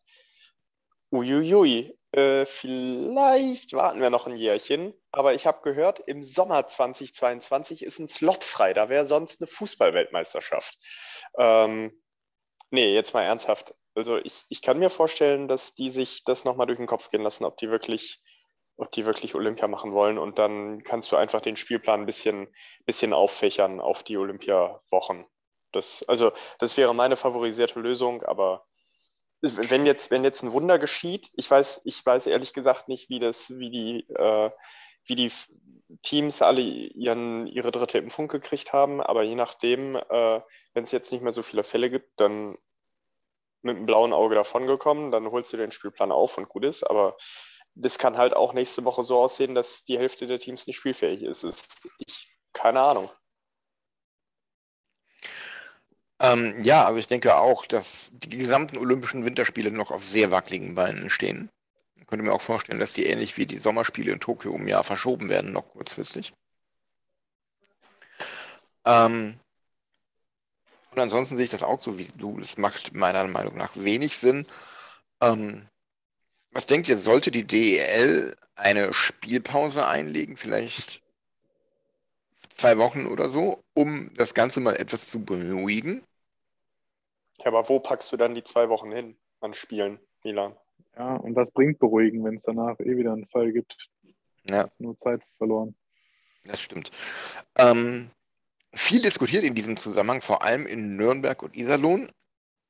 uiuiui, 1.12 1.98
äh, 2.12 2.46
vielleicht 2.46 3.74
warten 3.74 4.00
wir 4.00 4.10
noch 4.10 4.28
ein 4.28 4.36
Jährchen, 4.36 4.94
aber 5.12 5.34
ich 5.34 5.46
habe 5.46 5.62
gehört, 5.62 6.00
im 6.00 6.24
Sommer 6.24 6.66
2022 6.68 7.84
ist 7.84 8.00
ein 8.00 8.08
Slot 8.08 8.44
frei. 8.44 8.74
Da 8.74 8.88
wäre 8.88 9.06
sonst 9.06 9.42
eine 9.42 9.48
Fußballweltmeisterschaft. 9.48 10.78
Ähm, 11.38 11.92
nee, 12.72 12.94
jetzt 12.94 13.14
mal 13.14 13.24
ernsthaft. 13.24 13.74
Also 13.96 14.18
ich, 14.18 14.44
ich 14.50 14.62
kann 14.62 14.80
mir 14.80 14.90
vorstellen, 14.90 15.48
dass 15.48 15.74
die 15.74 15.90
sich 15.90 16.24
das 16.24 16.46
nochmal 16.46 16.68
durch 16.68 16.78
den 16.78 16.88
Kopf 16.88 17.10
gehen 17.10 17.24
lassen, 17.24 17.46
ob 17.46 17.58
die 17.58 17.70
wirklich, 17.70 18.22
ob 18.78 18.92
die 18.92 19.06
wirklich 19.06 19.34
Olympia 19.36 19.68
machen 19.68 19.94
wollen. 19.94 20.18
Und 20.18 20.38
dann 20.40 20.84
kannst 20.84 21.12
du 21.12 21.16
einfach 21.16 21.42
den 21.42 21.56
Spielplan 21.56 22.02
ein 22.02 22.06
bisschen, 22.06 22.48
bisschen 22.86 23.14
auffächern 23.14 23.80
auf 23.80 24.04
die 24.04 24.18
Olympiawochen. 24.18 25.26
Das, 25.72 26.04
also, 26.08 26.32
das 26.60 26.78
wäre 26.78 26.94
meine 26.94 27.16
favorisierte 27.16 27.80
Lösung, 27.80 28.24
aber 28.24 28.66
wenn 29.42 29.86
jetzt, 29.86 30.10
wenn 30.10 30.24
jetzt 30.24 30.42
ein 30.44 30.54
Wunder 30.54 30.80
geschieht, 30.80 31.30
ich 31.36 31.50
weiß, 31.50 31.82
ich 31.86 32.04
weiß 32.04 32.28
ehrlich 32.28 32.54
gesagt 32.54 32.88
nicht, 32.88 33.10
wie 33.10 33.20
das, 33.20 33.50
wie 33.58 33.70
die, 33.70 34.10
äh, 34.14 34.50
wie 35.06 35.16
die 35.16 35.32
Teams 36.02 36.42
alle 36.42 36.62
ihren, 36.62 37.48
ihre 37.48 37.72
dritte 37.72 37.98
Impfung 37.98 38.28
gekriegt 38.28 38.74
haben, 38.74 39.02
aber 39.02 39.24
je 39.24 39.36
nachdem, 39.36 39.96
äh, 39.96 40.42
wenn 40.74 40.84
es 40.84 40.92
jetzt 40.92 41.12
nicht 41.12 41.22
mehr 41.22 41.32
so 41.32 41.44
viele 41.44 41.64
Fälle 41.64 41.90
gibt, 41.90 42.20
dann 42.20 42.58
mit 43.62 43.78
einem 43.78 43.86
blauen 43.86 44.14
Auge 44.14 44.36
davongekommen, 44.36 45.12
dann 45.12 45.32
holst 45.32 45.52
du 45.54 45.58
den 45.58 45.72
Spielplan 45.72 46.12
auf 46.12 46.38
und 46.38 46.50
gut 46.50 46.66
ist, 46.66 46.84
aber 46.84 47.18
das 47.76 47.98
kann 47.98 48.18
halt 48.18 48.36
auch 48.36 48.54
nächste 48.54 48.84
Woche 48.86 49.04
so 49.04 49.20
aussehen, 49.20 49.56
dass 49.56 49.84
die 49.84 49.98
Hälfte 49.98 50.28
der 50.28 50.40
Teams 50.40 50.68
nicht 50.68 50.78
spielfähig 50.78 51.22
ist. 51.22 51.44
ist 51.44 51.88
ich, 52.00 52.28
keine 52.54 52.82
Ahnung. 52.82 53.10
Ähm, 56.20 56.62
ja, 56.64 56.86
also 56.86 56.98
ich 56.98 57.08
denke 57.08 57.36
auch, 57.38 57.68
dass 57.68 58.12
die 58.14 58.30
gesamten 58.30 58.78
Olympischen 58.78 59.24
Winterspiele 59.24 59.72
noch 59.72 59.92
auf 59.92 60.04
sehr 60.04 60.32
wackeligen 60.32 60.74
Beinen 60.74 61.10
stehen. 61.10 61.52
Ich 62.08 62.10
könnte 62.10 62.24
mir 62.24 62.32
auch 62.32 62.42
vorstellen, 62.42 62.80
dass 62.80 62.94
die 62.94 63.06
ähnlich 63.06 63.36
wie 63.36 63.46
die 63.46 63.60
Sommerspiele 63.60 64.14
in 64.14 64.22
Tokio 64.22 64.54
um 64.54 64.66
Jahr 64.66 64.86
verschoben 64.86 65.28
werden, 65.28 65.52
noch 65.52 65.68
kurzfristig. 65.68 66.32
Ähm, 68.86 69.38
und 70.92 71.00
ansonsten 71.00 71.36
sehe 71.36 71.44
ich 71.44 71.52
das 71.52 71.64
auch 71.64 71.82
so 71.82 71.98
wie 71.98 72.08
du. 72.16 72.40
Das 72.40 72.58
macht 72.58 72.94
meiner 72.94 73.28
Meinung 73.28 73.58
nach 73.58 73.76
wenig 73.76 74.18
Sinn. 74.18 74.48
Ähm, 75.22 75.68
was 76.52 76.66
denkt 76.66 76.88
ihr, 76.88 76.98
sollte 76.98 77.30
die 77.30 77.46
DEL 77.46 78.38
eine 78.56 78.94
Spielpause 78.94 79.86
einlegen? 79.86 80.38
Vielleicht 80.38 81.02
zwei 82.52 82.78
Wochen 82.78 83.06
oder 83.06 83.28
so, 83.28 83.62
um 83.74 84.14
das 84.14 84.34
Ganze 84.34 84.62
mal 84.62 84.78
etwas 84.78 85.10
zu 85.10 85.26
beruhigen. 85.26 86.06
Ja, 87.40 87.48
aber 87.48 87.68
wo 87.68 87.82
packst 87.82 88.14
du 88.14 88.16
dann 88.16 88.34
die 88.34 88.46
zwei 88.46 88.70
Wochen 88.70 88.94
hin 88.94 89.18
an 89.42 89.54
Spielen, 89.54 90.00
Milan? 90.24 90.56
Ja, 90.98 91.16
und 91.16 91.36
was 91.36 91.52
bringt 91.52 91.80
beruhigen, 91.80 92.24
wenn 92.24 92.38
es 92.38 92.44
danach 92.44 92.80
eh 92.80 92.98
wieder 92.98 93.14
einen 93.14 93.28
Fall 93.28 93.52
gibt? 93.52 93.76
Ja. 94.50 94.64
Ist 94.64 94.80
nur 94.80 94.98
Zeit 95.00 95.22
verloren. 95.38 95.76
Das 96.44 96.62
stimmt. 96.62 96.92
Ähm, 97.56 98.10
viel 98.74 99.02
diskutiert 99.02 99.44
in 99.44 99.54
diesem 99.54 99.78
Zusammenhang, 99.78 100.22
vor 100.22 100.44
allem 100.44 100.66
in 100.66 100.96
Nürnberg 100.96 101.44
und 101.44 101.56
Iserlohn, 101.56 102.10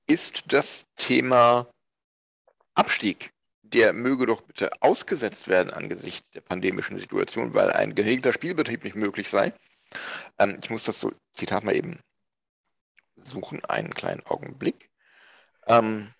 ist 0.08 0.52
das 0.52 0.88
Thema 0.96 1.68
Abstieg. 2.74 3.32
Der 3.62 3.94
möge 3.94 4.26
doch 4.26 4.42
bitte 4.42 4.72
ausgesetzt 4.82 5.48
werden 5.48 5.72
angesichts 5.72 6.32
der 6.32 6.42
pandemischen 6.42 6.98
Situation, 6.98 7.54
weil 7.54 7.72
ein 7.72 7.96
geregelter 7.96 8.34
Spielbetrieb 8.34 8.84
nicht 8.84 8.96
möglich 8.96 9.30
sei. 9.30 9.54
Ähm, 10.38 10.58
ich 10.62 10.70
muss 10.70 10.84
das 10.84 11.00
so, 11.00 11.12
Zitat 11.34 11.64
mal 11.64 11.76
eben 11.76 12.00
suchen, 13.16 13.64
einen 13.66 13.94
kleinen 13.94 14.26
Augenblick. 14.26 14.90
Ähm, 15.68 16.12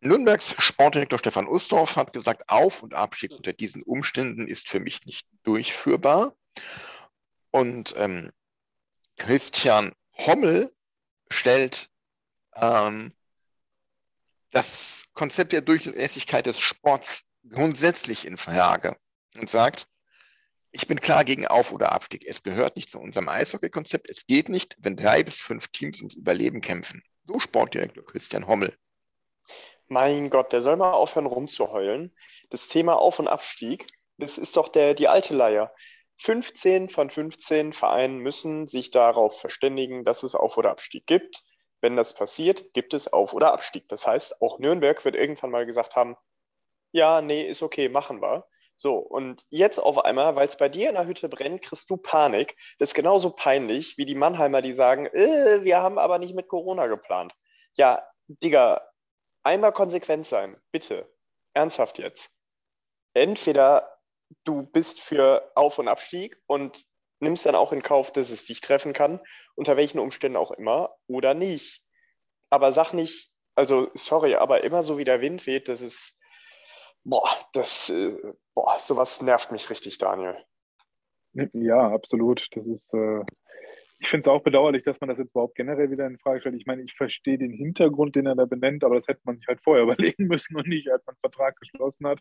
Nürnbergs 0.00 0.54
Sportdirektor 0.58 1.18
Stefan 1.18 1.48
Ustorf 1.48 1.96
hat 1.96 2.12
gesagt, 2.12 2.48
Auf- 2.48 2.82
und 2.82 2.94
Abstieg 2.94 3.32
unter 3.32 3.52
diesen 3.52 3.82
Umständen 3.82 4.46
ist 4.46 4.68
für 4.68 4.80
mich 4.80 5.04
nicht 5.06 5.26
durchführbar. 5.42 6.36
Und 7.50 7.94
ähm, 7.96 8.30
Christian 9.16 9.92
Hommel 10.12 10.72
stellt 11.30 11.88
ähm, 12.54 13.12
das 14.50 15.06
Konzept 15.14 15.52
der 15.52 15.62
Durchlässigkeit 15.62 16.46
des 16.46 16.60
Sports 16.60 17.24
grundsätzlich 17.48 18.26
in 18.26 18.36
Frage 18.36 18.96
und 19.38 19.48
sagt, 19.48 19.86
ich 20.72 20.86
bin 20.86 21.00
klar 21.00 21.24
gegen 21.24 21.46
Auf- 21.46 21.72
oder 21.72 21.92
Abstieg. 21.92 22.24
Es 22.26 22.42
gehört 22.42 22.76
nicht 22.76 22.90
zu 22.90 23.00
unserem 23.00 23.28
Eishockey-Konzept. 23.30 24.10
Es 24.10 24.26
geht 24.26 24.50
nicht, 24.50 24.76
wenn 24.78 24.96
drei 24.96 25.22
bis 25.22 25.36
fünf 25.36 25.68
Teams 25.68 26.00
ums 26.00 26.14
Überleben 26.14 26.60
kämpfen. 26.60 27.02
So 27.26 27.40
Sportdirektor 27.40 28.04
Christian 28.04 28.46
Hommel. 28.46 28.76
Mein 29.88 30.30
Gott, 30.30 30.52
der 30.52 30.62
soll 30.62 30.76
mal 30.76 30.92
aufhören 30.92 31.26
rumzuheulen. 31.26 32.14
Das 32.50 32.68
Thema 32.68 32.96
Auf- 32.96 33.18
und 33.18 33.28
Abstieg, 33.28 33.86
das 34.18 34.38
ist 34.38 34.56
doch 34.56 34.68
der, 34.68 34.94
die 34.94 35.08
alte 35.08 35.34
Leier. 35.34 35.72
15 36.18 36.88
von 36.88 37.10
15 37.10 37.72
Vereinen 37.72 38.18
müssen 38.18 38.68
sich 38.68 38.90
darauf 38.90 39.38
verständigen, 39.38 40.04
dass 40.04 40.22
es 40.22 40.34
Auf- 40.34 40.56
oder 40.56 40.70
Abstieg 40.70 41.06
gibt. 41.06 41.42
Wenn 41.80 41.96
das 41.96 42.14
passiert, 42.14 42.72
gibt 42.72 42.94
es 42.94 43.12
Auf- 43.12 43.34
oder 43.34 43.52
Abstieg. 43.52 43.88
Das 43.88 44.06
heißt, 44.06 44.40
auch 44.40 44.58
Nürnberg 44.58 45.04
wird 45.04 45.14
irgendwann 45.14 45.50
mal 45.50 45.66
gesagt 45.66 45.94
haben, 45.94 46.16
ja, 46.92 47.20
nee, 47.20 47.42
ist 47.42 47.62
okay, 47.62 47.88
machen 47.88 48.22
wir. 48.22 48.46
So, 48.76 48.96
und 48.98 49.44
jetzt 49.50 49.78
auf 49.78 50.04
einmal, 50.04 50.36
weil 50.36 50.48
es 50.48 50.56
bei 50.56 50.68
dir 50.68 50.88
in 50.88 50.94
der 50.96 51.06
Hütte 51.06 51.28
brennt, 51.28 51.62
kriegst 51.62 51.88
du 51.90 51.96
Panik. 51.96 52.56
Das 52.78 52.90
ist 52.90 52.94
genauso 52.94 53.30
peinlich 53.30 53.96
wie 53.98 54.04
die 54.04 54.14
Mannheimer, 54.14 54.62
die 54.62 54.72
sagen, 54.74 55.06
äh, 55.06 55.62
wir 55.62 55.80
haben 55.80 55.98
aber 55.98 56.18
nicht 56.18 56.34
mit 56.34 56.48
Corona 56.48 56.86
geplant. 56.86 57.32
Ja, 57.74 58.02
Digga, 58.28 58.82
einmal 59.46 59.72
konsequent 59.72 60.26
sein, 60.26 60.60
bitte. 60.72 61.10
Ernsthaft 61.54 61.98
jetzt. 61.98 62.30
Entweder 63.14 63.98
du 64.44 64.64
bist 64.64 65.00
für 65.00 65.50
Auf- 65.54 65.78
und 65.78 65.88
Abstieg 65.88 66.36
und 66.46 66.84
nimmst 67.20 67.46
dann 67.46 67.54
auch 67.54 67.72
in 67.72 67.82
Kauf, 67.82 68.12
dass 68.12 68.30
es 68.30 68.44
dich 68.44 68.60
treffen 68.60 68.92
kann, 68.92 69.20
unter 69.54 69.76
welchen 69.76 70.00
Umständen 70.00 70.36
auch 70.36 70.50
immer, 70.50 70.96
oder 71.06 71.32
nicht. 71.32 71.82
Aber 72.50 72.72
sag 72.72 72.92
nicht, 72.92 73.32
also 73.54 73.90
sorry, 73.94 74.34
aber 74.34 74.64
immer 74.64 74.82
so 74.82 74.98
wie 74.98 75.04
der 75.04 75.20
Wind 75.20 75.46
weht, 75.46 75.68
das 75.68 75.80
ist, 75.80 76.20
boah, 77.04 77.30
das, 77.52 77.88
äh, 77.88 78.34
boah, 78.54 78.78
sowas 78.78 79.22
nervt 79.22 79.52
mich 79.52 79.70
richtig, 79.70 79.98
Daniel. 79.98 80.44
Ja, 81.32 81.92
absolut. 81.92 82.46
Das 82.50 82.66
ist, 82.66 82.92
äh, 82.92 83.22
ich 83.98 84.08
finde 84.08 84.22
es 84.22 84.28
auch 84.28 84.42
bedauerlich, 84.42 84.82
dass 84.82 85.00
man 85.00 85.08
das 85.08 85.18
jetzt 85.18 85.32
überhaupt 85.32 85.54
generell 85.54 85.90
wieder 85.90 86.06
in 86.06 86.18
Frage 86.18 86.40
stellt. 86.40 86.56
Ich 86.56 86.66
meine, 86.66 86.82
ich 86.82 86.94
verstehe 86.94 87.38
den 87.38 87.52
Hintergrund, 87.52 88.14
den 88.14 88.26
er 88.26 88.34
da 88.34 88.44
benennt, 88.44 88.84
aber 88.84 88.96
das 88.96 89.08
hätte 89.08 89.22
man 89.24 89.38
sich 89.38 89.48
halt 89.48 89.60
vorher 89.62 89.84
überlegen 89.84 90.26
müssen 90.26 90.56
und 90.56 90.66
nicht, 90.68 90.90
als 90.90 91.04
man 91.06 91.14
den 91.14 91.20
Vertrag 91.20 91.56
geschlossen 91.58 92.06
hat, 92.06 92.20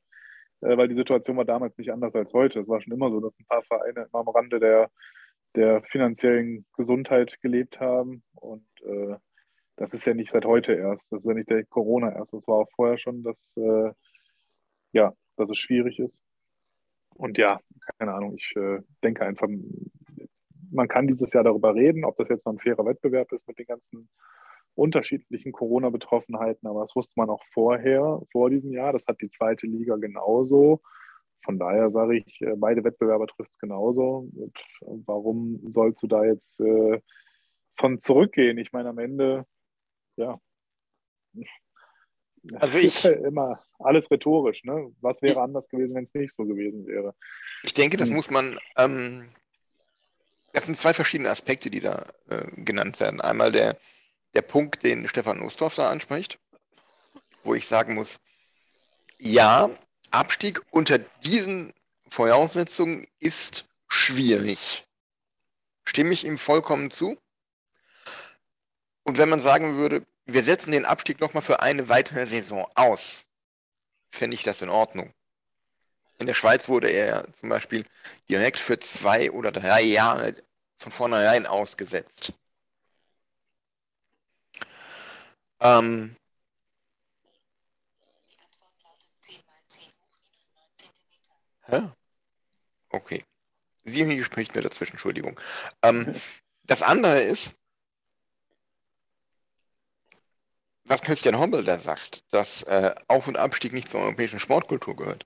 äh, 0.61 0.77
weil 0.77 0.87
die 0.87 0.95
Situation 0.95 1.37
war 1.37 1.45
damals 1.45 1.77
nicht 1.77 1.91
anders 1.91 2.15
als 2.15 2.33
heute. 2.33 2.61
Es 2.61 2.67
war 2.67 2.81
schon 2.81 2.93
immer 2.93 3.09
so, 3.09 3.19
dass 3.19 3.37
ein 3.39 3.45
paar 3.45 3.63
Vereine 3.63 4.07
immer 4.11 4.19
am 4.19 4.29
Rande 4.29 4.59
der, 4.59 4.89
der 5.55 5.83
finanziellen 5.83 6.65
Gesundheit 6.77 7.41
gelebt 7.41 7.79
haben 7.79 8.23
und 8.35 8.65
äh, 8.83 9.15
das 9.77 9.93
ist 9.93 10.05
ja 10.05 10.13
nicht 10.13 10.31
seit 10.31 10.45
heute 10.45 10.73
erst, 10.73 11.11
das 11.11 11.19
ist 11.19 11.27
ja 11.27 11.33
nicht 11.33 11.49
der 11.49 11.65
Corona 11.65 12.13
erst, 12.13 12.33
das 12.33 12.47
war 12.47 12.59
auch 12.59 12.69
vorher 12.75 12.97
schon, 12.97 13.23
dass, 13.23 13.55
äh, 13.57 13.91
ja, 14.93 15.13
dass 15.35 15.49
es 15.49 15.57
schwierig 15.57 15.99
ist. 15.99 16.21
Und 17.15 17.37
ja, 17.37 17.59
keine 17.97 18.13
Ahnung, 18.13 18.35
ich 18.35 18.53
äh, 18.55 18.79
denke 19.03 19.25
einfach, 19.25 19.47
man 20.71 20.87
kann 20.87 21.07
dieses 21.07 21.33
Jahr 21.33 21.43
darüber 21.43 21.73
reden, 21.75 22.05
ob 22.05 22.17
das 22.17 22.29
jetzt 22.29 22.45
noch 22.45 22.53
ein 22.53 22.59
fairer 22.59 22.85
Wettbewerb 22.85 23.31
ist 23.31 23.47
mit 23.47 23.57
den 23.59 23.65
ganzen 23.67 24.09
unterschiedlichen 24.75 25.51
Corona-Betroffenheiten, 25.53 26.67
aber 26.67 26.81
das 26.81 26.95
wusste 26.95 27.13
man 27.15 27.29
auch 27.29 27.43
vorher, 27.53 28.21
vor 28.31 28.49
diesem 28.49 28.71
Jahr. 28.73 28.93
Das 28.93 29.05
hat 29.07 29.21
die 29.21 29.29
zweite 29.29 29.67
Liga 29.67 29.95
genauso. 29.95 30.81
Von 31.45 31.59
daher 31.59 31.91
sage 31.91 32.17
ich, 32.17 32.41
äh, 32.41 32.55
beide 32.57 32.83
Wettbewerber 32.83 33.27
trifft 33.27 33.51
es 33.51 33.59
genauso. 33.59 34.27
Warum 34.81 35.61
sollst 35.71 36.01
du 36.03 36.07
da 36.07 36.25
jetzt 36.25 36.59
äh, 36.59 36.99
von 37.77 37.99
zurückgehen? 37.99 38.57
Ich 38.57 38.73
meine, 38.73 38.89
am 38.89 38.97
Ende, 38.97 39.45
ja. 40.17 40.39
Also 42.55 42.77
ich 42.77 43.03
halt 43.03 43.23
immer 43.23 43.59
alles 43.79 44.09
rhetorisch. 44.11 44.63
Ne? 44.63 44.91
Was 45.01 45.21
wäre 45.21 45.41
anders 45.41 45.67
gewesen, 45.69 45.95
wenn 45.95 46.05
es 46.05 46.13
nicht 46.13 46.33
so 46.33 46.45
gewesen 46.45 46.85
wäre? 46.85 47.15
Ich 47.63 47.73
denke, 47.73 47.97
das 47.97 48.09
Hm. 48.09 48.15
muss 48.15 48.29
man. 48.29 48.59
Ähm, 48.77 49.29
das 50.55 50.65
sind 50.65 50.77
zwei 50.77 50.93
verschiedene 50.93 51.29
Aspekte, 51.29 51.69
die 51.69 51.81
da 51.81 52.05
äh, 52.29 52.45
genannt 52.55 53.01
werden. 53.01 53.19
Einmal 53.19 53.51
der, 53.51 53.77
der 54.33 54.41
Punkt, 54.41 54.83
den 54.83 55.07
Stefan 55.07 55.39
Nussdorf 55.39 55.75
da 55.75 55.89
anspricht, 55.89 56.39
wo 57.43 57.53
ich 57.55 57.67
sagen 57.67 57.93
muss, 57.93 58.19
ja, 59.17 59.69
Abstieg 60.11 60.61
unter 60.71 60.97
diesen 60.97 61.73
Voraussetzungen 62.07 63.05
ist 63.19 63.65
schwierig. 63.89 64.85
Stimme 65.83 66.13
ich 66.13 66.23
ihm 66.23 66.37
vollkommen 66.37 66.89
zu. 66.89 67.17
Und 69.03 69.17
wenn 69.17 69.29
man 69.29 69.41
sagen 69.41 69.75
würde, 69.75 70.05
wir 70.25 70.43
setzen 70.43 70.71
den 70.71 70.85
Abstieg 70.85 71.19
nochmal 71.19 71.43
für 71.43 71.59
eine 71.59 71.89
weitere 71.89 72.25
Saison 72.27 72.65
aus, 72.75 73.25
fände 74.09 74.35
ich 74.35 74.43
das 74.43 74.61
in 74.61 74.69
Ordnung. 74.69 75.13
In 76.17 76.27
der 76.27 76.33
Schweiz 76.33 76.69
wurde 76.69 76.89
er 76.89 77.27
zum 77.33 77.49
Beispiel 77.49 77.85
direkt 78.29 78.57
für 78.57 78.79
zwei 78.79 79.31
oder 79.31 79.51
drei 79.51 79.81
Jahre 79.81 80.35
von 80.77 80.91
vornherein 80.91 81.45
ausgesetzt. 81.45 82.33
Ähm, 85.59 86.15
hä? 91.67 91.89
Okay. 92.89 93.23
Siri 93.85 94.23
spricht 94.23 94.55
mir 94.55 94.61
dazwischen, 94.61 94.93
Entschuldigung. 94.93 95.39
Ähm, 95.83 96.15
das 96.65 96.81
andere 96.83 97.21
ist, 97.21 97.53
was 100.85 101.01
Christian 101.01 101.39
Hommel 101.39 101.63
da 101.63 101.77
sagt, 101.79 102.23
dass 102.31 102.63
äh, 102.63 102.93
Auf- 103.07 103.27
und 103.27 103.37
Abstieg 103.37 103.73
nicht 103.73 103.89
zur 103.89 104.01
europäischen 104.01 104.39
Sportkultur 104.39 104.95
gehört. 104.95 105.25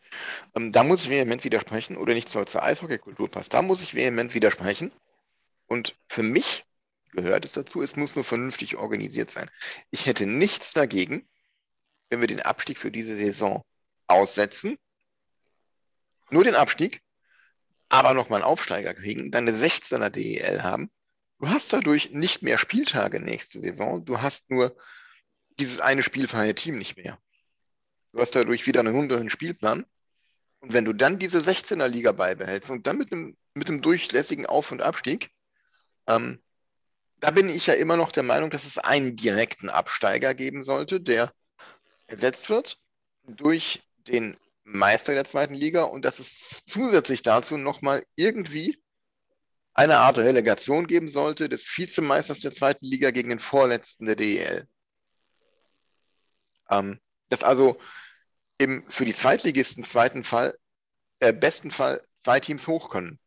Ähm, 0.56 0.72
da 0.72 0.84
muss 0.84 1.04
ich 1.04 1.10
vehement 1.10 1.44
widersprechen 1.44 1.98
oder 1.98 2.14
nicht 2.14 2.30
zur, 2.30 2.46
zur 2.48 2.64
Eishockeykultur 2.64 3.30
passt. 3.30 3.54
Da 3.54 3.62
muss 3.62 3.82
ich 3.82 3.96
vehement 3.96 4.34
widersprechen. 4.34 4.92
Und 5.70 5.96
für 6.10 6.24
mich 6.24 6.66
gehört 7.12 7.46
es 7.46 7.54
dazu, 7.54 7.82
es 7.82 7.96
muss 7.96 8.16
nur 8.16 8.26
vernünftig 8.26 8.76
organisiert 8.76 9.30
sein. 9.30 9.50
Ich 9.92 10.08
hätte 10.08 10.26
nichts 10.26 10.74
dagegen, 10.74 11.30
wenn 12.10 12.22
wir 12.22 12.28
den 12.28 12.42
Abstieg 12.42 12.80
für 12.80 12.92
diese 12.92 13.16
Saison 13.16 13.64
aussetzen, 14.08 14.78
nur 16.32 16.44
den 16.44 16.56
Abstieg, 16.56 17.02
aber 17.88 18.16
nochmal 18.16 18.42
einen 18.42 18.52
Aufsteiger 18.52 18.96
kriegen, 18.96 19.32
dann 19.32 19.48
eine 19.48 19.56
16er 19.56 20.10
DEL 20.10 20.64
haben. 20.64 20.92
Du 21.40 21.50
hast 21.50 21.72
dadurch 21.72 22.12
nicht 22.12 22.42
mehr 22.42 22.58
Spieltage 22.58 23.20
nächste 23.20 23.60
Saison, 23.60 24.04
du 24.04 24.22
hast 24.22 24.50
nur 24.50 24.76
dieses 25.60 25.80
eine 25.80 26.02
spielfreie 26.02 26.56
Team 26.56 26.78
nicht 26.80 26.98
mehr. 26.98 27.20
Du 28.12 28.20
hast 28.20 28.36
dadurch 28.36 28.66
wieder 28.66 28.80
einen 28.80 28.96
hunderen 28.96 29.30
Spielplan. 29.30 29.86
Und 30.62 30.74
wenn 30.74 30.86
du 30.86 30.94
dann 30.94 31.20
diese 31.20 31.40
16er 31.40 31.88
Liga 31.88 32.12
beibehältst 32.12 32.72
und 32.72 32.88
dann 32.88 32.98
mit 32.98 33.12
einem, 33.12 33.38
mit 33.54 33.70
einem 33.70 33.82
durchlässigen 33.82 34.48
Auf- 34.48 34.72
und 34.72 34.82
Abstieg, 34.82 35.32
ähm, 36.10 36.42
da 37.20 37.32
bin 37.32 37.50
ich 37.50 37.68
ja 37.68 37.74
immer 37.74 37.98
noch 37.98 38.12
der 38.12 38.24
Meinung, 38.24 38.50
dass 38.50 38.66
es 38.66 38.78
einen 38.78 39.16
direkten 39.16 39.70
Absteiger 39.70 40.34
geben 40.34 40.64
sollte, 40.64 41.02
der 41.02 41.32
ersetzt 42.08 42.50
wird 42.50 42.78
durch 43.24 43.84
den 44.08 44.36
Meister 44.64 45.14
der 45.14 45.26
zweiten 45.26 45.54
Liga 45.54 45.84
und 45.84 46.06
dass 46.06 46.20
es 46.20 46.64
zusätzlich 46.66 47.22
dazu 47.22 47.58
nochmal 47.58 48.04
irgendwie 48.16 48.82
eine 49.74 50.00
Art 50.00 50.18
Relegation 50.18 50.88
geben 50.88 51.10
sollte 51.10 51.50
des 51.50 51.66
Vizemeisters 51.66 52.40
der 52.40 52.52
zweiten 52.52 52.86
Liga 52.86 53.12
gegen 53.12 53.30
den 53.30 53.40
Vorletzten 53.40 54.06
der 54.06 54.16
DEL. 54.16 54.68
Ähm, 56.70 57.00
dass 57.30 57.44
also 57.44 57.80
im 58.58 58.86
für 58.90 59.06
die 59.06 59.14
Zweitligisten 59.14 59.84
zweiten 59.84 60.24
Fall, 60.24 60.58
äh, 61.20 61.34
besten 61.34 61.72
Fall 61.72 62.02
zwei 62.18 62.40
Teams 62.40 62.68
hoch 62.68 62.90
können. 62.90 63.20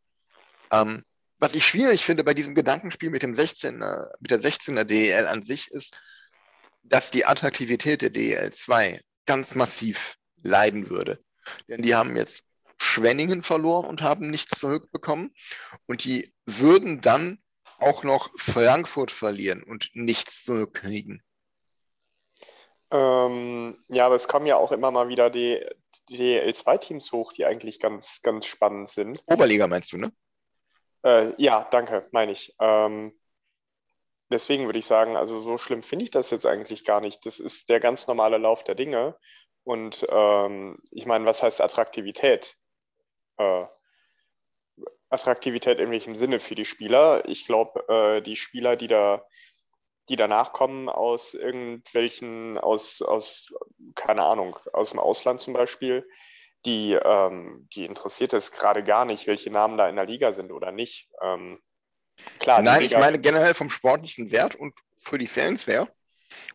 Ähm, 0.71 1.03
was 1.43 1.55
ich 1.55 1.67
schwierig 1.67 2.05
finde 2.05 2.23
bei 2.23 2.33
diesem 2.33 2.55
Gedankenspiel 2.55 3.09
mit 3.09 3.21
dem 3.21 3.33
16er, 3.33 4.11
mit 4.21 4.31
der 4.31 4.39
16er 4.39 4.85
DEL 4.85 5.27
an 5.27 5.43
sich 5.43 5.69
ist, 5.71 6.01
dass 6.83 7.11
die 7.11 7.25
Attraktivität 7.25 8.01
der 8.01 8.11
DEL 8.11 8.53
2 8.53 9.01
ganz 9.25 9.53
massiv 9.53 10.15
leiden 10.41 10.89
würde. 10.89 11.19
Denn 11.67 11.81
die 11.81 11.95
haben 11.95 12.15
jetzt 12.15 12.45
Schwenningen 12.77 13.41
verloren 13.41 13.85
und 13.85 14.01
haben 14.01 14.29
nichts 14.29 14.57
zurückbekommen. 14.57 15.33
Und 15.85 16.05
die 16.05 16.33
würden 16.45 17.01
dann 17.01 17.39
auch 17.77 18.05
noch 18.05 18.29
Frankfurt 18.37 19.11
verlieren 19.11 19.63
und 19.63 19.89
nichts 19.93 20.45
zurückkriegen. 20.45 21.21
Ähm, 22.89 23.83
ja, 23.89 24.05
aber 24.05 24.15
es 24.15 24.29
kommen 24.29 24.45
ja 24.45 24.55
auch 24.55 24.71
immer 24.71 24.91
mal 24.91 25.09
wieder 25.09 25.29
die, 25.29 25.61
die 26.07 26.39
L2-Teams 26.39 27.11
hoch, 27.11 27.33
die 27.33 27.45
eigentlich 27.45 27.81
ganz, 27.81 28.21
ganz 28.21 28.45
spannend 28.45 28.87
sind. 28.87 29.21
Oberliga 29.25 29.67
meinst 29.67 29.91
du, 29.91 29.97
ne? 29.97 30.13
Äh, 31.03 31.33
ja, 31.41 31.65
danke, 31.69 32.07
meine 32.11 32.31
ich. 32.31 32.55
Ähm, 32.59 33.13
deswegen 34.29 34.65
würde 34.65 34.79
ich 34.79 34.85
sagen, 34.85 35.15
also 35.15 35.39
so 35.39 35.57
schlimm 35.57 35.83
finde 35.83 36.05
ich 36.05 36.11
das 36.11 36.31
jetzt 36.31 36.45
eigentlich 36.45 36.85
gar 36.85 37.01
nicht. 37.01 37.25
Das 37.25 37.39
ist 37.39 37.69
der 37.69 37.79
ganz 37.79 38.07
normale 38.07 38.37
Lauf 38.37 38.63
der 38.63 38.75
Dinge. 38.75 39.17
Und 39.63 40.05
ähm, 40.09 40.79
ich 40.91 41.05
meine, 41.05 41.25
was 41.25 41.43
heißt 41.43 41.61
Attraktivität? 41.61 42.57
Äh, 43.37 43.65
Attraktivität 45.09 45.79
in 45.79 45.91
welchem 45.91 46.15
Sinne 46.15 46.39
für 46.39 46.55
die 46.55 46.65
Spieler? 46.65 47.27
Ich 47.27 47.45
glaube, 47.45 47.87
äh, 47.87 48.21
die 48.21 48.35
Spieler, 48.35 48.75
die 48.75 48.87
da, 48.87 49.25
die 50.09 50.15
danach 50.15 50.53
kommen 50.53 50.89
aus 50.89 51.33
irgendwelchen, 51.33 52.57
aus, 52.57 53.01
aus, 53.01 53.53
keine 53.95 54.23
Ahnung, 54.23 54.57
aus 54.73 54.89
dem 54.89 54.99
Ausland 54.99 55.39
zum 55.39 55.53
Beispiel, 55.53 56.07
die, 56.65 56.93
ähm, 56.93 57.67
die 57.73 57.85
interessiert 57.85 58.33
es 58.33 58.51
gerade 58.51 58.83
gar 58.83 59.05
nicht, 59.05 59.27
welche 59.27 59.49
Namen 59.51 59.77
da 59.77 59.89
in 59.89 59.95
der 59.95 60.05
Liga 60.05 60.31
sind 60.31 60.51
oder 60.51 60.71
nicht. 60.71 61.09
Ähm, 61.21 61.61
klar, 62.39 62.61
Nein, 62.61 62.81
ich 62.83 62.89
Liga- 62.89 62.99
meine 62.99 63.19
generell 63.19 63.53
vom 63.53 63.69
sportlichen 63.69 64.31
Wert 64.31 64.55
und 64.55 64.73
für 64.97 65.17
die 65.17 65.27
Fans 65.27 65.67
wäre 65.67 65.89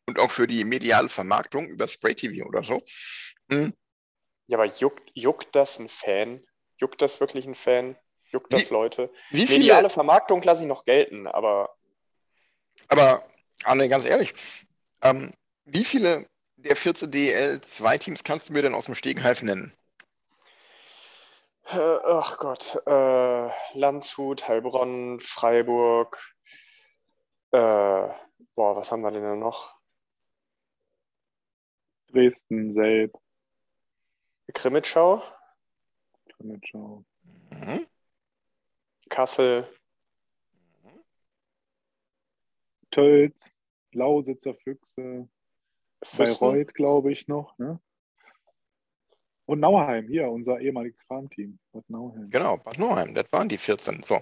und 0.06 0.18
auch 0.18 0.30
für 0.30 0.46
die 0.46 0.64
mediale 0.64 1.08
Vermarktung 1.08 1.66
über 1.68 1.86
Spray 1.86 2.14
TV 2.14 2.46
oder 2.46 2.62
so. 2.64 2.80
Hm, 3.50 3.74
Ja, 4.46 4.56
aber 4.56 4.66
juckt, 4.66 5.10
juckt 5.14 5.54
das 5.54 5.78
ein 5.78 5.88
Fan? 5.90 6.42
Juckt 6.78 7.02
das 7.02 7.20
wirklich 7.20 7.46
ein 7.46 7.54
Fan? 7.54 7.96
Juckt 8.30 8.52
das 8.52 8.70
Wie- 8.70 8.74
Leute? 8.74 9.12
Wie 9.30 9.46
viele, 9.46 9.58
Mediale 9.60 9.90
Vermarktung 9.90 10.42
lasse 10.42 10.62
ich 10.62 10.68
noch 10.68 10.84
gelten, 10.84 11.26
aber 11.26 11.74
aber 12.88 13.22
Arne, 13.64 13.88
ganz 13.88 14.06
ehrlich, 14.06 14.32
ähm, 15.02 15.34
wie 15.64 15.84
viele 15.84 16.26
der 16.56 16.76
14 16.76 17.10
DEL 17.10 17.60
2 17.60 17.98
Teams 17.98 18.24
kannst 18.24 18.48
du 18.48 18.52
mir 18.54 18.62
denn 18.62 18.74
aus 18.74 18.86
dem 18.86 18.94
Stegreif 18.94 19.42
nennen? 19.42 19.74
Äh, 21.70 21.98
ach 22.04 22.38
Gott, 22.38 22.80
äh, 22.86 23.50
Landshut, 23.78 24.48
Heilbronn, 24.48 25.18
Freiburg, 25.20 26.18
äh, 27.52 28.08
boah, 28.54 28.76
was 28.76 28.90
haben 28.90 29.02
wir 29.02 29.10
denn 29.10 29.22
da 29.22 29.34
noch? 29.34 29.78
Dresden, 32.08 32.74
Selb, 32.74 33.18
Krimitschau, 34.52 35.22
Grimmitschau. 36.28 37.04
Mhm. 37.50 37.86
Kassel, 39.08 39.66
Tölz, 42.90 43.50
Lausitzer 43.92 44.54
Füchse, 44.54 45.28
Füssen. 46.02 46.40
Bayreuth, 46.40 46.74
glaube 46.74 47.12
ich, 47.12 47.28
noch. 47.28 47.56
Ne? 47.58 47.80
Und 49.48 49.60
Nauheim, 49.60 50.06
hier, 50.08 50.28
unser 50.28 50.60
ehemaliges 50.60 51.00
Farmteam. 51.04 51.58
Bad 51.72 51.88
Nauheim. 51.88 52.28
Genau, 52.28 52.58
Bad 52.58 52.78
Nauheim, 52.78 53.14
das 53.14 53.24
waren 53.32 53.48
die 53.48 53.56
14. 53.56 54.02
So. 54.02 54.20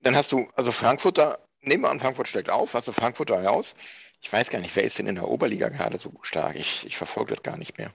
Dann 0.00 0.14
hast 0.14 0.32
du, 0.32 0.46
also 0.54 0.70
Frankfurt 0.70 1.16
da, 1.16 1.38
nehmen 1.62 1.84
wir 1.84 1.90
an, 1.90 1.98
Frankfurt 1.98 2.28
steigt 2.28 2.50
auf, 2.50 2.74
hast 2.74 2.88
du 2.88 2.92
Frankfurt 2.92 3.30
da 3.30 3.40
raus. 3.40 3.74
Ich 4.20 4.30
weiß 4.30 4.50
gar 4.50 4.60
nicht, 4.60 4.76
wer 4.76 4.84
ist 4.84 4.98
denn 4.98 5.06
in 5.06 5.14
der 5.14 5.28
Oberliga 5.28 5.70
gerade 5.70 5.96
so 5.96 6.12
stark? 6.20 6.56
Ich, 6.56 6.84
ich 6.84 6.98
verfolge 6.98 7.34
das 7.34 7.42
gar 7.42 7.56
nicht 7.56 7.78
mehr. 7.78 7.94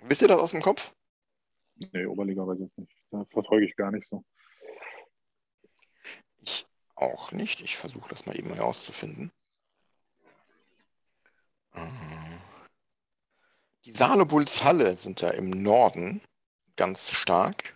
Wisst 0.00 0.22
ihr 0.22 0.28
das 0.28 0.40
aus 0.40 0.52
dem 0.52 0.62
Kopf? 0.62 0.94
Nee, 1.74 2.06
Oberliga 2.06 2.46
weiß 2.46 2.56
ich 2.56 2.64
jetzt 2.64 2.78
nicht. 2.78 2.96
Da 3.10 3.26
verfolge 3.30 3.66
ich 3.66 3.76
gar 3.76 3.90
nicht 3.90 4.08
so. 4.08 4.24
Ich 6.40 6.66
auch 6.94 7.30
nicht. 7.30 7.60
Ich 7.60 7.76
versuche 7.76 8.08
das 8.08 8.24
mal 8.24 8.38
eben 8.38 8.54
herauszufinden. 8.54 9.32
Die 13.84 13.92
Saale-Bulls 13.92 14.64
Halle 14.64 14.96
sind 14.96 15.20
da 15.20 15.30
im 15.30 15.50
Norden 15.50 16.22
ganz 16.76 17.10
stark. 17.10 17.74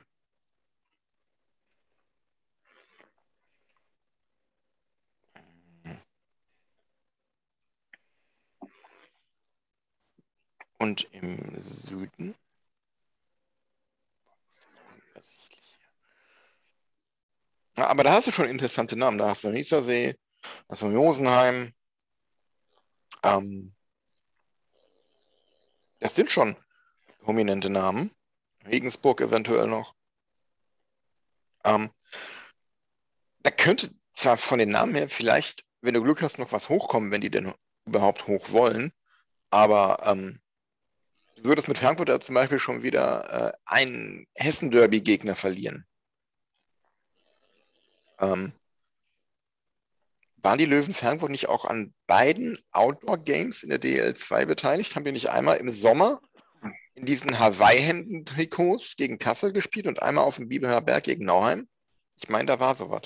Und 10.79 11.09
im 11.13 11.61
Süden. 11.61 12.35
Ja, 17.77 17.87
aber 17.89 18.03
da 18.05 18.13
hast 18.13 18.27
du 18.29 18.33
schon 18.33 18.49
interessante 18.49 18.97
Namen. 18.97 19.19
Da 19.19 19.29
hast 19.29 19.45
du 19.45 19.51
Niesersee, 19.51 20.15
da 20.43 20.49
hast 20.71 20.83
du 20.83 20.87
Josenheim. 20.89 21.73
Ähm, 23.23 23.75
das 26.09 26.15
sind 26.15 26.31
schon 26.31 26.57
prominente 27.19 27.69
Namen. 27.69 28.11
Regensburg 28.65 29.21
eventuell 29.21 29.67
noch. 29.67 29.95
Ähm, 31.65 31.91
da 33.41 33.51
könnte 33.51 33.95
zwar 34.15 34.39
von 34.39 34.59
den 34.59 34.71
Namen 34.71 34.95
her 34.95 35.11
vielleicht, 35.11 35.67
wenn 35.83 35.93
du 35.93 36.03
Glück 36.03 36.23
hast, 36.23 36.39
noch 36.39 36.51
was 36.51 36.71
hochkommen, 36.71 37.11
wenn 37.11 37.21
die 37.21 37.29
denn 37.29 37.53
überhaupt 37.85 38.27
hoch 38.27 38.53
wollen. 38.53 38.91
Aber 39.51 39.99
ähm, 40.07 40.41
du 41.37 41.45
würdest 41.45 41.69
mit 41.69 41.77
Frankfurt 41.77 42.25
zum 42.25 42.35
Beispiel 42.35 42.59
schon 42.59 42.83
wieder 42.83 43.53
äh, 43.53 43.59
einen 43.67 44.27
Hessen-Derby-Gegner 44.37 45.37
verlieren. 45.37 45.87
Ähm, 48.19 48.55
waren 50.43 50.59
die 50.59 50.67
Löwen 50.67 50.95
Frankfurt 50.95 51.31
nicht 51.31 51.49
auch 51.49 51.65
an 51.65 51.95
beiden 52.07 52.59
Outdoor-Games 52.73 53.63
in 53.63 53.71
der 53.71 53.81
DL2 53.81 54.47
beteiligt? 54.47 54.95
Haben 54.95 55.05
die 55.05 55.13
nicht 55.13 55.31
einmal 55.31 55.57
im 55.57 55.71
Sommer 55.71 56.21
in 56.95 57.07
diesen 57.07 57.39
Hawaii-Hemden-Trikots 57.39 58.97
gegen 58.97 59.19
Kassel 59.19 59.53
gespielt 59.53 59.87
und 59.87 60.03
einmal 60.03 60.25
auf 60.25 60.37
dem 60.37 60.49
Biberer 60.49 60.81
Berg 60.81 61.05
gegen 61.05 61.25
Nauheim? 61.25 61.69
Ich 62.17 62.29
meine, 62.29 62.47
da 62.47 62.61
war 62.61 62.75
sowas. 62.75 63.03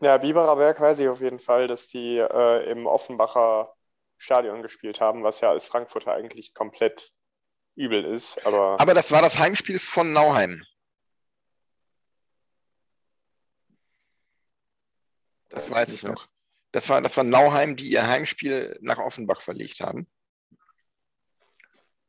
Ja, 0.00 0.18
Biberer 0.18 0.56
Berg 0.56 0.80
weiß 0.80 0.98
ich 0.98 1.08
auf 1.08 1.20
jeden 1.20 1.38
Fall, 1.38 1.68
dass 1.68 1.86
die 1.86 2.18
äh, 2.18 2.70
im 2.70 2.86
Offenbacher 2.86 3.72
Stadion 4.18 4.62
gespielt 4.62 5.00
haben, 5.00 5.22
was 5.22 5.40
ja 5.40 5.50
als 5.50 5.64
Frankfurter 5.64 6.12
eigentlich 6.12 6.54
komplett 6.54 7.12
übel 7.74 8.04
ist. 8.04 8.44
Aber, 8.46 8.80
aber 8.80 8.94
das 8.94 9.10
war 9.10 9.22
das 9.22 9.38
Heimspiel 9.38 9.78
von 9.78 10.12
Nauheim. 10.12 10.64
Das 15.48 15.70
weiß 15.70 15.90
ich 15.90 16.02
noch. 16.02 16.31
Das 16.72 16.88
war, 16.88 17.00
das 17.02 17.16
war 17.16 17.24
Nauheim, 17.24 17.76
die 17.76 17.90
ihr 17.90 18.06
Heimspiel 18.06 18.76
nach 18.80 18.98
Offenbach 18.98 19.42
verlegt 19.42 19.80
haben. 19.80 20.06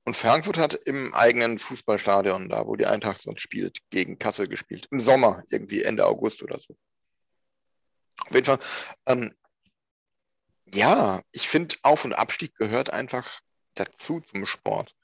Und 0.05 0.17
Frankfurt 0.17 0.57
hat 0.57 0.73
im 0.73 1.13
eigenen 1.13 1.59
Fußballstadion, 1.59 2.49
da 2.49 2.65
wo 2.65 2.75
die 2.75 2.85
Eintracht 2.85 3.21
sonst 3.21 3.41
spielt, 3.41 3.79
gegen 3.89 4.19
Kassel 4.19 4.47
gespielt. 4.47 4.87
Im 4.91 4.99
Sommer, 4.99 5.43
irgendwie 5.49 5.83
Ende 5.83 6.05
August 6.05 6.43
oder 6.43 6.59
so. 6.59 6.75
Auf 8.25 8.33
jeden 8.33 8.45
Fall. 8.45 8.59
Ähm, 9.05 9.33
ja, 10.73 11.21
ich 11.31 11.47
finde, 11.47 11.75
Auf- 11.83 12.05
und 12.05 12.13
Abstieg 12.13 12.55
gehört 12.55 12.89
einfach 12.91 13.39
dazu 13.75 14.19
zum 14.21 14.45
Sport. 14.45 14.95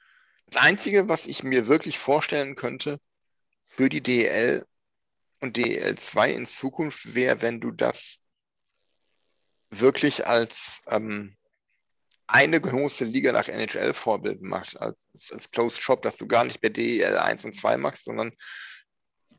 Das 0.47 0.57
Einzige, 0.57 1.07
was 1.07 1.27
ich 1.27 1.43
mir 1.43 1.67
wirklich 1.67 1.99
vorstellen 1.99 2.55
könnte 2.55 2.99
für 3.65 3.87
die 3.87 4.01
DL 4.01 4.65
und 5.41 5.57
DL 5.57 5.97
2 5.97 6.31
in 6.33 6.45
Zukunft 6.45 7.13
wäre, 7.13 7.41
wenn 7.41 7.61
du 7.61 7.71
das 7.71 8.19
wirklich 9.69 10.27
als 10.27 10.81
ähm, 10.87 11.35
eine 12.27 12.61
große 12.61 13.05
Liga 13.05 13.31
nach 13.31 13.47
NHL-Vorbild 13.47 14.41
machst, 14.41 14.79
als, 14.79 14.97
als 15.31 15.51
Closed 15.51 15.81
Shop, 15.81 16.01
dass 16.01 16.17
du 16.17 16.27
gar 16.27 16.43
nicht 16.43 16.61
mehr 16.61 16.69
DEL 16.71 17.17
1 17.17 17.45
und 17.45 17.53
2 17.53 17.77
machst, 17.77 18.03
sondern 18.03 18.33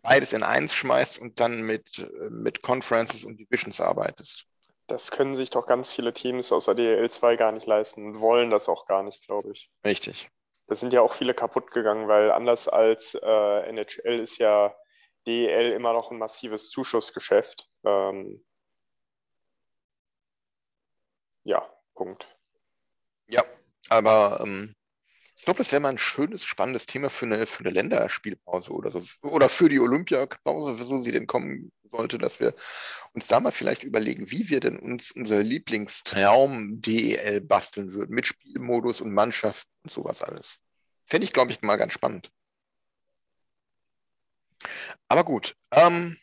beides 0.02 0.32
in 0.32 0.42
eins 0.42 0.74
schmeißt 0.74 1.18
und 1.18 1.40
dann 1.40 1.62
mit, 1.62 2.08
mit 2.30 2.62
Conferences 2.62 3.24
und 3.24 3.38
Divisions 3.38 3.80
arbeitest. 3.80 4.46
Das 4.86 5.12
können 5.12 5.36
sich 5.36 5.50
doch 5.50 5.66
ganz 5.66 5.92
viele 5.92 6.12
Teams 6.12 6.50
aus 6.50 6.64
der 6.64 6.74
DEL 6.74 7.08
2 7.08 7.36
gar 7.36 7.52
nicht 7.52 7.66
leisten 7.66 8.04
und 8.06 8.20
wollen 8.20 8.50
das 8.50 8.68
auch 8.68 8.86
gar 8.86 9.04
nicht, 9.04 9.24
glaube 9.26 9.52
ich. 9.52 9.70
Richtig. 9.84 10.28
Da 10.66 10.74
sind 10.74 10.92
ja 10.92 11.00
auch 11.00 11.12
viele 11.12 11.34
kaputt 11.34 11.70
gegangen, 11.70 12.08
weil 12.08 12.32
anders 12.32 12.66
als 12.66 13.14
äh, 13.14 13.68
NHL 13.68 14.18
ist 14.18 14.38
ja 14.38 14.74
DEL 15.26 15.72
immer 15.72 15.92
noch 15.92 16.10
ein 16.10 16.18
massives 16.18 16.70
Zuschussgeschäft. 16.70 17.68
Ähm, 17.84 18.44
ja, 21.44 21.62
Punkt. 21.94 22.28
Ja, 23.28 23.42
aber 23.88 24.40
ähm, 24.42 24.74
ich 25.36 25.44
glaube, 25.44 25.58
das 25.58 25.72
wäre 25.72 25.80
mal 25.80 25.88
ein 25.88 25.98
schönes, 25.98 26.44
spannendes 26.44 26.84
Thema 26.84 27.08
für 27.08 27.24
eine, 27.24 27.46
für 27.46 27.64
eine 27.64 27.70
Länderspielpause 27.70 28.72
oder 28.72 28.90
so. 28.90 29.02
Oder 29.22 29.48
für 29.48 29.70
die 29.70 29.80
Olympiapause, 29.80 30.78
wieso 30.78 31.00
sie 31.00 31.12
denn 31.12 31.26
kommen 31.26 31.72
sollte, 31.82 32.18
dass 32.18 32.40
wir 32.40 32.54
uns 33.14 33.26
da 33.26 33.40
mal 33.40 33.50
vielleicht 33.50 33.82
überlegen, 33.82 34.30
wie 34.30 34.50
wir 34.50 34.60
denn 34.60 34.78
uns 34.78 35.10
unser 35.10 35.42
Lieblingstraum 35.42 36.80
DEL 36.80 37.40
basteln 37.40 37.92
würden, 37.92 38.14
mit 38.14 38.26
Spielmodus 38.26 39.00
und 39.00 39.14
Mannschaft 39.14 39.66
und 39.82 39.90
sowas 39.90 40.22
alles. 40.22 40.58
Fände 41.06 41.24
ich, 41.24 41.32
glaube 41.32 41.52
ich, 41.52 41.62
mal 41.62 41.76
ganz 41.76 41.94
spannend. 41.94 42.30
Aber 45.08 45.24
gut, 45.24 45.56
ähm, 45.70 46.18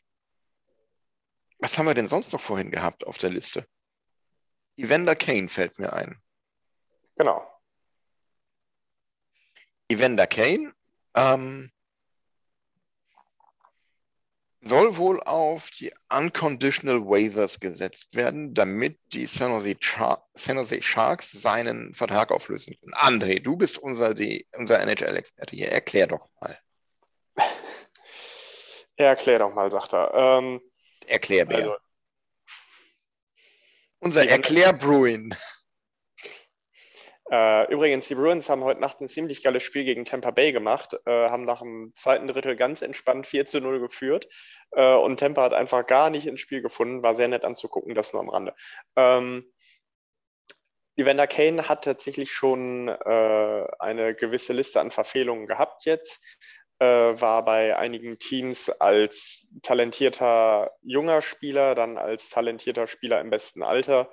was 1.57 1.78
haben 1.78 1.88
wir 1.88 1.95
denn 1.95 2.07
sonst 2.07 2.34
noch 2.34 2.41
vorhin 2.41 2.70
gehabt 2.72 3.05
auf 3.05 3.18
der 3.18 3.32
Liste? 3.32 3.65
Evander 4.78 5.15
Kane 5.15 5.49
fällt 5.49 5.80
mir 5.80 5.91
ein. 5.93 6.21
Genau. 7.15 7.45
Evander 9.89 10.28
Kane 10.28 10.73
ähm, 11.15 11.71
soll 14.61 14.97
wohl 14.97 15.21
auf 15.21 15.69
die 15.71 15.91
Unconditional 16.09 17.01
Waivers 17.01 17.59
gesetzt 17.59 18.15
werden, 18.15 18.53
damit 18.53 18.99
die 19.13 19.25
San 19.25 19.51
Jose, 19.51 19.75
Char 19.80 20.28
San 20.34 20.57
Jose 20.57 20.82
Sharks 20.82 21.32
seinen 21.32 21.95
Vertrag 21.95 22.32
auflösen 22.32 22.75
können. 22.80 22.93
André, 22.93 23.39
du 23.41 23.55
bist 23.55 23.78
unser, 23.78 24.13
unser 24.55 24.80
NHL-Experte 24.80 25.55
hier. 25.55 25.71
Erklär 25.71 26.07
doch 26.07 26.28
mal. 26.39 26.57
Erklär 28.95 29.39
doch 29.39 29.53
mal, 29.53 29.71
sagt 29.71 29.93
er. 29.93 30.13
Ähm, 30.13 30.61
Erklärbär. 31.07 31.57
Also, 31.57 31.75
unser 33.99 34.27
Erklärbruin. 34.27 35.35
Äh, 37.29 37.71
übrigens, 37.71 38.07
die 38.07 38.15
Bruins 38.15 38.49
haben 38.49 38.63
heute 38.63 38.79
Nacht 38.79 39.01
ein 39.01 39.09
ziemlich 39.09 39.43
geiles 39.43 39.61
Spiel 39.63 39.83
gegen 39.83 40.05
Tampa 40.05 40.31
Bay 40.31 40.53
gemacht, 40.53 40.97
äh, 41.05 41.29
haben 41.29 41.43
nach 41.43 41.59
dem 41.59 41.91
zweiten 41.93 42.27
Drittel 42.27 42.55
ganz 42.55 42.81
entspannt 42.81 43.27
4 43.27 43.45
zu 43.45 43.59
0 43.59 43.81
geführt 43.81 44.27
äh, 44.71 44.95
und 44.95 45.19
Tampa 45.19 45.43
hat 45.43 45.53
einfach 45.53 45.85
gar 45.85 46.09
nicht 46.09 46.25
ins 46.25 46.39
Spiel 46.39 46.61
gefunden, 46.61 47.03
war 47.03 47.15
sehr 47.15 47.27
nett 47.27 47.43
anzugucken, 47.43 47.95
das 47.95 48.13
nur 48.13 48.21
am 48.21 48.29
Rande. 48.29 48.55
Ähm, 48.95 49.51
Evander 50.95 51.27
Kane 51.27 51.67
hat 51.67 51.83
tatsächlich 51.83 52.31
schon 52.31 52.87
äh, 52.87 53.67
eine 53.79 54.15
gewisse 54.15 54.53
Liste 54.53 54.79
an 54.79 54.91
Verfehlungen 54.91 55.47
gehabt 55.47 55.85
jetzt, 55.85 56.23
war 56.86 57.43
bei 57.43 57.78
einigen 57.78 58.19
Teams 58.19 58.69
als 58.69 59.49
talentierter 59.63 60.71
junger 60.84 61.21
Spieler, 61.21 61.75
dann 61.75 61.97
als 61.97 62.30
talentierter 62.30 62.88
Spieler 62.88 63.19
im 63.21 63.30
besten 63.30 63.63
Alter 63.63 64.09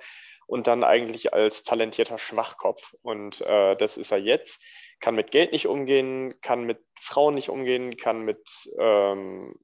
und 0.47 0.67
dann 0.67 0.83
eigentlich 0.83 1.33
als 1.33 1.63
talentierter 1.63 2.17
Schwachkopf. 2.17 2.95
Und 3.01 3.41
äh, 3.41 3.75
das 3.75 3.97
ist 3.97 4.11
er 4.11 4.19
jetzt. 4.19 4.63
Kann 4.99 5.15
mit 5.15 5.31
Geld 5.31 5.51
nicht 5.51 5.67
umgehen, 5.67 6.39
kann 6.41 6.63
mit 6.63 6.79
Frauen 6.99 7.35
nicht 7.35 7.49
umgehen, 7.49 7.97
kann 7.97 8.21
mit 8.21 8.47
ähm, 8.79 9.55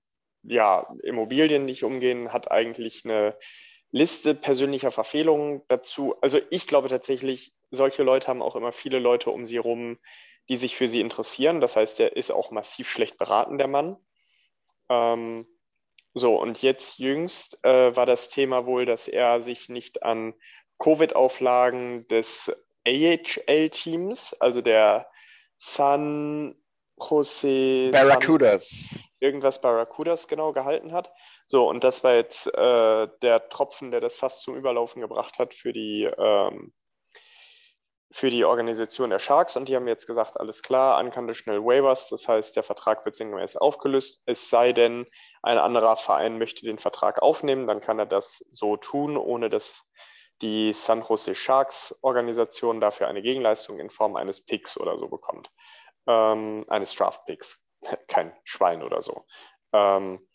ja, 0.44 0.88
Immobilien 1.04 1.66
nicht 1.66 1.84
umgehen, 1.84 2.34
hat 2.34 2.52
eigentlich 2.52 3.06
eine 3.06 3.38
Liste 3.92 4.34
persönlicher 4.36 4.92
Verfehlungen 4.92 5.62
dazu. 5.68 6.16
Also 6.22 6.40
ich 6.50 6.68
glaube 6.68 6.88
tatsächlich, 6.88 7.54
solche 7.72 8.04
Leute 8.04 8.28
haben 8.28 8.42
auch 8.42 8.56
immer 8.56 8.72
viele 8.72 9.00
Leute 9.00 9.30
um 9.30 9.46
sie 9.46 9.56
herum, 9.56 9.98
die 10.52 10.58
sich 10.58 10.76
für 10.76 10.90
sie 10.90 11.00
interessieren. 11.00 11.62
Das 11.62 11.78
heißt, 11.78 12.02
er 12.02 12.18
ist 12.18 12.30
auch 12.30 12.52
massiv 12.52 12.90
schlecht 12.90 13.18
beraten, 13.18 13.58
der 13.58 13.70
Mann. 13.70 13.96
Ähm, 14.90 15.48
so, 16.14 16.38
und 16.38 16.62
jetzt 16.62 17.00
jüngst 17.00 17.64
äh, 17.64 17.96
war 17.96 18.06
das 18.06 18.28
Thema 18.28 18.66
wohl, 18.66 18.86
dass 18.86 19.08
er 19.08 19.42
sich 19.42 19.70
nicht 19.70 20.04
an 20.04 20.34
Covid-Auflagen 20.78 22.06
des 22.10 22.52
AHL-Teams, 22.86 24.34
also 24.42 24.60
der 24.60 25.10
San 25.58 26.62
Jose 27.00 27.90
Barracudas. 27.94 28.70
San, 28.70 29.02
irgendwas 29.22 29.62
Barracudas 29.62 30.28
genau 30.28 30.52
gehalten 30.52 30.92
hat. 30.92 31.14
So, 31.48 31.70
und 31.70 31.86
das 31.86 32.04
war 32.04 32.16
jetzt 32.16 32.48
äh, 32.48 33.08
der 33.22 33.48
Tropfen, 33.48 33.92
der 33.92 34.02
das 34.02 34.18
fast 34.18 34.42
zum 34.42 34.58
Überlaufen 34.58 35.02
gebracht 35.02 35.40
hat 35.40 35.54
für 35.54 35.72
die, 35.72 36.04
ähm, 36.04 36.74
für 38.12 38.30
die 38.30 38.44
Organisation 38.44 39.10
der 39.10 39.20
Sharks. 39.20 39.56
Und 39.56 39.70
die 39.70 39.76
haben 39.76 39.88
jetzt 39.88 40.06
gesagt, 40.06 40.40
alles 40.40 40.62
klar, 40.62 41.00
unconditional 41.00 41.64
waivers, 41.64 42.10
das 42.10 42.28
heißt, 42.28 42.56
der 42.56 42.64
Vertrag 42.64 43.06
wird 43.06 43.16
sinngemäß 43.16 43.56
aufgelöst. 43.56 44.22
Es 44.26 44.50
sei 44.50 44.74
denn, 44.74 45.08
ein 45.42 45.58
anderer 45.58 45.96
Verein 45.96 46.38
möchte 46.38 46.66
den 46.66 46.78
Vertrag 46.78 47.22
aufnehmen, 47.22 47.68
dann 47.68 47.80
kann 47.80 48.00
er 48.00 48.06
das 48.06 48.46
so 48.52 48.76
tun, 48.78 49.18
ohne 49.18 49.50
dass 49.50 49.84
die 50.42 50.74
San 50.74 51.04
Jose 51.08 51.36
Sharks 51.36 51.98
Organisation 52.02 52.82
dafür 52.82 53.08
eine 53.08 53.22
Gegenleistung 53.22 53.80
in 53.80 53.90
Form 53.90 54.16
eines 54.16 54.44
Picks 54.44 54.78
oder 54.78 54.98
so 54.98 55.08
bekommt. 55.08 55.50
Ähm, 56.08 56.66
eines 56.68 56.96
Draft 56.96 57.26
Picks. 57.26 57.64
Kein 58.08 58.36
Schwein 58.44 58.84
oder 58.84 59.02
so. 59.02 59.26
Ähm, 59.72 60.28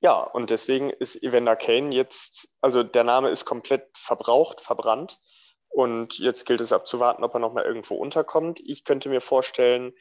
ja, 0.00 0.22
und 0.22 0.50
deswegen 0.50 0.90
ist 0.90 1.22
Evander 1.22 1.56
Kane 1.56 1.92
jetzt, 1.92 2.48
also 2.60 2.84
der 2.84 3.02
Name 3.02 3.30
ist 3.30 3.44
komplett 3.44 3.88
verbraucht, 3.98 4.60
verbrannt. 4.60 5.20
Und 5.68 6.18
jetzt 6.18 6.46
gilt 6.46 6.60
es 6.60 6.72
abzuwarten, 6.72 7.24
ob 7.24 7.34
er 7.34 7.40
nochmal 7.40 7.64
irgendwo 7.64 7.94
unterkommt. 7.94 8.60
Ich 8.64 8.84
könnte 8.84 9.08
mir 9.08 9.20
vorstellen, 9.20 9.92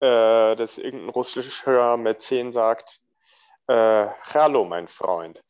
äh, 0.00 0.56
dass 0.56 0.78
irgendein 0.78 1.10
russischer 1.10 1.96
Mäzen 1.96 2.52
sagt, 2.52 3.00
äh, 3.68 4.06
hallo 4.34 4.64
mein 4.64 4.88
Freund. 4.88 5.42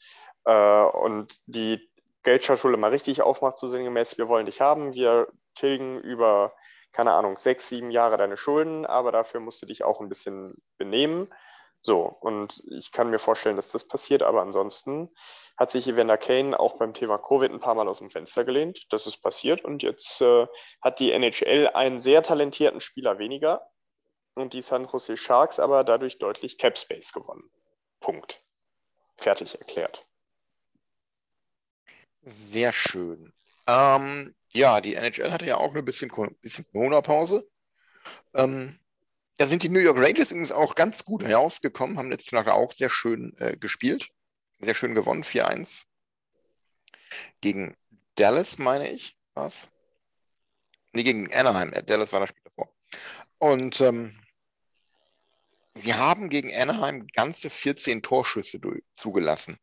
Äh, 0.44 0.82
und 0.82 1.38
die 1.46 1.88
Geldschatulle 2.22 2.76
mal 2.76 2.90
richtig 2.90 3.22
aufmacht, 3.22 3.58
so 3.58 3.66
sinngemäß, 3.66 4.18
wir 4.18 4.28
wollen 4.28 4.46
dich 4.46 4.60
haben, 4.60 4.94
wir 4.94 5.28
tilgen 5.54 5.98
über, 6.00 6.52
keine 6.92 7.12
Ahnung, 7.12 7.36
sechs, 7.36 7.68
sieben 7.68 7.90
Jahre 7.90 8.16
deine 8.16 8.36
Schulden, 8.36 8.86
aber 8.86 9.10
dafür 9.10 9.40
musst 9.40 9.62
du 9.62 9.66
dich 9.66 9.84
auch 9.84 10.00
ein 10.00 10.08
bisschen 10.08 10.54
benehmen. 10.78 11.28
So, 11.84 12.02
und 12.20 12.62
ich 12.70 12.92
kann 12.92 13.10
mir 13.10 13.18
vorstellen, 13.18 13.56
dass 13.56 13.68
das 13.68 13.88
passiert, 13.88 14.22
aber 14.22 14.40
ansonsten 14.40 15.10
hat 15.56 15.72
sich 15.72 15.88
Evander 15.88 16.16
Kane 16.16 16.58
auch 16.58 16.76
beim 16.76 16.94
Thema 16.94 17.18
Covid 17.18 17.50
ein 17.50 17.58
paar 17.58 17.74
Mal 17.74 17.88
aus 17.88 17.98
dem 17.98 18.08
Fenster 18.08 18.44
gelehnt. 18.44 18.92
Das 18.92 19.08
ist 19.08 19.18
passiert 19.18 19.64
und 19.64 19.82
jetzt 19.82 20.20
äh, 20.20 20.46
hat 20.80 21.00
die 21.00 21.10
NHL 21.10 21.68
einen 21.74 22.00
sehr 22.00 22.22
talentierten 22.22 22.80
Spieler 22.80 23.18
weniger 23.18 23.68
und 24.34 24.52
die 24.52 24.62
San 24.62 24.86
Jose 24.86 25.16
Sharks 25.16 25.58
aber 25.58 25.82
dadurch 25.82 26.18
deutlich 26.18 26.56
Cap 26.56 26.78
Space 26.78 27.12
gewonnen. 27.12 27.50
Punkt. 27.98 28.44
Fertig 29.16 29.58
erklärt. 29.58 30.06
Sehr 32.22 32.72
schön. 32.72 33.32
Ähm, 33.66 34.34
ja, 34.50 34.80
die 34.80 34.94
NHL 34.94 35.32
hatte 35.32 35.46
ja 35.46 35.56
auch 35.56 35.70
eine 35.70 35.82
bisschen, 35.82 36.10
bisschen 36.40 36.66
Corona-Pause. 36.70 37.48
Ähm, 38.34 38.78
da 39.38 39.46
sind 39.46 39.62
die 39.62 39.68
New 39.68 39.80
York 39.80 39.98
Rangers 39.98 40.30
übrigens 40.30 40.52
auch 40.52 40.74
ganz 40.74 41.04
gut 41.04 41.24
herausgekommen, 41.24 41.98
haben 41.98 42.10
letzte 42.10 42.36
Woche 42.36 42.52
auch 42.54 42.72
sehr 42.72 42.90
schön 42.90 43.34
äh, 43.38 43.56
gespielt. 43.56 44.10
Sehr 44.60 44.74
schön 44.74 44.94
gewonnen, 44.94 45.24
4-1. 45.24 45.84
Gegen 47.40 47.76
Dallas, 48.14 48.58
meine 48.58 48.90
ich, 48.90 49.16
was? 49.34 49.68
Nee, 50.92 51.02
gegen 51.02 51.32
Anaheim. 51.32 51.72
Äh, 51.72 51.82
Dallas 51.82 52.12
war 52.12 52.20
das 52.20 52.28
Spiel 52.28 52.44
davor. 52.44 52.72
Und 53.38 53.80
ähm, 53.80 54.16
sie 55.74 55.94
haben 55.94 56.28
gegen 56.28 56.54
Anaheim 56.54 57.06
ganze 57.08 57.50
14 57.50 58.02
Torschüsse 58.02 58.60
zugelassen. 58.94 59.58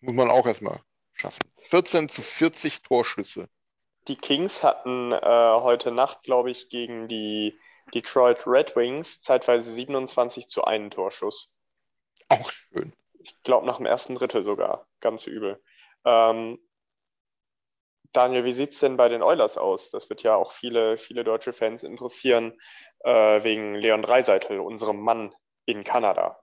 Muss 0.00 0.14
man 0.14 0.30
auch 0.30 0.46
erstmal 0.46 0.80
schaffen. 1.12 1.42
14 1.68 2.08
zu 2.08 2.22
40 2.22 2.82
Torschüsse. 2.82 3.48
Die 4.08 4.16
Kings 4.16 4.62
hatten 4.62 5.12
äh, 5.12 5.20
heute 5.20 5.90
Nacht, 5.92 6.22
glaube 6.22 6.50
ich, 6.50 6.70
gegen 6.70 7.08
die 7.08 7.58
Detroit 7.94 8.46
Red 8.46 8.74
Wings 8.74 9.20
zeitweise 9.20 9.72
27 9.72 10.48
zu 10.48 10.64
1 10.64 10.94
Torschuss. 10.94 11.58
Auch 12.28 12.50
schön. 12.50 12.94
Ich 13.20 13.40
glaube, 13.42 13.66
nach 13.66 13.76
dem 13.76 13.86
ersten 13.86 14.14
Drittel 14.14 14.42
sogar. 14.42 14.86
Ganz 15.00 15.26
übel. 15.26 15.62
Ähm, 16.04 16.58
Daniel, 18.12 18.44
wie 18.44 18.52
sieht 18.52 18.72
es 18.72 18.80
denn 18.80 18.96
bei 18.96 19.10
den 19.10 19.22
Oilers 19.22 19.58
aus? 19.58 19.90
Das 19.90 20.08
wird 20.08 20.22
ja 20.22 20.34
auch 20.34 20.52
viele, 20.52 20.96
viele 20.96 21.24
deutsche 21.24 21.52
Fans 21.52 21.82
interessieren, 21.82 22.58
äh, 23.00 23.42
wegen 23.42 23.74
Leon 23.74 24.02
Dreiseitel, 24.02 24.60
unserem 24.60 25.00
Mann 25.00 25.34
in 25.66 25.84
Kanada. 25.84 26.40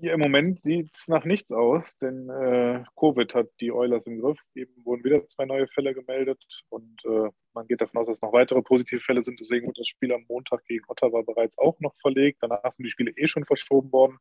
Ja, 0.00 0.14
im 0.14 0.20
Moment 0.20 0.62
sieht 0.62 0.94
es 0.94 1.08
nach 1.08 1.24
nichts 1.24 1.50
aus, 1.50 1.98
denn 1.98 2.30
äh, 2.30 2.84
Covid 2.96 3.34
hat 3.34 3.48
die 3.60 3.72
Oilers 3.72 4.06
im 4.06 4.20
Griff. 4.20 4.38
Eben 4.54 4.72
wurden 4.84 5.02
wieder 5.02 5.26
zwei 5.26 5.44
neue 5.44 5.66
Fälle 5.66 5.92
gemeldet 5.92 6.40
und 6.68 7.04
äh, 7.04 7.30
man 7.52 7.66
geht 7.66 7.80
davon 7.80 8.00
aus, 8.00 8.06
dass 8.06 8.22
noch 8.22 8.32
weitere 8.32 8.62
positive 8.62 9.00
Fälle 9.00 9.22
sind. 9.22 9.40
Deswegen 9.40 9.66
wurde 9.66 9.80
das 9.80 9.88
Spiel 9.88 10.12
am 10.12 10.24
Montag 10.28 10.64
gegen 10.66 10.84
Ottawa 10.86 11.22
bereits 11.22 11.58
auch 11.58 11.80
noch 11.80 11.96
verlegt. 12.00 12.38
Danach 12.42 12.72
sind 12.74 12.84
die 12.84 12.90
Spiele 12.90 13.10
eh 13.16 13.26
schon 13.26 13.44
verschoben 13.44 13.90
worden. 13.90 14.18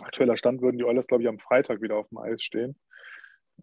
Aktueller 0.00 0.36
Stand 0.36 0.60
würden 0.60 0.76
die 0.76 0.84
Oilers, 0.84 1.06
glaube 1.06 1.22
ich, 1.22 1.28
am 1.30 1.38
Freitag 1.38 1.80
wieder 1.80 1.96
auf 1.96 2.08
dem 2.08 2.18
Eis 2.18 2.42
stehen. 2.42 2.78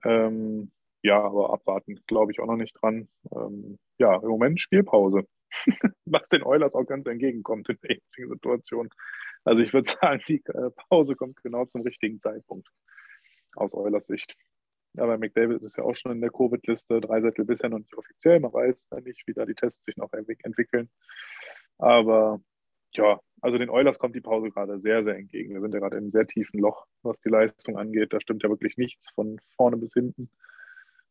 Ähm, 0.03 0.71
ja, 1.03 1.21
aber 1.21 1.53
abwarten 1.53 1.99
glaube 2.07 2.31
ich 2.31 2.39
auch 2.39 2.47
noch 2.47 2.55
nicht 2.55 2.73
dran. 2.81 3.09
Ähm, 3.31 3.77
ja, 3.99 4.15
im 4.15 4.27
Moment 4.27 4.59
Spielpause, 4.59 5.27
was 6.05 6.27
den 6.29 6.43
Oilers 6.43 6.75
auch 6.75 6.85
ganz 6.85 7.07
entgegenkommt 7.07 7.69
in 7.69 7.77
der 7.83 7.95
jetzigen 7.95 8.29
Situation. 8.29 8.89
Also 9.43 9.61
ich 9.61 9.73
würde 9.73 9.89
sagen, 10.01 10.21
die 10.27 10.43
äh, 10.45 10.71
Pause 10.89 11.15
kommt 11.15 11.41
genau 11.43 11.65
zum 11.65 11.81
richtigen 11.81 12.19
Zeitpunkt 12.19 12.69
aus 13.55 13.73
Eulers 13.73 14.07
Sicht. 14.07 14.35
Aber 14.97 15.17
McDavid 15.17 15.61
ist 15.61 15.77
ja 15.77 15.83
auch 15.83 15.95
schon 15.95 16.13
in 16.13 16.21
der 16.21 16.31
Covid-Liste, 16.31 17.01
drei 17.01 17.21
Sättel 17.21 17.45
bisher 17.45 17.69
noch 17.69 17.79
nicht 17.79 17.95
offiziell. 17.97 18.39
Man 18.39 18.53
weiß 18.53 18.81
ja 18.91 19.01
nicht, 19.01 19.27
wie 19.27 19.33
da 19.33 19.45
die 19.45 19.55
Tests 19.55 19.83
sich 19.83 19.97
noch 19.97 20.13
entwickeln. 20.13 20.89
Aber 21.77 22.39
ja, 22.93 23.19
also 23.41 23.57
den 23.57 23.69
Eulers 23.69 23.99
kommt 23.99 24.15
die 24.15 24.21
Pause 24.21 24.49
gerade 24.49 24.79
sehr, 24.79 25.03
sehr 25.03 25.17
entgegen. 25.17 25.53
Wir 25.53 25.61
sind 25.61 25.73
ja 25.73 25.79
gerade 25.79 25.97
in 25.97 26.05
einem 26.05 26.11
sehr 26.11 26.27
tiefen 26.27 26.59
Loch, 26.59 26.85
was 27.03 27.19
die 27.21 27.29
Leistung 27.29 27.77
angeht. 27.77 28.13
Da 28.13 28.21
stimmt 28.21 28.43
ja 28.43 28.49
wirklich 28.49 28.77
nichts 28.77 29.09
von 29.11 29.39
vorne 29.57 29.77
bis 29.77 29.93
hinten. 29.93 30.29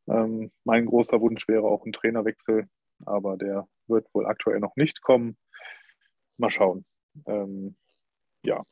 Ähm, 0.09 0.51
mein 0.65 0.87
großer 0.87 1.21
Wunsch 1.21 1.47
wäre 1.49 1.65
auch 1.65 1.85
ein 1.85 1.93
Trainerwechsel, 1.93 2.69
aber 3.07 3.37
der 3.37 3.67
wird 3.87 4.07
wohl 4.15 4.27
aktuell 4.27 4.61
noch 4.61 4.77
nicht 4.77 5.03
kommen. 5.03 5.37
Mal 6.37 6.51
schauen. 6.51 6.85
Ähm, 7.27 7.77
ja. 8.43 8.65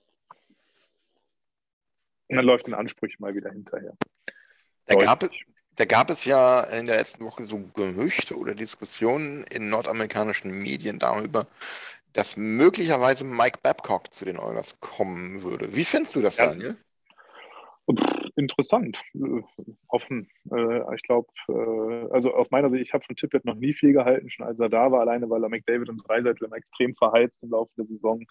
Und 2.28 2.36
dann 2.36 2.44
läuft 2.44 2.66
den 2.66 2.74
Ansprüchen 2.74 3.16
mal 3.20 3.34
wieder 3.34 3.50
hinterher. 3.50 3.94
Da 4.86 4.96
gab, 4.96 5.22
es, 5.22 5.30
da 5.76 5.84
gab 5.84 6.10
es 6.10 6.24
ja 6.24 6.60
in 6.60 6.86
der 6.86 6.96
letzten 6.96 7.24
Woche 7.24 7.44
so 7.44 7.58
Gerüchte 7.74 8.36
oder 8.36 8.54
Diskussionen 8.54 9.44
in 9.44 9.68
nordamerikanischen 9.68 10.50
Medien 10.50 10.98
darüber, 10.98 11.46
dass 12.12 12.36
möglicherweise 12.36 13.24
Mike 13.24 13.60
Babcock 13.62 14.12
zu 14.12 14.24
den 14.24 14.38
Oilers 14.38 14.80
kommen 14.80 15.42
würde. 15.42 15.74
Wie 15.74 15.84
findest 15.84 16.16
du 16.16 16.22
das, 16.22 16.36
ja. 16.36 16.46
Daniel? 16.46 16.76
Interessant, 18.34 18.98
offen. 19.88 20.28
Äh, 20.50 20.94
ich 20.94 21.02
glaube, 21.02 21.28
äh, 21.48 22.12
also 22.12 22.32
aus 22.34 22.50
meiner 22.50 22.70
Sicht, 22.70 22.82
ich 22.82 22.94
habe 22.94 23.04
von 23.04 23.16
Tippett 23.16 23.44
noch 23.44 23.56
nie 23.56 23.74
viel 23.74 23.92
gehalten, 23.92 24.30
schon 24.30 24.46
als 24.46 24.58
er 24.58 24.68
da 24.68 24.90
war, 24.90 25.00
alleine 25.00 25.28
weil 25.28 25.42
er 25.42 25.50
McDavid 25.50 25.88
und 25.88 25.98
Dreiseitel 25.98 26.48
extrem 26.54 26.94
verheizt 26.94 27.42
im 27.42 27.50
Laufe 27.50 27.72
der 27.76 27.86
Saison 27.86 28.24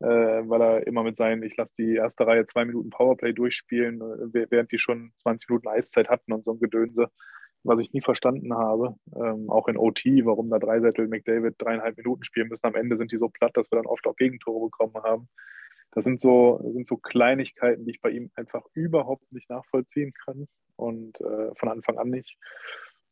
äh, 0.00 0.06
weil 0.06 0.60
er 0.60 0.86
immer 0.86 1.02
mit 1.02 1.16
seinen, 1.16 1.42
ich 1.42 1.56
lasse 1.56 1.74
die 1.78 1.94
erste 1.94 2.26
Reihe 2.26 2.46
zwei 2.46 2.64
Minuten 2.64 2.90
Powerplay 2.90 3.32
durchspielen, 3.32 4.00
äh, 4.00 4.46
während 4.50 4.70
die 4.72 4.78
schon 4.78 5.12
20 5.18 5.48
Minuten 5.48 5.68
Eiszeit 5.68 6.08
hatten 6.08 6.32
und 6.32 6.44
so 6.44 6.52
ein 6.52 6.60
Gedönse, 6.60 7.08
was 7.64 7.80
ich 7.80 7.92
nie 7.92 8.00
verstanden 8.00 8.54
habe. 8.54 8.94
Ähm, 9.16 9.50
auch 9.50 9.66
in 9.68 9.76
OT, 9.76 10.04
warum 10.24 10.50
da 10.50 10.58
drei 10.58 10.80
Sättel 10.80 11.08
McDavid 11.08 11.54
dreieinhalb 11.58 11.96
Minuten 11.96 12.22
spielen 12.22 12.48
müssen. 12.48 12.66
Am 12.66 12.76
Ende 12.76 12.96
sind 12.96 13.10
die 13.10 13.16
so 13.16 13.28
platt, 13.28 13.56
dass 13.56 13.70
wir 13.72 13.76
dann 13.76 13.86
oft 13.86 14.06
auch 14.06 14.16
Gegentore 14.16 14.66
bekommen 14.66 15.02
haben. 15.02 15.28
Das 15.98 16.04
sind 16.04 16.20
so, 16.20 16.60
sind 16.62 16.86
so 16.86 16.96
Kleinigkeiten, 16.96 17.84
die 17.84 17.90
ich 17.90 18.00
bei 18.00 18.10
ihm 18.10 18.30
einfach 18.36 18.64
überhaupt 18.72 19.32
nicht 19.32 19.50
nachvollziehen 19.50 20.12
kann 20.14 20.46
und 20.76 21.20
äh, 21.20 21.52
von 21.56 21.68
Anfang 21.68 21.98
an 21.98 22.10
nicht. 22.10 22.38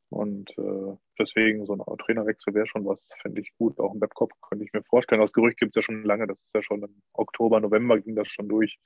Und 0.09 0.57
äh, 0.57 0.97
deswegen 1.19 1.67
so 1.67 1.73
ein 1.73 1.99
Trainerwechsel 1.99 2.55
wäre 2.55 2.69
schon 2.69 2.87
was, 2.87 3.11
finde 3.23 3.41
ich 3.41 3.53
gut. 3.59 3.81
Auch 3.81 3.93
im 3.93 4.01
Webcop 4.01 4.31
könnte 4.41 4.65
ich 4.65 4.73
mir 4.73 4.85
vorstellen. 4.85 5.21
Das 5.21 5.33
Gerücht 5.33 5.59
gibt 5.59 5.77
es 5.77 5.81
ja 5.81 5.83
schon 5.83 6.05
lange. 6.05 6.29
Das 6.29 6.41
ist 6.41 6.55
ja 6.55 6.63
schon 6.63 6.81
im 6.85 7.03
Oktober, 7.13 7.59
November 7.59 7.99
ging 7.99 8.15
das 8.15 8.29
schon 8.29 8.49
durch 8.49 8.79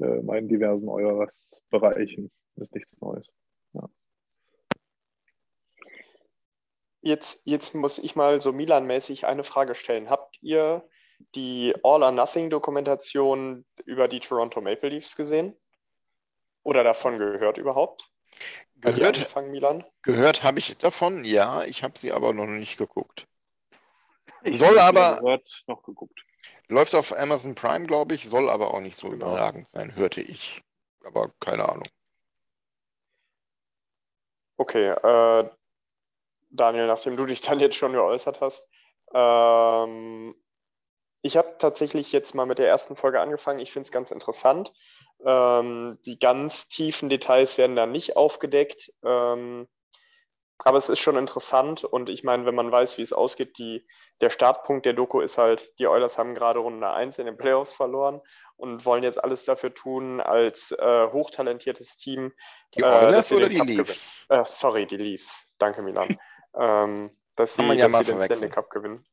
äh, 0.00 0.22
meinen 0.22 0.48
diversen 0.48 0.88
eures 0.88 1.62
Bereichen. 1.70 2.32
Das 2.56 2.66
ist 2.66 2.74
nichts 2.74 3.00
Neues. 3.00 3.32
Ja. 3.74 3.88
Jetzt, 7.00 7.46
jetzt 7.46 7.76
muss 7.76 7.98
ich 7.98 8.16
mal 8.16 8.40
so 8.40 8.52
Milan-mäßig 8.52 9.24
eine 9.24 9.44
Frage 9.44 9.76
stellen. 9.76 10.10
Habt 10.10 10.42
ihr 10.42 10.82
die 11.34 11.74
All 11.82 12.02
or 12.02 12.12
Nothing 12.12 12.50
Dokumentation 12.50 13.64
über 13.84 14.08
die 14.08 14.20
Toronto 14.20 14.60
Maple 14.60 14.90
Leafs 14.90 15.16
gesehen? 15.16 15.56
Oder 16.62 16.82
davon 16.84 17.18
gehört 17.18 17.58
überhaupt? 17.58 18.10
Gehört, 18.76 19.34
Milan? 19.46 19.84
gehört 20.02 20.42
habe 20.42 20.58
ich 20.58 20.76
davon, 20.78 21.24
ja. 21.24 21.64
Ich 21.64 21.82
habe 21.82 21.98
sie 21.98 22.12
aber 22.12 22.32
noch 22.32 22.46
nicht 22.46 22.76
geguckt. 22.76 23.26
Ich 24.42 24.58
soll 24.58 24.78
aber. 24.78 25.20
Gehört, 25.20 25.64
noch 25.66 25.82
geguckt. 25.82 26.20
Läuft 26.68 26.94
auf 26.94 27.16
Amazon 27.16 27.54
Prime, 27.54 27.86
glaube 27.86 28.14
ich, 28.14 28.28
soll 28.28 28.50
aber 28.50 28.74
auch 28.74 28.80
nicht 28.80 28.96
so 28.96 29.08
genau. 29.08 29.26
überragend 29.26 29.68
sein, 29.68 29.94
hörte 29.96 30.20
ich. 30.20 30.62
Aber 31.04 31.32
keine 31.40 31.68
Ahnung. 31.68 31.88
Okay, 34.56 34.88
äh, 34.88 35.48
Daniel, 36.50 36.86
nachdem 36.86 37.16
du 37.16 37.26
dich 37.26 37.40
dann 37.42 37.60
jetzt 37.60 37.76
schon 37.76 37.92
geäußert 37.92 38.40
hast, 38.40 38.68
ähm, 39.14 40.34
ich 41.22 41.36
habe 41.36 41.56
tatsächlich 41.58 42.12
jetzt 42.12 42.34
mal 42.34 42.46
mit 42.46 42.58
der 42.58 42.68
ersten 42.68 42.96
Folge 42.96 43.20
angefangen. 43.20 43.58
Ich 43.58 43.72
finde 43.72 43.86
es 43.86 43.92
ganz 43.92 44.10
interessant. 44.10 44.72
Ähm, 45.24 45.98
die 46.04 46.18
ganz 46.18 46.68
tiefen 46.68 47.08
Details 47.08 47.58
werden 47.58 47.76
da 47.76 47.86
nicht 47.86 48.16
aufgedeckt. 48.16 48.92
Ähm, 49.04 49.66
aber 50.64 50.78
es 50.78 50.88
ist 50.88 51.00
schon 51.00 51.16
interessant 51.16 51.84
und 51.84 52.08
ich 52.08 52.24
meine, 52.24 52.46
wenn 52.46 52.54
man 52.54 52.72
weiß, 52.72 52.96
wie 52.96 53.02
es 53.02 53.12
ausgeht, 53.12 53.58
die, 53.58 53.86
der 54.20 54.30
Startpunkt 54.30 54.86
der 54.86 54.94
Doku 54.94 55.20
ist 55.20 55.36
halt, 55.36 55.78
die 55.78 55.86
Oilers 55.86 56.16
haben 56.16 56.34
gerade 56.34 56.60
Runde 56.60 56.90
1 56.90 57.18
in 57.18 57.26
den 57.26 57.36
Playoffs 57.36 57.72
verloren 57.72 58.22
und 58.56 58.86
wollen 58.86 59.02
jetzt 59.02 59.22
alles 59.22 59.44
dafür 59.44 59.74
tun, 59.74 60.20
als 60.20 60.72
äh, 60.72 61.08
hochtalentiertes 61.12 61.98
Team. 61.98 62.32
Die 62.74 62.80
äh, 62.80 62.84
Oilers 62.84 63.28
sie 63.28 63.34
oder 63.34 63.48
die 63.50 63.58
Cup 63.58 63.66
Leafs? 63.66 64.24
Äh, 64.30 64.44
sorry, 64.46 64.86
die 64.86 64.96
Leafs. 64.96 65.54
Danke, 65.58 65.82
Milan. 65.82 66.18
ähm, 66.58 67.10
dass 67.34 67.54
sie, 67.54 67.62
ja 67.74 67.88
dass 67.88 68.06
sie 68.06 68.12
den. 68.12 68.22
Stanley 68.22 68.48
Cup 68.48 68.70
gewinnen. 68.70 69.04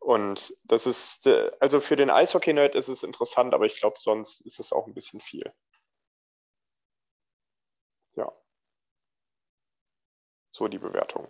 Und 0.00 0.56
das 0.64 0.86
ist, 0.86 1.26
äh, 1.26 1.50
also 1.60 1.80
für 1.80 1.96
den 1.96 2.10
Eishockey-Nerd 2.10 2.74
ist 2.74 2.88
es 2.88 3.02
interessant, 3.02 3.54
aber 3.54 3.66
ich 3.66 3.76
glaube, 3.76 3.98
sonst 3.98 4.40
ist 4.40 4.58
es 4.58 4.72
auch 4.72 4.86
ein 4.86 4.94
bisschen 4.94 5.20
viel. 5.20 5.52
Ja. 8.16 8.32
So 10.50 10.68
die 10.68 10.78
Bewertung. 10.78 11.28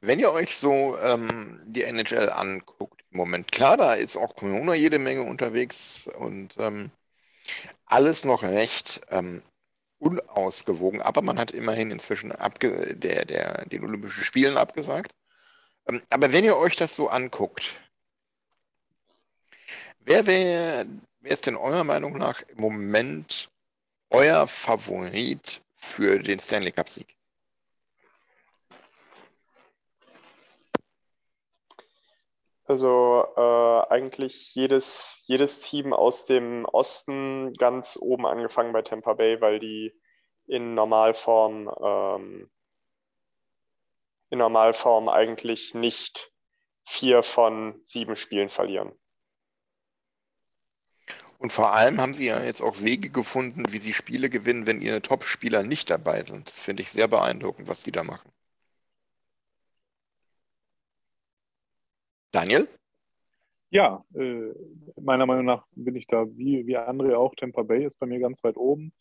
Wenn 0.00 0.18
ihr 0.18 0.32
euch 0.32 0.56
so 0.56 0.96
ähm, 0.98 1.60
die 1.64 1.84
NHL 1.84 2.30
anguckt 2.30 3.04
im 3.10 3.18
Moment, 3.18 3.52
klar, 3.52 3.76
da 3.76 3.94
ist 3.94 4.16
auch 4.16 4.34
Corona 4.34 4.74
jede 4.74 4.98
Menge 4.98 5.22
unterwegs 5.22 6.08
und 6.18 6.54
ähm, 6.58 6.90
alles 7.86 8.24
noch 8.24 8.42
recht 8.42 9.00
ähm, 9.10 9.42
unausgewogen, 9.98 11.02
aber 11.02 11.22
man 11.22 11.38
hat 11.38 11.50
immerhin 11.52 11.90
inzwischen 11.90 12.30
der, 12.30 13.24
der, 13.26 13.66
den 13.66 13.84
Olympischen 13.84 14.24
Spielen 14.24 14.56
abgesagt. 14.56 15.14
Ähm, 15.90 16.02
aber 16.10 16.32
wenn 16.32 16.44
ihr 16.44 16.56
euch 16.56 16.76
das 16.76 16.94
so 16.94 17.08
anguckt, 17.08 17.64
wer 20.00 20.26
wäre 20.26 20.86
wer 21.20 21.32
ist 21.32 21.46
denn 21.46 21.56
eurer 21.56 21.84
Meinung 21.84 22.16
nach 22.16 22.42
im 22.42 22.60
Moment 22.60 23.50
euer 24.10 24.46
Favorit 24.46 25.60
für 25.74 26.18
den 26.18 26.40
Stanley 26.40 26.72
Cup-Sieg? 26.72 27.16
Also 32.64 33.26
äh, 33.36 33.92
eigentlich 33.92 34.54
jedes, 34.54 35.22
jedes 35.24 35.58
Team 35.60 35.92
aus 35.92 36.24
dem 36.24 36.64
Osten 36.66 37.52
ganz 37.54 37.98
oben 38.00 38.26
angefangen 38.26 38.72
bei 38.72 38.82
Tampa 38.82 39.14
Bay, 39.14 39.40
weil 39.40 39.58
die 39.58 39.92
in 40.46 40.74
Normalform, 40.74 41.68
ähm, 41.82 42.50
in 44.30 44.38
Normalform 44.38 45.08
eigentlich 45.08 45.74
nicht 45.74 46.32
vier 46.84 47.22
von 47.22 47.78
sieben 47.82 48.16
Spielen 48.16 48.48
verlieren. 48.48 48.92
Und 51.38 51.52
vor 51.52 51.72
allem 51.72 52.00
haben 52.00 52.14
sie 52.14 52.26
ja 52.26 52.42
jetzt 52.42 52.60
auch 52.60 52.82
Wege 52.82 53.08
gefunden, 53.08 53.64
wie 53.70 53.78
sie 53.78 53.94
Spiele 53.94 54.28
gewinnen, 54.28 54.66
wenn 54.66 54.82
ihre 54.82 55.00
Top-Spieler 55.00 55.62
nicht 55.62 55.88
dabei 55.88 56.22
sind. 56.22 56.48
Das 56.48 56.58
finde 56.58 56.82
ich 56.82 56.90
sehr 56.90 57.08
beeindruckend, 57.08 57.66
was 57.66 57.82
die 57.82 57.92
da 57.92 58.04
machen. 58.04 58.30
Daniel? 62.30 62.68
Ja, 63.70 64.04
äh, 64.14 64.52
meiner 65.00 65.26
Meinung 65.26 65.46
nach 65.46 65.64
bin 65.72 65.96
ich 65.96 66.06
da 66.06 66.26
wie, 66.36 66.66
wie 66.66 66.76
André 66.76 67.16
auch. 67.16 67.34
Tampa 67.34 67.62
Bay 67.62 67.86
ist 67.86 67.98
bei 67.98 68.06
mir 68.06 68.18
ganz 68.18 68.42
weit 68.44 68.56
oben. 68.56 68.92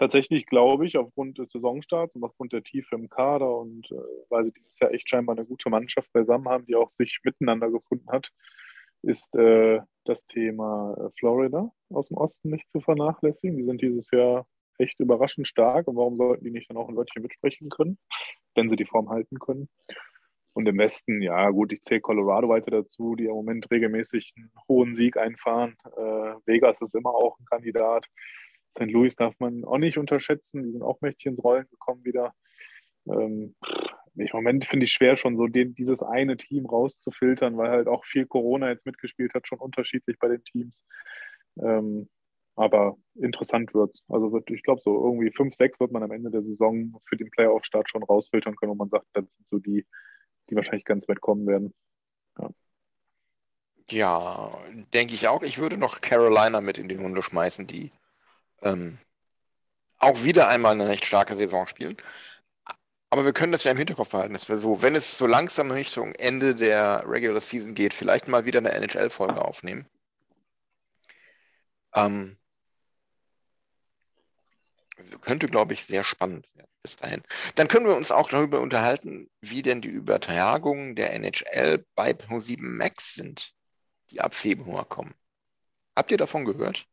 Tatsächlich 0.00 0.46
glaube 0.46 0.86
ich, 0.86 0.96
aufgrund 0.96 1.36
des 1.36 1.50
Saisonstarts 1.52 2.16
und 2.16 2.24
aufgrund 2.24 2.54
der 2.54 2.62
Tiefe 2.62 2.94
im 2.94 3.10
Kader 3.10 3.54
und 3.54 3.86
äh, 3.90 3.96
weil 4.30 4.46
sie 4.46 4.52
dieses 4.52 4.78
Jahr 4.80 4.92
echt 4.92 5.06
scheinbar 5.06 5.36
eine 5.36 5.44
gute 5.44 5.68
Mannschaft 5.68 6.10
beisammen 6.14 6.48
haben, 6.48 6.64
die 6.64 6.74
auch 6.74 6.88
sich 6.88 7.18
miteinander 7.22 7.70
gefunden 7.70 8.08
hat, 8.08 8.30
ist 9.02 9.34
äh, 9.36 9.80
das 10.06 10.24
Thema 10.26 10.94
äh, 10.98 11.10
Florida 11.18 11.70
aus 11.90 12.08
dem 12.08 12.16
Osten 12.16 12.48
nicht 12.48 12.70
zu 12.70 12.80
vernachlässigen. 12.80 13.58
Die 13.58 13.64
sind 13.64 13.82
dieses 13.82 14.10
Jahr 14.10 14.46
echt 14.78 14.98
überraschend 15.00 15.46
stark 15.46 15.86
und 15.86 15.96
warum 15.96 16.16
sollten 16.16 16.46
die 16.46 16.50
nicht 16.50 16.70
dann 16.70 16.78
auch 16.78 16.88
ein 16.88 16.96
Wörtchen 16.96 17.20
mitsprechen 17.20 17.68
können, 17.68 17.98
wenn 18.54 18.70
sie 18.70 18.76
die 18.76 18.86
Form 18.86 19.10
halten 19.10 19.38
können? 19.38 19.68
Und 20.54 20.66
im 20.66 20.78
Westen, 20.78 21.20
ja 21.20 21.50
gut, 21.50 21.74
ich 21.74 21.82
zähle 21.82 22.00
Colorado 22.00 22.48
weiter 22.48 22.70
dazu, 22.70 23.16
die 23.16 23.26
im 23.26 23.32
Moment 23.32 23.70
regelmäßig 23.70 24.32
einen 24.38 24.50
hohen 24.66 24.94
Sieg 24.94 25.18
einfahren. 25.18 25.76
Äh, 25.94 26.36
Vegas 26.46 26.80
ist 26.80 26.94
immer 26.94 27.10
auch 27.10 27.38
ein 27.38 27.44
Kandidat. 27.44 28.06
St. 28.72 28.90
Louis 28.90 29.16
darf 29.16 29.34
man 29.38 29.64
auch 29.64 29.78
nicht 29.78 29.98
unterschätzen, 29.98 30.62
die 30.62 30.70
sind 30.70 30.82
auch 30.82 31.00
mächtig 31.00 31.26
ins 31.26 31.42
Rollen 31.42 31.68
gekommen 31.70 32.04
wieder. 32.04 32.32
Ähm, 33.06 33.54
Im 34.14 34.28
Moment 34.32 34.64
finde 34.66 34.84
ich 34.84 34.92
schwer, 34.92 35.16
schon 35.16 35.36
so 35.36 35.46
den, 35.46 35.74
dieses 35.74 36.02
eine 36.02 36.36
Team 36.36 36.66
rauszufiltern, 36.66 37.56
weil 37.56 37.70
halt 37.70 37.88
auch 37.88 38.04
viel 38.04 38.26
Corona 38.26 38.68
jetzt 38.68 38.86
mitgespielt 38.86 39.34
hat, 39.34 39.46
schon 39.46 39.58
unterschiedlich 39.58 40.18
bei 40.18 40.28
den 40.28 40.44
Teams. 40.44 40.82
Ähm, 41.60 42.08
aber 42.56 42.96
interessant 43.14 43.72
wird's. 43.74 44.04
Also 44.08 44.32
wird, 44.32 44.50
ich 44.50 44.62
glaube, 44.62 44.82
so 44.82 45.02
irgendwie 45.04 45.32
5, 45.32 45.54
6 45.54 45.80
wird 45.80 45.92
man 45.92 46.02
am 46.02 46.12
Ende 46.12 46.30
der 46.30 46.42
Saison 46.42 47.00
für 47.06 47.16
den 47.16 47.30
Playoff-Start 47.30 47.88
schon 47.88 48.02
rausfiltern 48.02 48.56
können, 48.56 48.72
wo 48.72 48.76
man 48.76 48.90
sagt, 48.90 49.06
das 49.14 49.24
sind 49.24 49.48
so 49.48 49.58
die, 49.58 49.86
die 50.50 50.56
wahrscheinlich 50.56 50.84
ganz 50.84 51.08
weit 51.08 51.20
kommen 51.20 51.46
werden. 51.46 51.72
Ja, 53.90 54.50
denke 54.94 55.14
ich 55.14 55.26
auch. 55.26 55.42
Ich 55.42 55.58
würde 55.58 55.76
noch 55.76 56.00
Carolina 56.00 56.60
mit 56.60 56.78
in 56.78 56.88
die 56.88 56.94
Runde 56.94 57.22
schmeißen, 57.22 57.66
die 57.66 57.90
ähm, 58.62 58.98
auch 59.98 60.22
wieder 60.22 60.48
einmal 60.48 60.72
eine 60.72 60.88
recht 60.88 61.04
starke 61.04 61.36
Saison 61.36 61.66
spielen. 61.66 61.96
Aber 63.10 63.24
wir 63.24 63.32
können 63.32 63.52
das 63.52 63.64
ja 63.64 63.72
im 63.72 63.76
Hinterkopf 63.78 64.10
behalten. 64.10 64.34
dass 64.34 64.48
wir 64.48 64.58
so, 64.58 64.82
wenn 64.82 64.94
es 64.94 65.18
so 65.18 65.26
langsam 65.26 65.70
Richtung 65.70 66.14
Ende 66.14 66.54
der 66.54 67.04
Regular 67.06 67.40
Season 67.40 67.74
geht, 67.74 67.94
vielleicht 67.94 68.28
mal 68.28 68.44
wieder 68.46 68.58
eine 68.60 68.72
NHL-Folge 68.72 69.42
aufnehmen. 69.44 69.86
Ähm, 71.94 72.36
könnte, 75.20 75.48
glaube 75.48 75.72
ich, 75.72 75.84
sehr 75.84 76.04
spannend 76.04 76.46
werden 76.54 76.70
bis 76.82 76.96
dahin. 76.96 77.22
Dann 77.56 77.68
können 77.68 77.86
wir 77.86 77.96
uns 77.96 78.10
auch 78.10 78.28
darüber 78.28 78.60
unterhalten, 78.60 79.30
wie 79.40 79.62
denn 79.62 79.80
die 79.82 79.88
Übertragungen 79.88 80.96
der 80.96 81.12
NHL 81.14 81.84
bei 81.94 82.12
Pro7 82.12 82.62
Max 82.62 83.14
sind, 83.14 83.54
die 84.10 84.20
ab 84.20 84.34
Februar 84.34 84.84
kommen. 84.84 85.14
Habt 85.96 86.10
ihr 86.10 86.18
davon 86.18 86.44
gehört? 86.44 86.86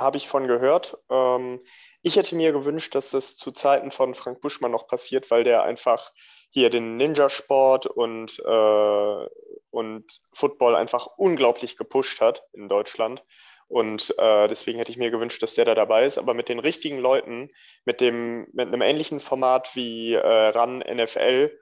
Habe 0.00 0.16
ich 0.16 0.28
von 0.28 0.48
gehört. 0.48 0.96
Ähm, 1.10 1.60
ich 2.00 2.16
hätte 2.16 2.34
mir 2.34 2.52
gewünscht, 2.52 2.94
dass 2.94 3.10
das 3.10 3.36
zu 3.36 3.52
Zeiten 3.52 3.90
von 3.90 4.14
Frank 4.14 4.40
Buschmann 4.40 4.70
noch 4.70 4.88
passiert, 4.88 5.30
weil 5.30 5.44
der 5.44 5.62
einfach 5.64 6.12
hier 6.48 6.70
den 6.70 6.96
Ninja-Sport 6.96 7.84
und, 7.86 8.38
äh, 8.38 9.28
und 9.68 10.20
Football 10.32 10.74
einfach 10.74 11.06
unglaublich 11.18 11.76
gepusht 11.76 12.22
hat 12.22 12.44
in 12.54 12.70
Deutschland. 12.70 13.22
Und 13.68 14.14
äh, 14.16 14.48
deswegen 14.48 14.78
hätte 14.78 14.90
ich 14.90 14.96
mir 14.96 15.10
gewünscht, 15.10 15.42
dass 15.42 15.52
der 15.52 15.66
da 15.66 15.74
dabei 15.74 16.06
ist. 16.06 16.16
Aber 16.16 16.32
mit 16.32 16.48
den 16.48 16.60
richtigen 16.60 16.98
Leuten, 16.98 17.50
mit, 17.84 18.00
dem, 18.00 18.48
mit 18.54 18.68
einem 18.68 18.80
ähnlichen 18.80 19.20
Format 19.20 19.76
wie 19.76 20.14
äh, 20.14 20.18
RAN 20.18 20.78
NFL, 20.78 21.56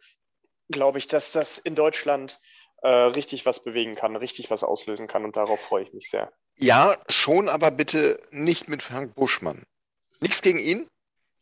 glaube 0.69 0.99
ich, 0.99 1.09
dass 1.09 1.33
das 1.33 1.59
in 1.59 1.75
Deutschland 1.75 2.39
äh, 2.83 2.89
richtig 2.89 3.47
was 3.47 3.65
bewegen 3.65 3.97
kann, 3.97 4.15
richtig 4.15 4.49
was 4.49 4.63
auslösen 4.63 5.09
kann. 5.09 5.25
Und 5.25 5.37
darauf 5.37 5.61
freue 5.61 5.83
ich 5.83 5.93
mich 5.93 6.09
sehr. 6.09 6.33
Ja, 6.59 6.97
schon, 7.09 7.49
aber 7.49 7.71
bitte 7.71 8.21
nicht 8.31 8.69
mit 8.69 8.83
Frank 8.83 9.15
Buschmann. 9.15 9.63
Nichts 10.21 10.43
gegen 10.43 10.59
ihn. 10.61 10.89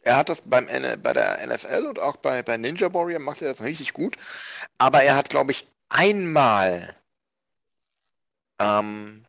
Er 0.02 0.16
hat 0.16 0.28
das 0.30 0.42
beim, 0.42 0.66
bei 1.02 1.14
der 1.14 1.42
NFL 1.46 1.86
und 1.86 2.00
auch 2.00 2.16
bei, 2.16 2.42
bei 2.42 2.56
Ninja 2.58 2.92
Warrior 2.94 3.20
macht 3.20 3.42
er 3.42 3.48
das 3.48 3.62
richtig 3.62 3.92
gut. 3.94 4.16
Aber 4.78 5.02
er 5.02 5.16
hat, 5.16 5.30
glaube 5.30 5.52
ich, 5.52 5.68
einmal 5.90 6.96
ähm, 8.58 9.24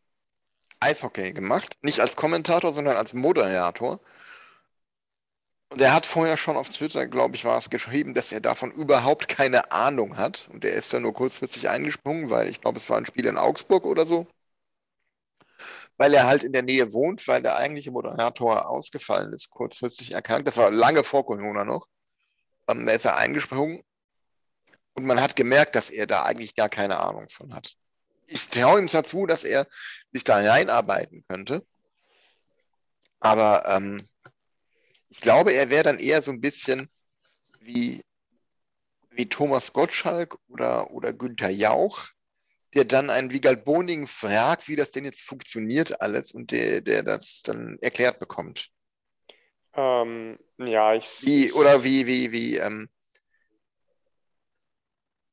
Eishockey 0.80 1.32
gemacht. 1.34 1.76
Nicht 1.82 2.00
als 2.00 2.16
Kommentator, 2.16 2.74
sondern 2.74 2.96
als 2.96 3.14
Moderator. 3.14 4.00
Und 5.70 5.80
er 5.80 5.94
hat 5.94 6.04
vorher 6.06 6.36
schon 6.36 6.56
auf 6.58 6.68
Twitter, 6.70 7.06
glaube 7.06 7.34
ich, 7.36 7.44
war 7.46 7.56
es 7.58 7.70
geschrieben, 7.70 8.12
dass 8.14 8.32
er 8.32 8.40
davon 8.40 8.70
überhaupt 8.70 9.28
keine 9.28 9.72
Ahnung 9.72 10.16
hat. 10.18 10.46
Und 10.52 10.64
er 10.64 10.72
ist 10.74 10.92
dann 10.92 11.02
nur 11.02 11.14
kurzfristig 11.14 11.68
eingesprungen, 11.70 12.28
weil 12.30 12.48
ich 12.48 12.60
glaube, 12.60 12.78
es 12.78 12.88
war 12.90 12.98
ein 12.98 13.06
Spiel 13.06 13.24
in 13.26 13.38
Augsburg 13.38 13.84
oder 13.86 14.04
so. 14.06 14.26
Weil 15.98 16.14
er 16.14 16.26
halt 16.26 16.44
in 16.44 16.52
der 16.52 16.62
Nähe 16.62 16.92
wohnt, 16.92 17.28
weil 17.28 17.42
der 17.42 17.56
eigentliche 17.56 17.90
Moderator 17.90 18.68
ausgefallen 18.70 19.32
ist, 19.32 19.50
kurzfristig 19.50 20.12
erkrankt. 20.12 20.48
Das 20.48 20.56
war 20.56 20.70
lange 20.70 21.04
vor 21.04 21.26
Corona 21.26 21.64
noch. 21.64 21.86
Ähm, 22.68 22.86
da 22.86 22.92
ist 22.92 23.04
er 23.04 23.16
eingesprungen. 23.16 23.82
Und 24.94 25.04
man 25.04 25.20
hat 25.20 25.36
gemerkt, 25.36 25.74
dass 25.76 25.90
er 25.90 26.06
da 26.06 26.24
eigentlich 26.24 26.54
gar 26.54 26.68
keine 26.68 26.98
Ahnung 26.98 27.28
von 27.28 27.54
hat. 27.54 27.74
Ich 28.26 28.48
traue 28.48 28.80
ihm 28.80 28.88
zwar 28.88 29.04
zu, 29.04 29.26
dass 29.26 29.44
er 29.44 29.66
sich 30.12 30.24
da 30.24 30.36
reinarbeiten 30.36 31.24
könnte. 31.28 31.66
Aber 33.20 33.64
ähm, 33.66 34.00
ich 35.08 35.20
glaube, 35.20 35.52
er 35.52 35.70
wäre 35.70 35.84
dann 35.84 35.98
eher 35.98 36.22
so 36.22 36.30
ein 36.30 36.40
bisschen 36.40 36.90
wie, 37.60 38.02
wie 39.10 39.28
Thomas 39.28 39.72
Gottschalk 39.72 40.38
oder, 40.48 40.90
oder 40.90 41.12
Günther 41.12 41.50
Jauch, 41.50 42.08
der 42.74 42.84
dann 42.84 43.10
einen 43.10 43.30
Wiegald 43.30 43.64
Boning 43.64 44.06
fragt, 44.06 44.68
wie 44.68 44.76
das 44.76 44.90
denn 44.90 45.04
jetzt 45.04 45.20
funktioniert 45.20 46.00
alles 46.00 46.32
und 46.32 46.50
der, 46.50 46.80
der 46.80 47.02
das 47.02 47.42
dann 47.42 47.78
erklärt 47.80 48.18
bekommt. 48.18 48.70
Ähm, 49.74 50.38
ja, 50.58 50.94
ich. 50.94 51.22
Wie, 51.22 51.52
oder 51.52 51.84
wie, 51.84 52.06
wie, 52.06 52.32
wie, 52.32 52.56
ähm, 52.56 52.88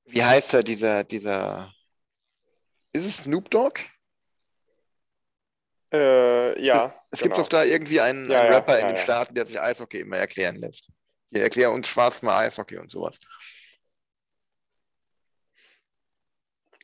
wie 0.06 0.24
heißt 0.24 0.54
er, 0.54 0.64
dieser, 0.64 1.04
dieser, 1.04 1.74
ist 2.94 3.06
es 3.06 3.18
Snoop 3.18 3.50
Dogg? 3.50 3.82
Äh, 5.92 6.62
ja. 6.64 6.94
Es 7.12 7.20
gibt 7.20 7.34
genau. 7.34 7.44
doch 7.44 7.50
da 7.50 7.64
irgendwie 7.64 8.02
einen, 8.02 8.30
Ja, 8.30 8.42
einen 8.42 8.52
ja, 8.52 8.58
Rapper 8.58 8.76
in 8.78 8.86
ja, 8.86 8.92
den 8.92 8.98
ja. 8.98 9.04
Staaten, 9.04 9.36
der 9.36 9.46
sich 9.46 9.60
Eishockey 9.60 10.02
immer 10.02 10.18
erklären 10.18 10.58
lässt. 10.58 10.90
Hier 11.32 11.42
erklär 11.42 11.72
uns 11.72 11.88
schwarz 11.88 12.22
mal 12.22 12.38
Eishockey 12.46 12.78
und 12.78 12.92
sowas. 12.92 13.18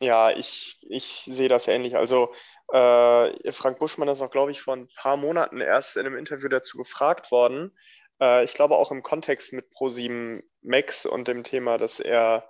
Ja, 0.02 0.32
ich, 0.32 0.80
ich 0.90 1.06
sehe 1.28 1.48
das 1.48 1.68
ähnlich. 1.68 1.96
Also 1.96 2.34
äh, 2.74 3.52
Frank 3.52 3.78
Buschmann 3.78 4.08
ist 4.08 4.22
auch, 4.24 4.32
glaube 4.32 4.52
ich, 4.52 4.60
vor 4.60 4.76
ein 4.76 4.88
paar 4.96 5.16
Monaten 5.16 5.62
erst 5.62 5.96
in 5.96 6.08
einem 6.08 6.18
Interview 6.18 6.50
dazu 6.50 6.78
gefragt 6.78 7.32
worden. 7.32 7.78
Äh, 8.20 8.44
ich 8.44 8.54
glaube 8.56 8.78
auch 8.78 8.92
im 8.92 9.04
Kontext 9.04 9.54
mit 9.54 9.72
Pro7 9.72 10.42
Max 10.64 11.06
und 11.06 11.28
dem 11.28 11.44
Thema, 11.44 11.78
dass 11.78 12.00
er, 12.00 12.50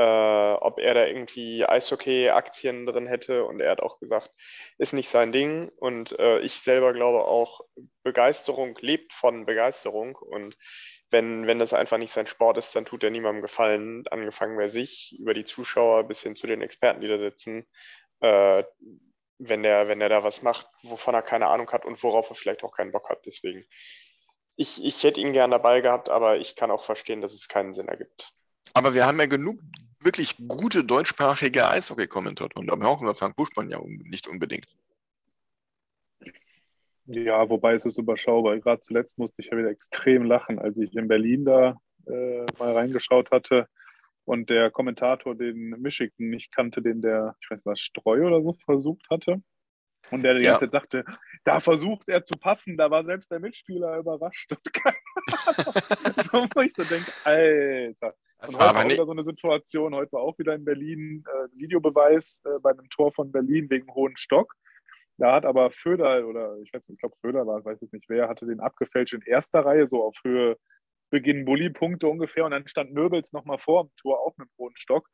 äh, 0.00 0.52
ob 0.60 0.78
er 0.78 0.94
da 0.94 1.04
irgendwie 1.04 1.66
Eishockey-Aktien 1.66 2.86
drin 2.86 3.06
hätte. 3.06 3.44
Und 3.44 3.60
er 3.60 3.72
hat 3.72 3.80
auch 3.80 4.00
gesagt, 4.00 4.30
ist 4.78 4.94
nicht 4.94 5.10
sein 5.10 5.30
Ding. 5.30 5.70
Und 5.76 6.18
äh, 6.18 6.38
ich 6.40 6.54
selber 6.54 6.94
glaube 6.94 7.26
auch, 7.26 7.60
Begeisterung 8.02 8.78
lebt 8.80 9.12
von 9.12 9.44
Begeisterung. 9.44 10.16
Und 10.16 10.56
wenn, 11.10 11.46
wenn 11.46 11.58
das 11.58 11.74
einfach 11.74 11.98
nicht 11.98 12.14
sein 12.14 12.26
Sport 12.26 12.56
ist, 12.56 12.74
dann 12.74 12.86
tut 12.86 13.04
er 13.04 13.10
niemandem 13.10 13.42
Gefallen, 13.42 14.04
angefangen 14.10 14.56
bei 14.56 14.68
sich, 14.68 15.18
über 15.18 15.34
die 15.34 15.44
Zuschauer 15.44 16.04
bis 16.04 16.22
hin 16.22 16.34
zu 16.34 16.46
den 16.46 16.62
Experten, 16.62 17.02
die 17.02 17.08
da 17.08 17.18
sitzen. 17.18 17.66
Äh, 18.20 18.64
wenn 19.38 19.62
der, 19.62 19.88
wenn 19.88 20.00
er 20.00 20.08
da 20.08 20.22
was 20.22 20.40
macht, 20.40 20.66
wovon 20.82 21.14
er 21.14 21.22
keine 21.22 21.48
Ahnung 21.48 21.70
hat 21.72 21.84
und 21.84 22.02
worauf 22.02 22.30
er 22.30 22.36
vielleicht 22.36 22.64
auch 22.64 22.72
keinen 22.72 22.92
Bock 22.92 23.10
hat. 23.10 23.26
Deswegen, 23.26 23.66
ich, 24.56 24.82
ich 24.82 25.02
hätte 25.02 25.20
ihn 25.20 25.34
gern 25.34 25.50
dabei 25.50 25.82
gehabt, 25.82 26.08
aber 26.08 26.38
ich 26.38 26.56
kann 26.56 26.70
auch 26.70 26.84
verstehen, 26.84 27.20
dass 27.20 27.34
es 27.34 27.48
keinen 27.48 27.74
Sinn 27.74 27.88
ergibt. 27.88 28.32
Aber 28.72 28.94
wir 28.94 29.06
haben 29.06 29.18
ja 29.18 29.26
genug 29.26 29.58
wirklich 30.00 30.36
gute 30.48 30.84
deutschsprachige 30.84 31.68
Eishockey-Kommentatoren. 31.68 32.66
Da 32.66 32.76
brauchen 32.76 33.06
wir 33.06 33.14
Frank 33.14 33.36
Buschmann 33.36 33.70
ja 33.70 33.80
nicht 33.84 34.26
unbedingt. 34.28 34.66
Ja, 37.06 37.48
wobei 37.48 37.74
es 37.74 37.84
ist 37.84 37.98
überschaubar. 37.98 38.58
Gerade 38.58 38.82
zuletzt 38.82 39.18
musste 39.18 39.42
ich 39.42 39.48
ja 39.50 39.58
wieder 39.58 39.70
extrem 39.70 40.24
lachen, 40.24 40.58
als 40.58 40.76
ich 40.76 40.94
in 40.94 41.08
Berlin 41.08 41.44
da 41.44 41.80
äh, 42.06 42.46
mal 42.58 42.72
reingeschaut 42.72 43.30
hatte 43.30 43.66
und 44.24 44.48
der 44.48 44.70
Kommentator 44.70 45.34
den 45.34 45.70
Michigan 45.80 46.28
nicht 46.28 46.52
kannte, 46.54 46.82
den 46.82 47.02
der, 47.02 47.36
ich 47.42 47.50
weiß 47.50 47.58
nicht 47.58 47.66
was, 47.66 47.80
Streu 47.80 48.26
oder 48.26 48.42
so 48.42 48.56
versucht 48.64 49.08
hatte. 49.10 49.42
Und 50.10 50.22
der 50.22 50.34
die 50.34 50.44
Ja. 50.44 50.52
ganze 50.52 50.66
Zeit 50.66 50.74
dachte, 50.74 51.04
da 51.44 51.60
versucht 51.60 52.08
er 52.08 52.24
zu 52.24 52.34
passen, 52.38 52.76
da 52.76 52.90
war 52.90 53.04
selbst 53.04 53.30
der 53.30 53.40
Mitspieler 53.40 53.98
überrascht. 53.98 54.50
Und 54.52 54.72
keine 54.72 54.96
Ahnung. 55.46 55.74
so, 56.30 56.48
wo 56.54 56.60
ich 56.60 56.72
so 56.74 56.84
denke, 56.84 57.12
Alter. 57.24 58.14
Und 58.46 58.58
war 58.58 58.74
heute 58.74 58.88
nicht, 58.88 58.94
wieder 58.94 59.06
so 59.06 59.12
eine 59.12 59.24
Situation, 59.24 59.94
heute 59.94 60.12
war 60.12 60.22
auch 60.22 60.38
wieder 60.38 60.54
in 60.54 60.64
Berlin 60.64 61.24
äh, 61.26 61.58
Videobeweis 61.58 62.40
äh, 62.44 62.58
bei 62.60 62.70
einem 62.70 62.88
Tor 62.88 63.12
von 63.12 63.30
Berlin 63.30 63.68
wegen 63.68 63.92
hohen 63.94 64.16
Stock. 64.16 64.54
Da 65.18 65.34
hat 65.34 65.44
aber 65.44 65.70
Föder, 65.70 66.26
oder 66.26 66.56
ich 66.62 66.72
weiß 66.72 66.88
nicht, 66.88 66.96
ich 66.96 67.00
glaube 67.00 67.16
Föder 67.20 67.46
war, 67.46 67.62
weiß 67.62 67.78
jetzt 67.82 67.92
nicht 67.92 68.08
wer, 68.08 68.28
hatte 68.28 68.46
den 68.46 68.60
abgefälscht 68.60 69.12
in 69.12 69.22
erster 69.22 69.60
Reihe, 69.60 69.86
so 69.86 70.02
auf 70.02 70.16
Höhe 70.24 70.56
Beginn 71.10 71.44
Bulli-Punkte 71.44 72.06
ungefähr. 72.06 72.46
Und 72.46 72.52
dann 72.52 72.66
stand 72.66 72.94
Nöbels 72.94 73.32
nochmal 73.32 73.58
vor 73.58 73.84
dem 73.84 73.90
Tor, 73.96 74.20
auch 74.20 74.36
mit 74.38 74.48
hohen 74.58 74.76
Stock. 74.76 75.06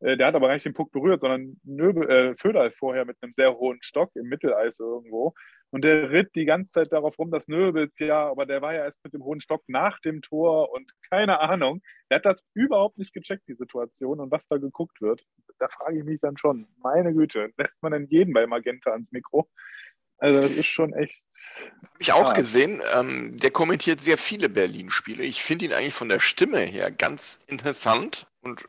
Äh, 0.00 0.16
der 0.16 0.28
hat 0.28 0.34
aber 0.34 0.48
gar 0.48 0.54
nicht 0.54 0.66
den 0.66 0.74
Puck 0.74 0.92
berührt, 0.92 1.20
sondern 1.20 1.60
Nöbel, 1.64 2.08
äh, 2.08 2.36
Föderl 2.36 2.70
vorher 2.72 3.04
mit 3.04 3.16
einem 3.20 3.32
sehr 3.34 3.56
hohen 3.56 3.78
Stock 3.82 4.10
im 4.14 4.28
Mitteleis 4.28 4.78
irgendwo. 4.78 5.34
Und 5.70 5.82
der 5.82 6.10
ritt 6.10 6.34
die 6.34 6.46
ganze 6.46 6.72
Zeit 6.72 6.92
darauf 6.92 7.18
rum, 7.18 7.30
dass 7.30 7.48
Nöbels, 7.48 7.92
ja, 7.98 8.28
aber 8.28 8.46
der 8.46 8.62
war 8.62 8.72
ja 8.72 8.84
erst 8.84 9.04
mit 9.04 9.12
dem 9.12 9.22
hohen 9.22 9.40
Stock 9.40 9.62
nach 9.66 10.00
dem 10.00 10.22
Tor 10.22 10.72
und 10.72 10.92
keine 11.10 11.40
Ahnung. 11.40 11.82
Der 12.10 12.16
hat 12.16 12.24
das 12.24 12.46
überhaupt 12.54 12.96
nicht 12.96 13.12
gecheckt, 13.12 13.46
die 13.48 13.54
Situation 13.54 14.20
und 14.20 14.30
was 14.30 14.48
da 14.48 14.56
geguckt 14.56 15.02
wird. 15.02 15.22
Da 15.58 15.68
frage 15.68 15.98
ich 15.98 16.04
mich 16.04 16.20
dann 16.20 16.38
schon, 16.38 16.68
meine 16.78 17.12
Güte, 17.12 17.50
lässt 17.58 17.76
man 17.82 17.92
denn 17.92 18.06
jeden 18.08 18.32
bei 18.32 18.46
Magenta 18.46 18.92
ans 18.92 19.12
Mikro? 19.12 19.48
Also 20.20 20.40
das 20.40 20.50
ist 20.50 20.66
schon 20.66 20.94
echt. 20.94 21.22
habe 21.82 22.00
ich 22.00 22.12
auch 22.12 22.34
gesehen, 22.34 22.82
ähm, 22.94 23.36
der 23.36 23.50
kommentiert 23.50 24.00
sehr 24.00 24.18
viele 24.18 24.48
Berlin-Spiele. 24.48 25.22
Ich 25.22 25.42
finde 25.42 25.66
ihn 25.66 25.72
eigentlich 25.72 25.94
von 25.94 26.08
der 26.08 26.18
Stimme 26.18 26.58
her 26.58 26.90
ganz 26.90 27.44
interessant 27.46 28.26
und 28.40 28.64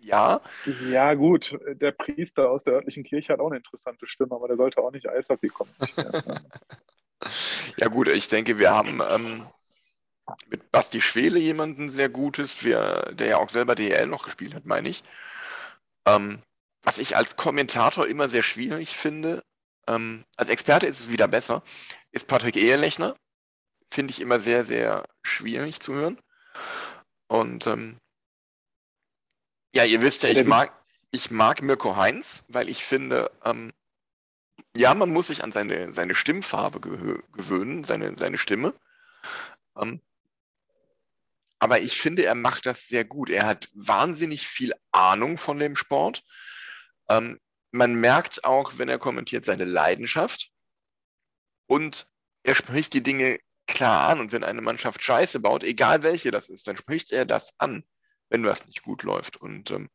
ja, 0.00 0.40
Ja, 0.88 1.14
gut, 1.14 1.56
der 1.80 1.92
Priester 1.92 2.50
aus 2.50 2.64
der 2.64 2.74
örtlichen 2.74 3.04
Kirche 3.04 3.32
hat 3.32 3.40
auch 3.40 3.48
eine 3.48 3.58
interessante 3.58 4.06
Stimme, 4.06 4.34
aber 4.34 4.48
der 4.48 4.56
sollte 4.56 4.80
auch 4.80 4.92
nicht 4.92 5.08
Eishockey 5.08 5.48
kommentieren. 5.48 6.40
Ja 7.76 7.88
gut, 7.88 8.08
ich 8.08 8.28
denke, 8.28 8.58
wir 8.58 8.70
haben 8.70 9.02
ähm, 9.06 9.46
mit 10.48 10.70
Basti 10.70 11.00
Schwele 11.00 11.38
jemanden 11.38 11.90
sehr 11.90 12.08
Gutes, 12.08 12.64
wir, 12.64 13.10
der 13.12 13.26
ja 13.26 13.36
auch 13.38 13.48
selber 13.48 13.74
DEL 13.74 14.06
noch 14.06 14.24
gespielt 14.24 14.54
hat, 14.54 14.64
meine 14.64 14.88
ich. 14.88 15.02
Ähm, 16.06 16.40
was 16.82 16.98
ich 16.98 17.16
als 17.16 17.36
Kommentator 17.36 18.06
immer 18.06 18.28
sehr 18.28 18.42
schwierig 18.42 18.96
finde, 18.96 19.42
ähm, 19.88 20.24
als 20.36 20.48
Experte 20.48 20.86
ist 20.86 21.00
es 21.00 21.10
wieder 21.10 21.28
besser, 21.28 21.62
ist 22.10 22.28
Patrick 22.28 22.56
Ehelechner. 22.56 23.16
Finde 23.92 24.12
ich 24.12 24.20
immer 24.20 24.40
sehr, 24.40 24.64
sehr 24.64 25.04
schwierig 25.22 25.80
zu 25.80 25.94
hören. 25.94 26.18
Und 27.28 27.66
ähm, 27.66 27.98
ja, 29.74 29.84
ihr 29.84 30.00
wisst 30.00 30.22
ja, 30.22 30.30
ich 30.30 30.44
mag, 30.44 30.72
ich 31.10 31.30
mag 31.30 31.62
Mirko 31.62 31.96
Heinz, 31.96 32.44
weil 32.48 32.68
ich 32.68 32.84
finde, 32.84 33.30
ähm, 33.44 33.72
ja, 34.76 34.94
man 34.94 35.10
muss 35.10 35.28
sich 35.28 35.42
an 35.42 35.52
seine, 35.52 35.92
seine 35.92 36.14
Stimmfarbe 36.14 36.80
gewö 36.80 37.20
gewöhnen, 37.32 37.84
seine, 37.84 38.16
seine 38.16 38.38
Stimme. 38.38 38.74
Ähm, 39.76 40.00
aber 41.58 41.80
ich 41.80 42.00
finde, 42.00 42.24
er 42.24 42.34
macht 42.34 42.66
das 42.66 42.88
sehr 42.88 43.04
gut. 43.04 43.30
Er 43.30 43.46
hat 43.46 43.68
wahnsinnig 43.74 44.46
viel 44.46 44.72
Ahnung 44.92 45.36
von 45.36 45.58
dem 45.58 45.76
Sport. 45.76 46.24
Ähm, 47.08 47.38
man 47.70 47.94
merkt 47.94 48.44
auch, 48.44 48.78
wenn 48.78 48.88
er 48.88 48.98
kommentiert, 48.98 49.44
seine 49.44 49.64
Leidenschaft. 49.64 50.50
Und 51.66 52.06
er 52.42 52.54
spricht 52.54 52.94
die 52.94 53.02
Dinge 53.02 53.38
klar 53.66 54.08
an. 54.08 54.20
Und 54.20 54.32
wenn 54.32 54.42
eine 54.42 54.62
Mannschaft 54.62 55.02
Scheiße 55.02 55.40
baut, 55.40 55.62
egal 55.62 56.02
welche 56.02 56.30
das 56.30 56.48
ist, 56.48 56.66
dann 56.66 56.76
spricht 56.76 57.12
er 57.12 57.26
das 57.26 57.54
an, 57.58 57.84
wenn 58.30 58.44
was 58.44 58.66
nicht 58.66 58.82
gut 58.82 59.02
läuft. 59.02 59.36
Und 59.36 59.70
ähm, 59.70 59.90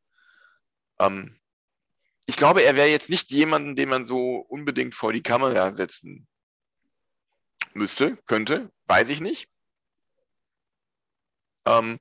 ähm, 0.99 1.39
ich 2.27 2.37
glaube, 2.37 2.61
er 2.63 2.75
wäre 2.75 2.89
jetzt 2.89 3.09
nicht 3.09 3.31
jemanden, 3.31 3.75
den 3.75 3.89
man 3.89 4.05
so 4.05 4.37
unbedingt 4.37 4.93
vor 4.93 5.13
die 5.13 5.23
Kamera 5.23 5.73
setzen 5.73 6.27
müsste, 7.73 8.17
könnte, 8.27 8.71
weiß 8.85 9.09
ich 9.09 9.21
nicht. 9.21 9.49
Ähm, 11.65 11.99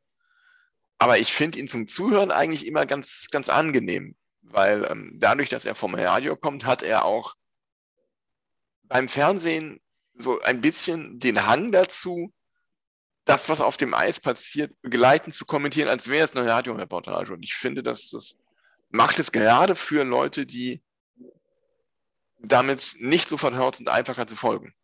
aber 0.98 1.18
ich 1.18 1.32
finde 1.32 1.58
ihn 1.58 1.68
zum 1.68 1.88
Zuhören 1.88 2.30
eigentlich 2.30 2.66
immer 2.66 2.86
ganz, 2.86 3.28
ganz 3.30 3.48
angenehm, 3.48 4.16
weil 4.42 4.86
ähm, 4.90 5.12
dadurch, 5.16 5.48
dass 5.48 5.64
er 5.64 5.74
vom 5.74 5.94
Radio 5.94 6.36
kommt, 6.36 6.64
hat 6.64 6.82
er 6.82 7.04
auch 7.04 7.34
beim 8.84 9.08
Fernsehen 9.08 9.80
so 10.14 10.40
ein 10.40 10.60
bisschen 10.60 11.18
den 11.18 11.46
Hang 11.46 11.72
dazu, 11.72 12.32
das, 13.24 13.48
was 13.48 13.60
auf 13.60 13.76
dem 13.76 13.94
Eis 13.94 14.20
passiert, 14.20 14.72
begleitend 14.82 15.34
zu 15.34 15.44
kommentieren, 15.46 15.88
als 15.88 16.08
wäre 16.08 16.24
es 16.24 16.36
eine 16.36 16.48
Radioreportage. 16.48 17.32
Und 17.32 17.42
ich 17.42 17.54
finde, 17.54 17.82
dass 17.82 18.10
das 18.10 18.38
macht 18.90 19.18
es 19.18 19.32
gerade 19.32 19.74
für 19.74 20.04
Leute, 20.04 20.46
die 20.46 20.82
damit 22.38 22.96
nicht 22.98 23.28
so 23.28 23.36
vertraut 23.38 23.76
sind, 23.76 23.88
einfacher 23.88 24.26
zu 24.26 24.36
folgen. 24.36 24.74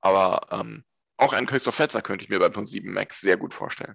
Aber 0.00 0.40
ähm, 0.50 0.84
auch 1.18 1.32
einen 1.34 1.46
Christoph 1.46 1.74
Fetzer 1.74 2.00
könnte 2.02 2.24
ich 2.24 2.30
mir 2.30 2.38
bei 2.38 2.48
Punkt 2.48 2.70
7 2.70 2.90
Max 2.92 3.20
sehr 3.20 3.36
gut 3.36 3.52
vorstellen. 3.52 3.94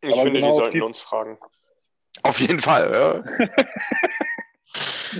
Ich 0.00 0.12
Aber 0.12 0.22
finde, 0.22 0.38
genau 0.40 0.52
die 0.52 0.56
sollten 0.56 0.74
die- 0.76 0.80
uns 0.82 1.00
fragen. 1.00 1.38
Auf 2.22 2.40
jeden 2.40 2.60
Fall. 2.60 3.24
Ja. 3.38 3.48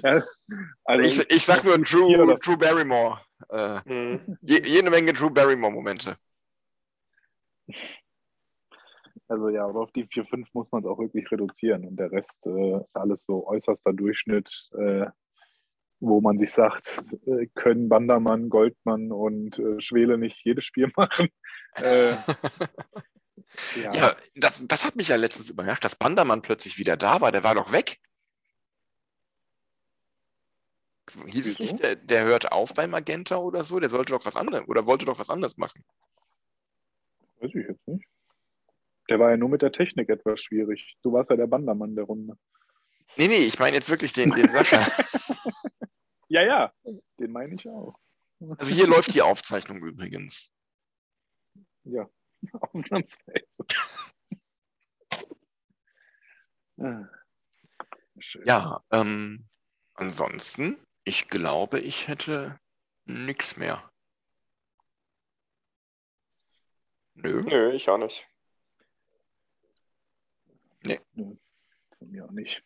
Ja, 0.03 0.23
also 0.85 1.05
ich, 1.09 1.31
ich 1.31 1.47
sag 1.47 1.65
nur 1.65 1.75
oder- 1.79 2.37
Drew 2.37 2.57
Barrymore. 2.59 3.25
Äh, 3.51 3.81
Mhm. 3.85 4.39
je, 4.43 4.63
jede 4.65 4.91
Menge 4.91 5.13
Drew 5.13 5.31
Barrymore-Momente. 5.31 6.17
Also 9.29 9.49
ja, 9.49 9.65
aber 9.67 9.81
auf 9.81 9.93
die 9.93 10.05
4-5 10.07 10.47
muss 10.53 10.71
man 10.71 10.83
es 10.83 10.89
auch 10.89 10.99
wirklich 10.99 11.31
reduzieren. 11.31 11.85
Und 11.87 11.97
der 11.97 12.13
Rest 12.13 12.35
äh, 12.47 12.77
ist 12.79 12.95
alles 12.97 13.25
so 13.25 13.47
äußerster 13.47 13.93
Durchschnitt, 13.93 14.49
äh, 14.79 15.07
wo 15.99 16.21
man 16.21 16.39
sich 16.39 16.53
sagt, 16.53 17.03
äh, 17.27 17.47
können 17.55 17.89
Bandermann, 17.89 18.49
Goldmann 18.49 19.11
und 19.11 19.59
äh, 19.59 19.81
Schwele 19.81 20.19
nicht 20.19 20.45
jedes 20.45 20.65
Spiel 20.65 20.93
machen. 20.97 21.29
Äh, 21.77 22.11
ja, 23.83 23.93
Ja, 23.93 24.17
das, 24.37 24.65
das 24.67 24.85
hat 24.85 24.95
mich 24.97 25.09
ja 25.09 25.17
letztens 25.17 25.51
überrascht, 25.51 25.85
dass 25.85 25.97
Bandermann 25.97 26.43
plötzlich 26.43 26.79
wieder 26.79 26.97
da 26.97 27.21
war. 27.21 27.33
Der 27.33 27.43
war 27.45 27.55
doch 27.55 27.73
weg. 27.73 27.99
Hieß 31.27 31.47
es 31.47 31.59
nicht, 31.59 31.79
der, 31.79 31.97
der 31.97 32.25
hört 32.25 32.53
auf 32.53 32.75
bei 32.75 32.87
Magenta 32.87 33.37
oder 33.37 33.65
so? 33.65 33.79
Der 33.79 33.91
sollte 33.91 34.13
doch 34.13 34.27
was 34.27 34.37
anderes 34.37 34.67
oder 34.69 34.87
wollte 34.87 35.07
doch 35.07 35.19
was 35.19 35.31
anderes 35.31 35.57
machen. 35.57 35.85
weiß 37.41 37.51
ich 37.55 37.67
jetzt 37.69 37.87
nicht. 37.87 38.07
Der 39.09 39.21
war 39.21 39.31
ja 39.31 39.37
nur 39.37 39.49
mit 39.49 39.63
der 39.63 39.73
Technik 39.73 40.09
etwas 40.09 40.41
schwierig. 40.41 40.97
Du 41.03 41.13
warst 41.13 41.31
ja 41.31 41.37
der 41.37 41.47
Bandermann 41.47 41.95
der 41.95 42.05
Runde. 42.05 42.37
Nee, 43.17 43.29
nee, 43.29 43.47
ich 43.47 43.59
meine 43.59 43.77
jetzt 43.77 43.89
wirklich 43.89 44.13
den, 44.13 44.31
den 44.31 44.51
Sascha. 44.51 44.87
Ja, 46.29 46.43
ja, 46.43 46.73
den 47.21 47.31
meine 47.31 47.55
ich 47.55 47.69
auch. 47.69 47.95
Also 48.59 48.73
hier 48.73 48.87
läuft 48.87 49.15
die 49.15 49.23
Aufzeichnung 49.23 49.79
übrigens. 49.79 50.53
Ja, 51.85 52.09
ausnahmsweise. 52.61 53.47
Ah. 56.79 57.09
Ja, 58.45 58.85
ähm, 58.91 59.49
ansonsten, 59.95 60.85
ich 61.07 61.29
glaube, 61.29 61.79
ich 61.79 62.09
hätte 62.09 62.59
nichts 63.07 63.57
mehr. 63.57 63.83
Nö. 67.15 67.43
Nö, 67.43 67.73
ich 67.73 67.89
auch 67.89 67.97
nicht. 67.97 68.27
Von 71.15 72.11
mir 72.11 72.27
auch 72.27 72.31
nicht. 72.33 72.63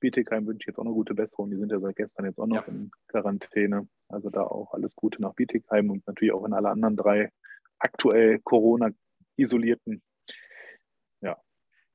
Bietigheim 0.00 0.46
wünsche 0.46 0.64
ich 0.64 0.66
jetzt 0.68 0.78
auch 0.78 0.84
eine 0.84 0.92
gute 0.92 1.14
Besserung. 1.14 1.50
Die 1.50 1.56
sind 1.56 1.70
ja 1.70 1.78
seit 1.78 1.94
gestern 1.94 2.24
jetzt 2.24 2.38
auch 2.38 2.46
noch 2.46 2.66
Ja. 2.66 2.72
in 2.72 2.90
Quarantäne. 3.06 3.88
Also 4.08 4.30
da 4.30 4.42
auch 4.42 4.72
alles 4.72 4.96
Gute 4.96 5.22
nach 5.22 5.34
Bietigheim 5.34 5.90
und 5.90 6.04
natürlich 6.06 6.32
auch 6.32 6.44
in 6.44 6.52
alle 6.52 6.70
anderen 6.70 6.96
drei 6.96 7.30
aktuell 7.78 8.40
Corona-Isolierten. 8.40 10.02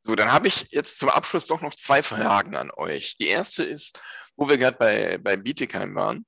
So, 0.01 0.15
dann 0.15 0.31
habe 0.31 0.47
ich 0.47 0.67
jetzt 0.71 0.99
zum 0.99 1.09
Abschluss 1.09 1.47
doch 1.47 1.61
noch 1.61 1.73
zwei 1.73 2.01
Fragen 2.01 2.55
an 2.55 2.71
euch. 2.71 3.17
Die 3.17 3.27
erste 3.27 3.63
ist, 3.63 3.99
wo 4.35 4.47
wir 4.47 4.57
gerade 4.57 4.77
bei, 4.77 5.17
bei 5.17 5.35
Bietigheim 5.35 5.95
waren. 5.95 6.25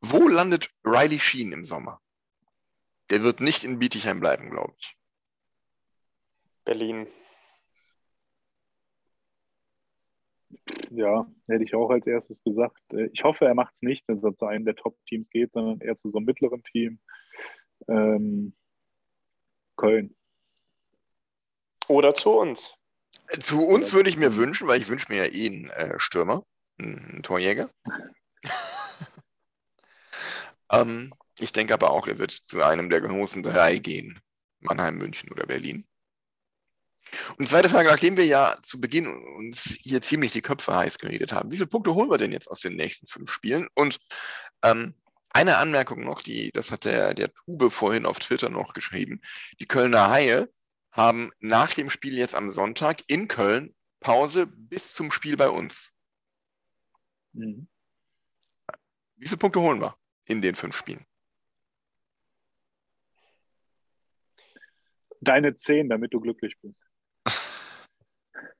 Wo 0.00 0.28
landet 0.28 0.70
Riley 0.84 1.18
Sheen 1.18 1.52
im 1.52 1.64
Sommer? 1.64 2.00
Der 3.10 3.22
wird 3.22 3.40
nicht 3.40 3.64
in 3.64 3.78
Bietigheim 3.78 4.20
bleiben, 4.20 4.50
glaube 4.50 4.74
ich. 4.78 4.96
Berlin. 6.64 7.06
Ja, 10.90 11.26
hätte 11.48 11.64
ich 11.64 11.74
auch 11.74 11.90
als 11.90 12.06
erstes 12.06 12.42
gesagt. 12.42 12.80
Äh, 12.92 13.10
Ich 13.12 13.24
hoffe, 13.24 13.44
er 13.46 13.54
macht 13.54 13.74
es 13.74 13.82
nicht, 13.82 14.08
dass 14.08 14.22
er 14.22 14.36
zu 14.36 14.46
einem 14.46 14.64
der 14.64 14.76
Top-Teams 14.76 15.30
geht, 15.30 15.52
sondern 15.52 15.80
eher 15.80 15.96
zu 15.96 16.08
so 16.08 16.18
einem 16.18 16.26
mittleren 16.26 16.62
Team. 16.64 17.00
Ähm, 17.88 18.54
Köln. 19.76 20.16
Oder 21.90 22.14
zu 22.14 22.30
uns. 22.30 22.74
Zu 23.40 23.66
uns 23.66 23.92
würde 23.92 24.10
ich 24.10 24.16
mir 24.16 24.36
wünschen, 24.36 24.68
weil 24.68 24.80
ich 24.80 24.86
wünsche 24.86 25.06
mir 25.08 25.26
ja 25.26 25.32
eh 25.32 25.46
einen 25.46 25.70
äh, 25.70 25.98
Stürmer, 25.98 26.44
einen, 26.78 27.24
Torjäger. 27.24 27.68
ähm, 30.70 31.12
ich 31.40 31.50
denke 31.50 31.74
aber 31.74 31.90
auch, 31.90 32.06
er 32.06 32.20
wird 32.20 32.30
zu 32.30 32.62
einem 32.62 32.90
der 32.90 33.00
großen 33.00 33.42
drei 33.42 33.78
gehen. 33.78 34.20
Mannheim, 34.60 34.98
München 34.98 35.32
oder 35.32 35.48
Berlin. 35.48 35.84
Und 37.38 37.48
zweite 37.48 37.68
Frage, 37.68 37.88
nachdem 37.88 38.16
wir 38.16 38.26
ja 38.26 38.56
zu 38.62 38.80
Beginn 38.80 39.08
uns 39.08 39.76
hier 39.82 40.00
ziemlich 40.00 40.30
die 40.30 40.42
Köpfe 40.42 40.72
heiß 40.72 40.98
geredet 40.98 41.32
haben, 41.32 41.50
wie 41.50 41.56
viele 41.56 41.66
Punkte 41.66 41.92
holen 41.92 42.08
wir 42.08 42.18
denn 42.18 42.30
jetzt 42.30 42.48
aus 42.48 42.60
den 42.60 42.76
nächsten 42.76 43.08
fünf 43.08 43.32
Spielen? 43.32 43.66
Und 43.74 43.98
ähm, 44.62 44.94
eine 45.30 45.56
Anmerkung 45.56 46.04
noch, 46.04 46.22
die, 46.22 46.52
das 46.52 46.70
hat 46.70 46.84
der, 46.84 47.14
der 47.14 47.34
Tube 47.34 47.72
vorhin 47.72 48.06
auf 48.06 48.20
Twitter 48.20 48.48
noch 48.48 48.74
geschrieben. 48.74 49.20
Die 49.58 49.66
Kölner 49.66 50.08
Haie 50.08 50.48
haben 51.00 51.32
nach 51.40 51.72
dem 51.72 51.88
Spiel 51.88 52.18
jetzt 52.18 52.34
am 52.34 52.50
Sonntag 52.50 53.02
in 53.06 53.26
Köln 53.26 53.74
Pause 54.00 54.46
bis 54.46 54.92
zum 54.92 55.10
Spiel 55.10 55.38
bei 55.38 55.48
uns. 55.48 55.96
Mhm. 57.32 57.68
Wie 59.16 59.26
viele 59.26 59.38
Punkte 59.38 59.60
holen 59.60 59.80
wir 59.80 59.96
in 60.26 60.42
den 60.42 60.54
fünf 60.54 60.76
Spielen? 60.76 61.06
Deine 65.22 65.54
zehn, 65.56 65.88
damit 65.88 66.12
du 66.12 66.20
glücklich 66.20 66.54
bist. 66.60 66.82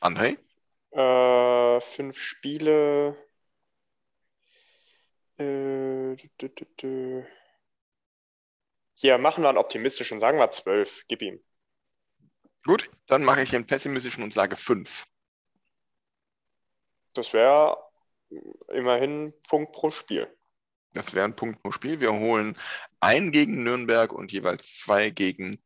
André? 0.00 0.38
Äh, 0.92 1.80
fünf 1.80 2.18
Spiele. 2.18 3.16
Äh, 5.38 5.42
dü- 6.14 6.30
dü- 6.38 6.54
dü- 6.54 6.76
dü. 6.80 7.26
Hier, 9.02 9.18
machen 9.18 9.42
wir 9.42 9.48
einen 9.48 9.58
optimistischen, 9.58 10.20
sagen 10.20 10.38
wir 10.38 10.48
zwölf. 10.52 11.02
Gib 11.08 11.22
ihm. 11.22 11.42
Gut, 12.64 12.88
dann 13.08 13.24
mache 13.24 13.42
ich 13.42 13.52
einen 13.52 13.66
pessimistischen 13.66 14.22
und 14.22 14.32
sage 14.32 14.54
fünf. 14.54 15.08
Das 17.12 17.32
wäre 17.32 17.76
immerhin 18.68 19.34
Punkt 19.48 19.72
pro 19.72 19.90
Spiel. 19.90 20.32
Das 20.92 21.14
wäre 21.14 21.24
ein 21.24 21.34
Punkt 21.34 21.60
pro 21.60 21.72
Spiel. 21.72 21.98
Wir 21.98 22.12
holen 22.12 22.56
einen 23.00 23.32
gegen 23.32 23.64
Nürnberg 23.64 24.12
und 24.12 24.30
jeweils 24.30 24.78
zwei 24.78 25.10
gegen 25.10 25.60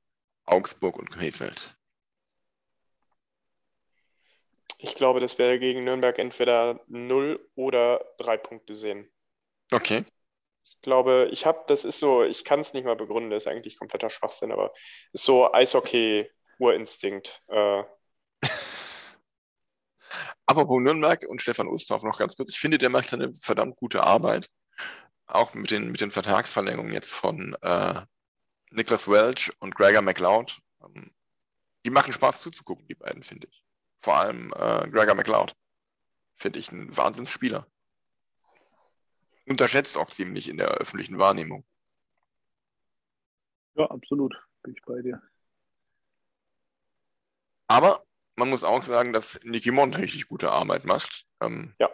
Augsburg 0.47 0.97
und 0.97 1.11
Krefeld. 1.11 1.76
Ich 4.78 4.95
glaube, 4.95 5.20
das 5.20 5.37
wäre 5.37 5.59
gegen 5.59 5.84
Nürnberg 5.84 6.18
entweder 6.18 6.80
null 6.87 7.47
oder 7.55 8.03
drei 8.16 8.39
Punkte 8.39 8.74
sehen. 8.74 9.12
Okay. 9.70 10.07
Ich 10.67 10.81
glaube, 10.81 11.29
ich 11.31 11.47
habe, 11.47 11.62
das 11.69 11.85
ist 11.85 12.01
so, 12.01 12.25
ich 12.25 12.45
kann 12.45 12.61
es 12.61 12.73
nicht 12.73 12.85
mal 12.85 12.97
begründen, 12.97 13.31
das 13.31 13.45
ist 13.45 13.47
eigentlich 13.47 13.79
kompletter 13.79 14.11
Schwachsinn, 14.11 14.51
aber 14.51 14.73
ist 15.12 15.25
so 15.25 15.53
Eishockey-Urinstinkt. 15.53 17.43
Äh, 17.49 17.85
Apropos 20.47 20.81
Nürnberg 20.81 21.25
und 21.29 21.41
Stefan 21.41 21.69
Ustorf 21.69 22.03
noch 22.03 22.19
ganz 22.19 22.37
kurz. 22.37 22.51
Ich 22.51 22.59
finde, 22.59 22.79
der 22.79 22.91
macht 22.91 23.12
eine 23.14 23.33
verdammt 23.35 23.77
gute 23.77 24.03
Arbeit. 24.03 24.49
Auch 25.27 25.55
mit 25.55 25.71
den, 25.71 25.93
mit 25.93 26.01
den 26.01 26.11
Vertragsverlängerungen 26.11 26.93
jetzt 26.93 27.11
von 27.11 27.57
äh, 27.62 28.01
Niklas 28.71 29.09
Welch 29.09 29.53
und 29.61 29.75
Gregor 29.75 30.03
McLeod. 30.03 30.59
Ähm, 30.83 31.12
die 31.85 31.91
machen 31.91 32.12
Spaß 32.12 32.41
zuzugucken, 32.41 32.89
die 32.89 32.95
beiden, 32.95 33.23
finde 33.23 33.47
ich. 33.51 33.62
Vor 34.01 34.17
allem 34.17 34.53
äh, 34.53 34.89
Gregor 34.91 35.14
McLeod. 35.14 35.55
Finde 36.35 36.59
ich 36.59 36.73
ein 36.73 36.97
Wahnsinnsspieler. 36.97 37.67
Unterschätzt 39.49 39.97
auch 39.97 40.11
ziemlich 40.11 40.47
in 40.49 40.57
der 40.59 40.68
öffentlichen 40.68 41.18
Wahrnehmung. 41.18 41.64
Ja, 43.74 43.86
absolut. 43.90 44.34
Bin 44.62 44.74
ich 44.74 44.82
bei 44.82 45.01
dir. 45.03 45.22
Aber 47.68 48.05
man 48.36 48.49
muss 48.51 48.64
auch 48.64 48.82
sagen, 48.82 49.12
dass 49.12 49.40
Nicky 49.42 49.70
Mond 49.70 49.97
richtig 49.99 50.28
gute 50.28 50.51
Arbeit 50.51 50.84
macht. 50.84 51.26
Ähm, 51.40 51.74
Ja. 51.78 51.88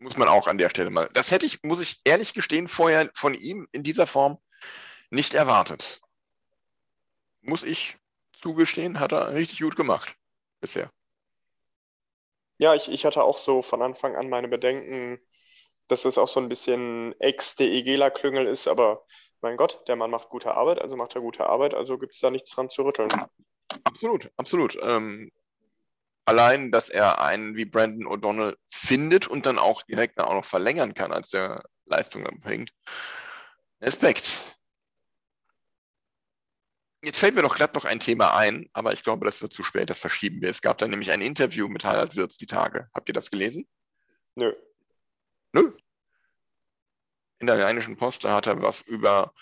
Muss 0.00 0.16
man 0.16 0.28
auch 0.28 0.48
an 0.48 0.58
der 0.58 0.70
Stelle 0.70 0.90
mal. 0.90 1.08
Das 1.14 1.30
hätte 1.32 1.46
ich, 1.46 1.62
muss 1.64 1.80
ich 1.80 2.00
ehrlich 2.04 2.34
gestehen, 2.34 2.68
vorher 2.68 3.10
von 3.14 3.34
ihm 3.34 3.68
in 3.72 3.82
dieser 3.84 4.06
Form 4.06 4.38
nicht 5.10 5.34
erwartet. 5.34 6.00
Muss 7.40 7.64
ich 7.64 7.96
zugestehen, 8.40 9.00
hat 9.00 9.10
er 9.12 9.32
richtig 9.34 9.58
gut 9.60 9.74
gemacht 9.74 10.14
bisher. 10.60 10.92
ja, 12.58 12.74
ich, 12.74 12.88
ich 12.90 13.04
hatte 13.04 13.22
auch 13.22 13.38
so 13.38 13.62
von 13.62 13.82
Anfang 13.82 14.16
an 14.16 14.28
meine 14.28 14.48
Bedenken, 14.48 15.18
dass 15.88 16.02
das 16.02 16.18
auch 16.18 16.28
so 16.28 16.40
ein 16.40 16.48
bisschen 16.48 17.18
Ex-DEGler-Klüngel 17.20 18.46
ist, 18.46 18.68
aber 18.68 19.04
mein 19.40 19.56
Gott, 19.56 19.82
der 19.88 19.96
Mann 19.96 20.10
macht 20.10 20.28
gute 20.28 20.54
Arbeit, 20.54 20.80
also 20.80 20.96
macht 20.96 21.14
er 21.14 21.20
gute 21.20 21.46
Arbeit, 21.46 21.74
also 21.74 21.98
gibt 21.98 22.14
es 22.14 22.20
da 22.20 22.30
nichts 22.30 22.50
dran 22.50 22.70
zu 22.70 22.82
rütteln. 22.82 23.08
Absolut, 23.84 24.30
absolut. 24.36 24.78
Ähm, 24.82 25.30
allein, 26.24 26.70
dass 26.70 26.88
er 26.88 27.22
einen 27.22 27.56
wie 27.56 27.64
Brandon 27.64 28.06
O'Donnell 28.06 28.56
findet 28.68 29.28
und 29.28 29.46
dann 29.46 29.58
auch 29.58 29.82
direkt 29.82 30.18
dann 30.18 30.26
auch 30.26 30.34
noch 30.34 30.44
verlängern 30.44 30.94
kann, 30.94 31.12
als 31.12 31.30
der 31.30 31.62
Leistung 31.86 32.24
erbringt. 32.24 32.72
Respekt. 33.80 34.56
Jetzt 37.02 37.18
fällt 37.18 37.36
mir 37.36 37.42
doch 37.42 37.54
glatt 37.54 37.74
noch 37.74 37.84
ein 37.84 38.00
Thema 38.00 38.36
ein, 38.36 38.68
aber 38.72 38.92
ich 38.92 39.04
glaube, 39.04 39.24
das 39.24 39.40
wird 39.40 39.52
zu 39.52 39.62
spät, 39.62 39.88
das 39.88 40.00
verschieben 40.00 40.42
wir. 40.42 40.50
Es 40.50 40.60
gab 40.60 40.78
dann 40.78 40.90
nämlich 40.90 41.12
ein 41.12 41.20
Interview 41.20 41.68
mit 41.68 41.84
Harald 41.84 42.16
Wirz 42.16 42.36
die 42.36 42.46
Tage. 42.46 42.88
Habt 42.92 43.08
ihr 43.08 43.14
das 43.14 43.30
gelesen? 43.30 43.68
Nö. 44.34 44.52
Nö. 45.52 45.72
In 47.38 47.46
der 47.46 47.64
Rheinischen 47.64 47.96
Post, 47.96 48.24
hat 48.24 48.46
er 48.46 48.60
was 48.62 48.80
über 48.82 49.32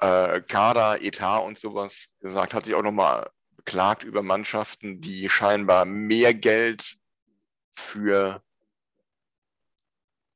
äh, 0.00 0.40
Kader, 0.42 1.02
Etat 1.02 1.40
und 1.40 1.58
sowas 1.58 2.14
gesagt, 2.20 2.54
hat 2.54 2.66
sich 2.66 2.74
auch 2.74 2.82
nochmal 2.82 3.30
beklagt 3.56 4.02
über 4.02 4.22
Mannschaften, 4.22 5.00
die 5.00 5.28
scheinbar 5.28 5.86
mehr 5.86 6.34
Geld 6.34 6.96
für 7.76 8.42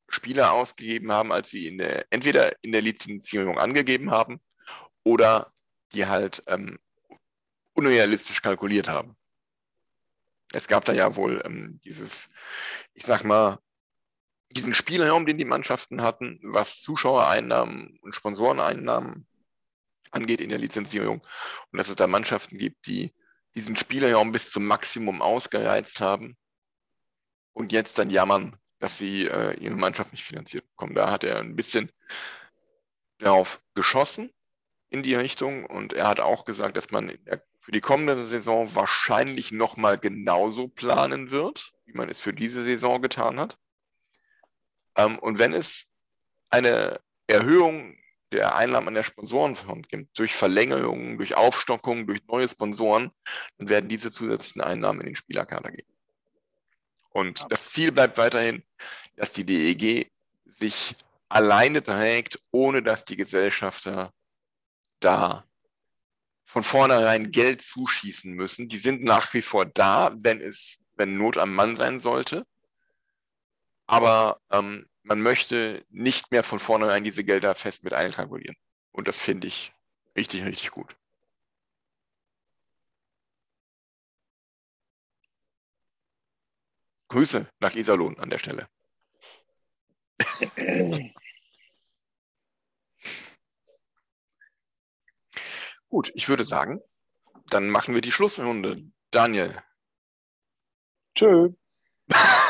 Spieler 0.09 0.53
ausgegeben 0.53 1.13
haben, 1.13 1.33
als 1.33 1.51
sie 1.51 1.67
in 1.67 1.79
der, 1.79 2.07
entweder 2.11 2.53
in 2.63 2.73
der 2.73 2.81
Lizenzierung 2.81 3.59
angegeben 3.59 4.11
haben 4.11 4.41
oder 5.05 5.53
die 5.93 6.07
halt 6.07 6.43
ähm, 6.47 6.79
unrealistisch 7.75 8.41
kalkuliert 8.41 8.89
haben. 8.89 9.17
Es 10.53 10.67
gab 10.67 10.85
da 10.87 10.95
ja 10.95 11.15
wohl 11.15 11.43
ähm, 11.45 11.79
dieses, 11.85 12.31
ich 12.95 13.05
sag 13.05 13.25
mal, 13.25 13.59
diesen 14.51 14.75
Spielraum, 14.75 15.27
den 15.27 15.39
die 15.39 15.45
Mannschaften 15.45 16.03
hatten, 16.03 16.39
was 16.43 16.81
Zuschauereinnahmen 16.81 17.99
und 18.01 18.15
Sponsoreneinnahmen 18.15 19.27
angeht 20.11 20.41
in 20.41 20.49
der 20.49 20.59
Lizenzierung. 20.59 21.21
Und 21.71 21.79
dass 21.79 21.89
es 21.89 21.97
da 21.97 22.07
Mannschaften 22.07 22.59
gibt, 22.59 22.87
die 22.87 23.15
diesen 23.55 23.77
Spielraum 23.77 24.33
bis 24.33 24.51
zum 24.51 24.67
Maximum 24.67 25.21
ausgereizt 25.21 26.01
haben 26.01 26.37
und 27.53 27.73
jetzt 27.73 27.99
dann 27.99 28.11
jammern, 28.11 28.57
dass 28.79 28.99
sie 28.99 29.27
äh, 29.27 29.55
ihre 29.59 29.77
Mannschaft 29.77 30.13
nicht 30.13 30.25
finanziert 30.25 30.69
bekommen. 30.71 30.95
Da 30.95 31.11
hat 31.11 31.25
er 31.25 31.41
ein 31.41 31.57
bisschen 31.57 31.91
darauf 33.19 33.61
geschossen 33.75 34.31
in 34.91 35.03
die 35.03 35.15
Richtung 35.15 35.67
und 35.67 35.93
er 35.93 36.07
hat 36.07 36.21
auch 36.21 36.45
gesagt, 36.45 36.77
dass 36.77 36.91
man 36.91 37.19
für 37.59 37.73
die 37.73 37.81
kommende 37.81 38.27
Saison 38.27 38.75
wahrscheinlich 38.75 39.53
nochmal 39.53 39.99
genauso 39.99 40.69
planen 40.69 41.31
wird, 41.31 41.73
wie 41.85 41.93
man 41.93 42.09
es 42.09 42.21
für 42.21 42.33
diese 42.33 42.63
Saison 42.63 43.03
getan 43.03 43.39
hat. 43.41 43.59
Ähm, 44.99 45.19
und 45.19 45.39
wenn 45.39 45.55
es 45.55 45.93
eine 46.51 47.01
Erhöhung 47.27 47.97
der 48.33 48.55
Einnahmen 48.55 48.89
an 48.89 48.95
der 48.95 49.05
Sponsorenfront 49.05 49.89
gibt, 49.89 50.19
durch 50.19 50.35
Verlängerungen, 50.35 51.17
durch 51.17 51.35
Aufstockungen, 51.35 52.07
durch 52.07 52.21
neue 52.27 52.49
Sponsoren, 52.49 53.11
dann 53.57 53.71
werden 53.71 53.89
diese 53.89 54.11
zusätzlichen 54.11 54.61
Einnahmen 54.61 55.01
in 55.01 55.07
den 55.07 55.17
Spielerkader 55.17 55.71
gehen. 55.71 55.89
Und 57.11 57.47
das 57.51 57.71
Ziel 57.71 57.91
bleibt 57.91 58.19
weiterhin, 58.19 58.63
dass 59.17 59.33
die 59.33 59.45
DEG 59.45 60.11
sich 60.45 60.95
alleine 61.29 61.83
trägt, 61.83 62.39
ohne 62.51 62.83
dass 62.83 63.05
die 63.05 63.17
Gesellschafter 63.17 64.13
da 65.01 65.45
von 66.45 66.63
vornherein 66.63 67.31
Geld 67.31 67.63
zuschießen 67.63 68.33
müssen. 68.33 68.69
Die 68.69 68.79
sind 68.79 69.05
nach 69.05 69.33
wie 69.35 69.43
vor 69.43 69.67
da, 69.67 70.13
wenn 70.15 70.41
es, 70.41 70.79
wenn 70.97 71.17
Not 71.17 71.39
am 71.39 71.55
Mann 71.55 71.77
sein 71.77 71.99
sollte. 71.99 72.47
Aber 73.89 74.41
ähm, 74.51 74.87
man 75.03 75.21
möchte 75.23 75.85
nicht 75.89 76.31
mehr 76.31 76.45
von 76.45 76.59
vornherein 76.59 77.05
diese 77.05 77.25
Gelder 77.25 77.55
fest 77.55 77.85
mit 77.85 77.95
einkalkulieren. 77.95 78.55
Und 78.93 79.09
das 79.09 79.19
finde 79.19 79.47
ich 79.49 79.73
richtig, 80.17 80.45
richtig 80.45 80.71
gut. 80.71 80.95
Grüße 87.09 87.49
nach 87.61 87.75
Iserlohn 87.75 88.19
an 88.19 88.29
der 88.29 88.39
Stelle. 88.39 88.69
Gut, 95.89 96.13
ich 96.15 96.29
würde 96.29 96.45
sagen, 96.45 96.83
dann 97.47 97.71
machen 97.71 97.95
wir 97.95 98.03
die 98.03 98.13
Schlussrunde. 98.13 98.83
Daniel. 99.11 99.63
Tschö. 101.15 101.55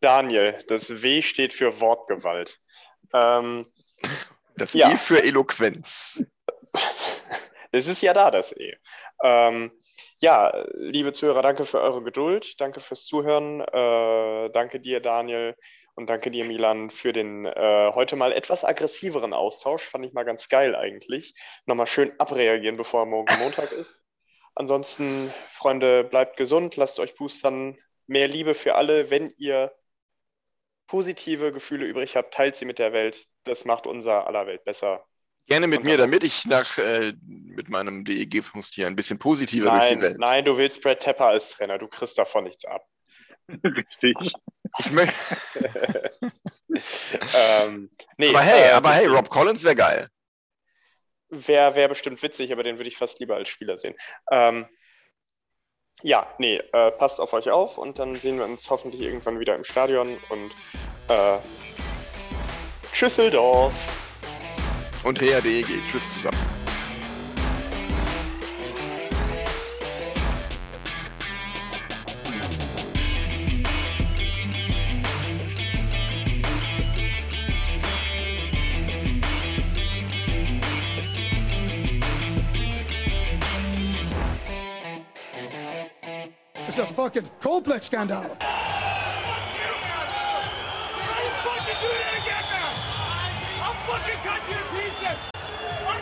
Daniel, 0.00 0.58
das 0.68 1.02
W 1.02 1.22
steht 1.22 1.52
für 1.52 1.80
Wortgewalt. 1.80 2.58
Ähm, 3.12 3.66
Das 4.56 4.72
Ja. 4.72 4.90
E 4.90 4.96
für 4.96 5.22
Eloquenz. 5.22 6.24
Es 7.72 7.86
ist 7.88 8.02
ja 8.02 8.14
da, 8.14 8.30
das 8.30 8.52
E. 8.52 8.74
Ähm, 9.22 9.70
ja, 10.18 10.64
liebe 10.72 11.12
Zuhörer, 11.12 11.42
danke 11.42 11.66
für 11.66 11.80
eure 11.80 12.02
Geduld, 12.02 12.58
danke 12.58 12.80
fürs 12.80 13.04
Zuhören, 13.04 13.60
äh, 13.60 14.50
danke 14.50 14.80
dir, 14.80 15.00
Daniel, 15.00 15.54
und 15.94 16.08
danke 16.08 16.30
dir, 16.30 16.44
Milan, 16.46 16.88
für 16.88 17.12
den 17.12 17.44
äh, 17.44 17.92
heute 17.94 18.16
mal 18.16 18.32
etwas 18.32 18.64
aggressiveren 18.64 19.34
Austausch. 19.34 19.82
Fand 19.82 20.06
ich 20.06 20.12
mal 20.14 20.24
ganz 20.24 20.48
geil 20.48 20.74
eigentlich. 20.74 21.34
Nochmal 21.66 21.86
schön 21.86 22.18
abreagieren, 22.18 22.76
bevor 22.76 23.04
morgen 23.04 23.38
Montag 23.38 23.72
ist. 23.72 23.94
Ansonsten, 24.56 25.32
Freunde, 25.50 26.02
bleibt 26.02 26.38
gesund, 26.38 26.76
lasst 26.76 26.98
euch 26.98 27.14
boostern. 27.14 27.76
Mehr 28.06 28.26
Liebe 28.26 28.54
für 28.54 28.74
alle. 28.74 29.10
Wenn 29.10 29.32
ihr 29.36 29.72
positive 30.86 31.52
Gefühle 31.52 31.84
übrig 31.86 32.16
habt, 32.16 32.32
teilt 32.32 32.56
sie 32.56 32.64
mit 32.64 32.78
der 32.78 32.92
Welt. 32.92 33.28
Das 33.44 33.66
macht 33.66 33.86
unser 33.86 34.26
aller 34.26 34.46
Welt 34.46 34.64
besser. 34.64 35.04
Gerne 35.46 35.66
mit 35.66 35.80
Und 35.80 35.84
mir, 35.84 35.98
damit 35.98 36.24
ich 36.24 36.46
nach, 36.46 36.78
äh, 36.78 37.12
mit 37.22 37.68
meinem 37.68 38.04
DEG-Frust 38.04 38.74
hier 38.74 38.86
ein 38.86 38.96
bisschen 38.96 39.18
positiver 39.18 39.70
durch 39.70 39.88
die 39.88 39.94
Nein, 39.94 40.02
Welt. 40.02 40.18
nein, 40.18 40.44
du 40.44 40.56
willst 40.56 40.82
Brad 40.82 41.00
Tepper 41.00 41.26
als 41.26 41.50
Trainer. 41.50 41.78
Du 41.78 41.86
kriegst 41.86 42.18
davon 42.18 42.44
nichts 42.44 42.64
ab. 42.64 42.82
Richtig. 43.64 44.16
Ich 44.78 44.90
möchte, 44.90 45.14
ähm, 47.34 47.90
nee, 48.16 48.30
aber 48.30 48.40
hey, 48.40 48.70
äh, 48.70 48.72
aber 48.72 48.92
hey, 48.92 49.06
Rob 49.06 49.28
Collins 49.28 49.62
wäre 49.62 49.76
geil. 49.76 50.08
Wäre 51.46 51.74
wär 51.74 51.88
bestimmt 51.88 52.22
witzig, 52.22 52.52
aber 52.52 52.62
den 52.62 52.78
würde 52.78 52.88
ich 52.88 52.96
fast 52.96 53.20
lieber 53.20 53.36
als 53.36 53.48
Spieler 53.48 53.76
sehen. 53.76 53.94
Ähm, 54.30 54.66
ja, 56.02 56.26
nee, 56.38 56.56
äh, 56.72 56.90
passt 56.92 57.20
auf 57.20 57.32
euch 57.32 57.50
auf 57.50 57.78
und 57.78 57.98
dann 57.98 58.14
sehen 58.16 58.38
wir 58.38 58.44
uns 58.44 58.68
hoffentlich 58.70 59.02
irgendwann 59.02 59.40
wieder 59.40 59.54
im 59.54 59.64
Stadion 59.64 60.18
und 60.28 60.52
äh, 61.08 61.38
Tschüsseldorf. 62.92 63.74
Und 65.04 65.20
her 65.20 65.40
DEG. 65.40 65.66
Tschüss 65.90 66.02
zusammen. 66.14 66.55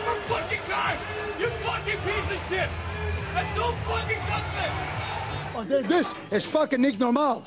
More 0.05 0.19
fucking 0.27 0.59
time. 0.67 0.97
You 1.39 1.47
fucking 1.63 1.99
piece 1.99 2.31
of 2.31 2.49
shit. 2.49 2.69
That's 3.33 3.55
so 3.55 3.71
fucking 3.87 4.19
gutless. 4.27 4.75
Oh, 5.55 5.81
This 5.87 6.13
is 6.31 6.45
fucking 6.45 6.81
nicht 6.81 6.99
normal. 6.99 7.45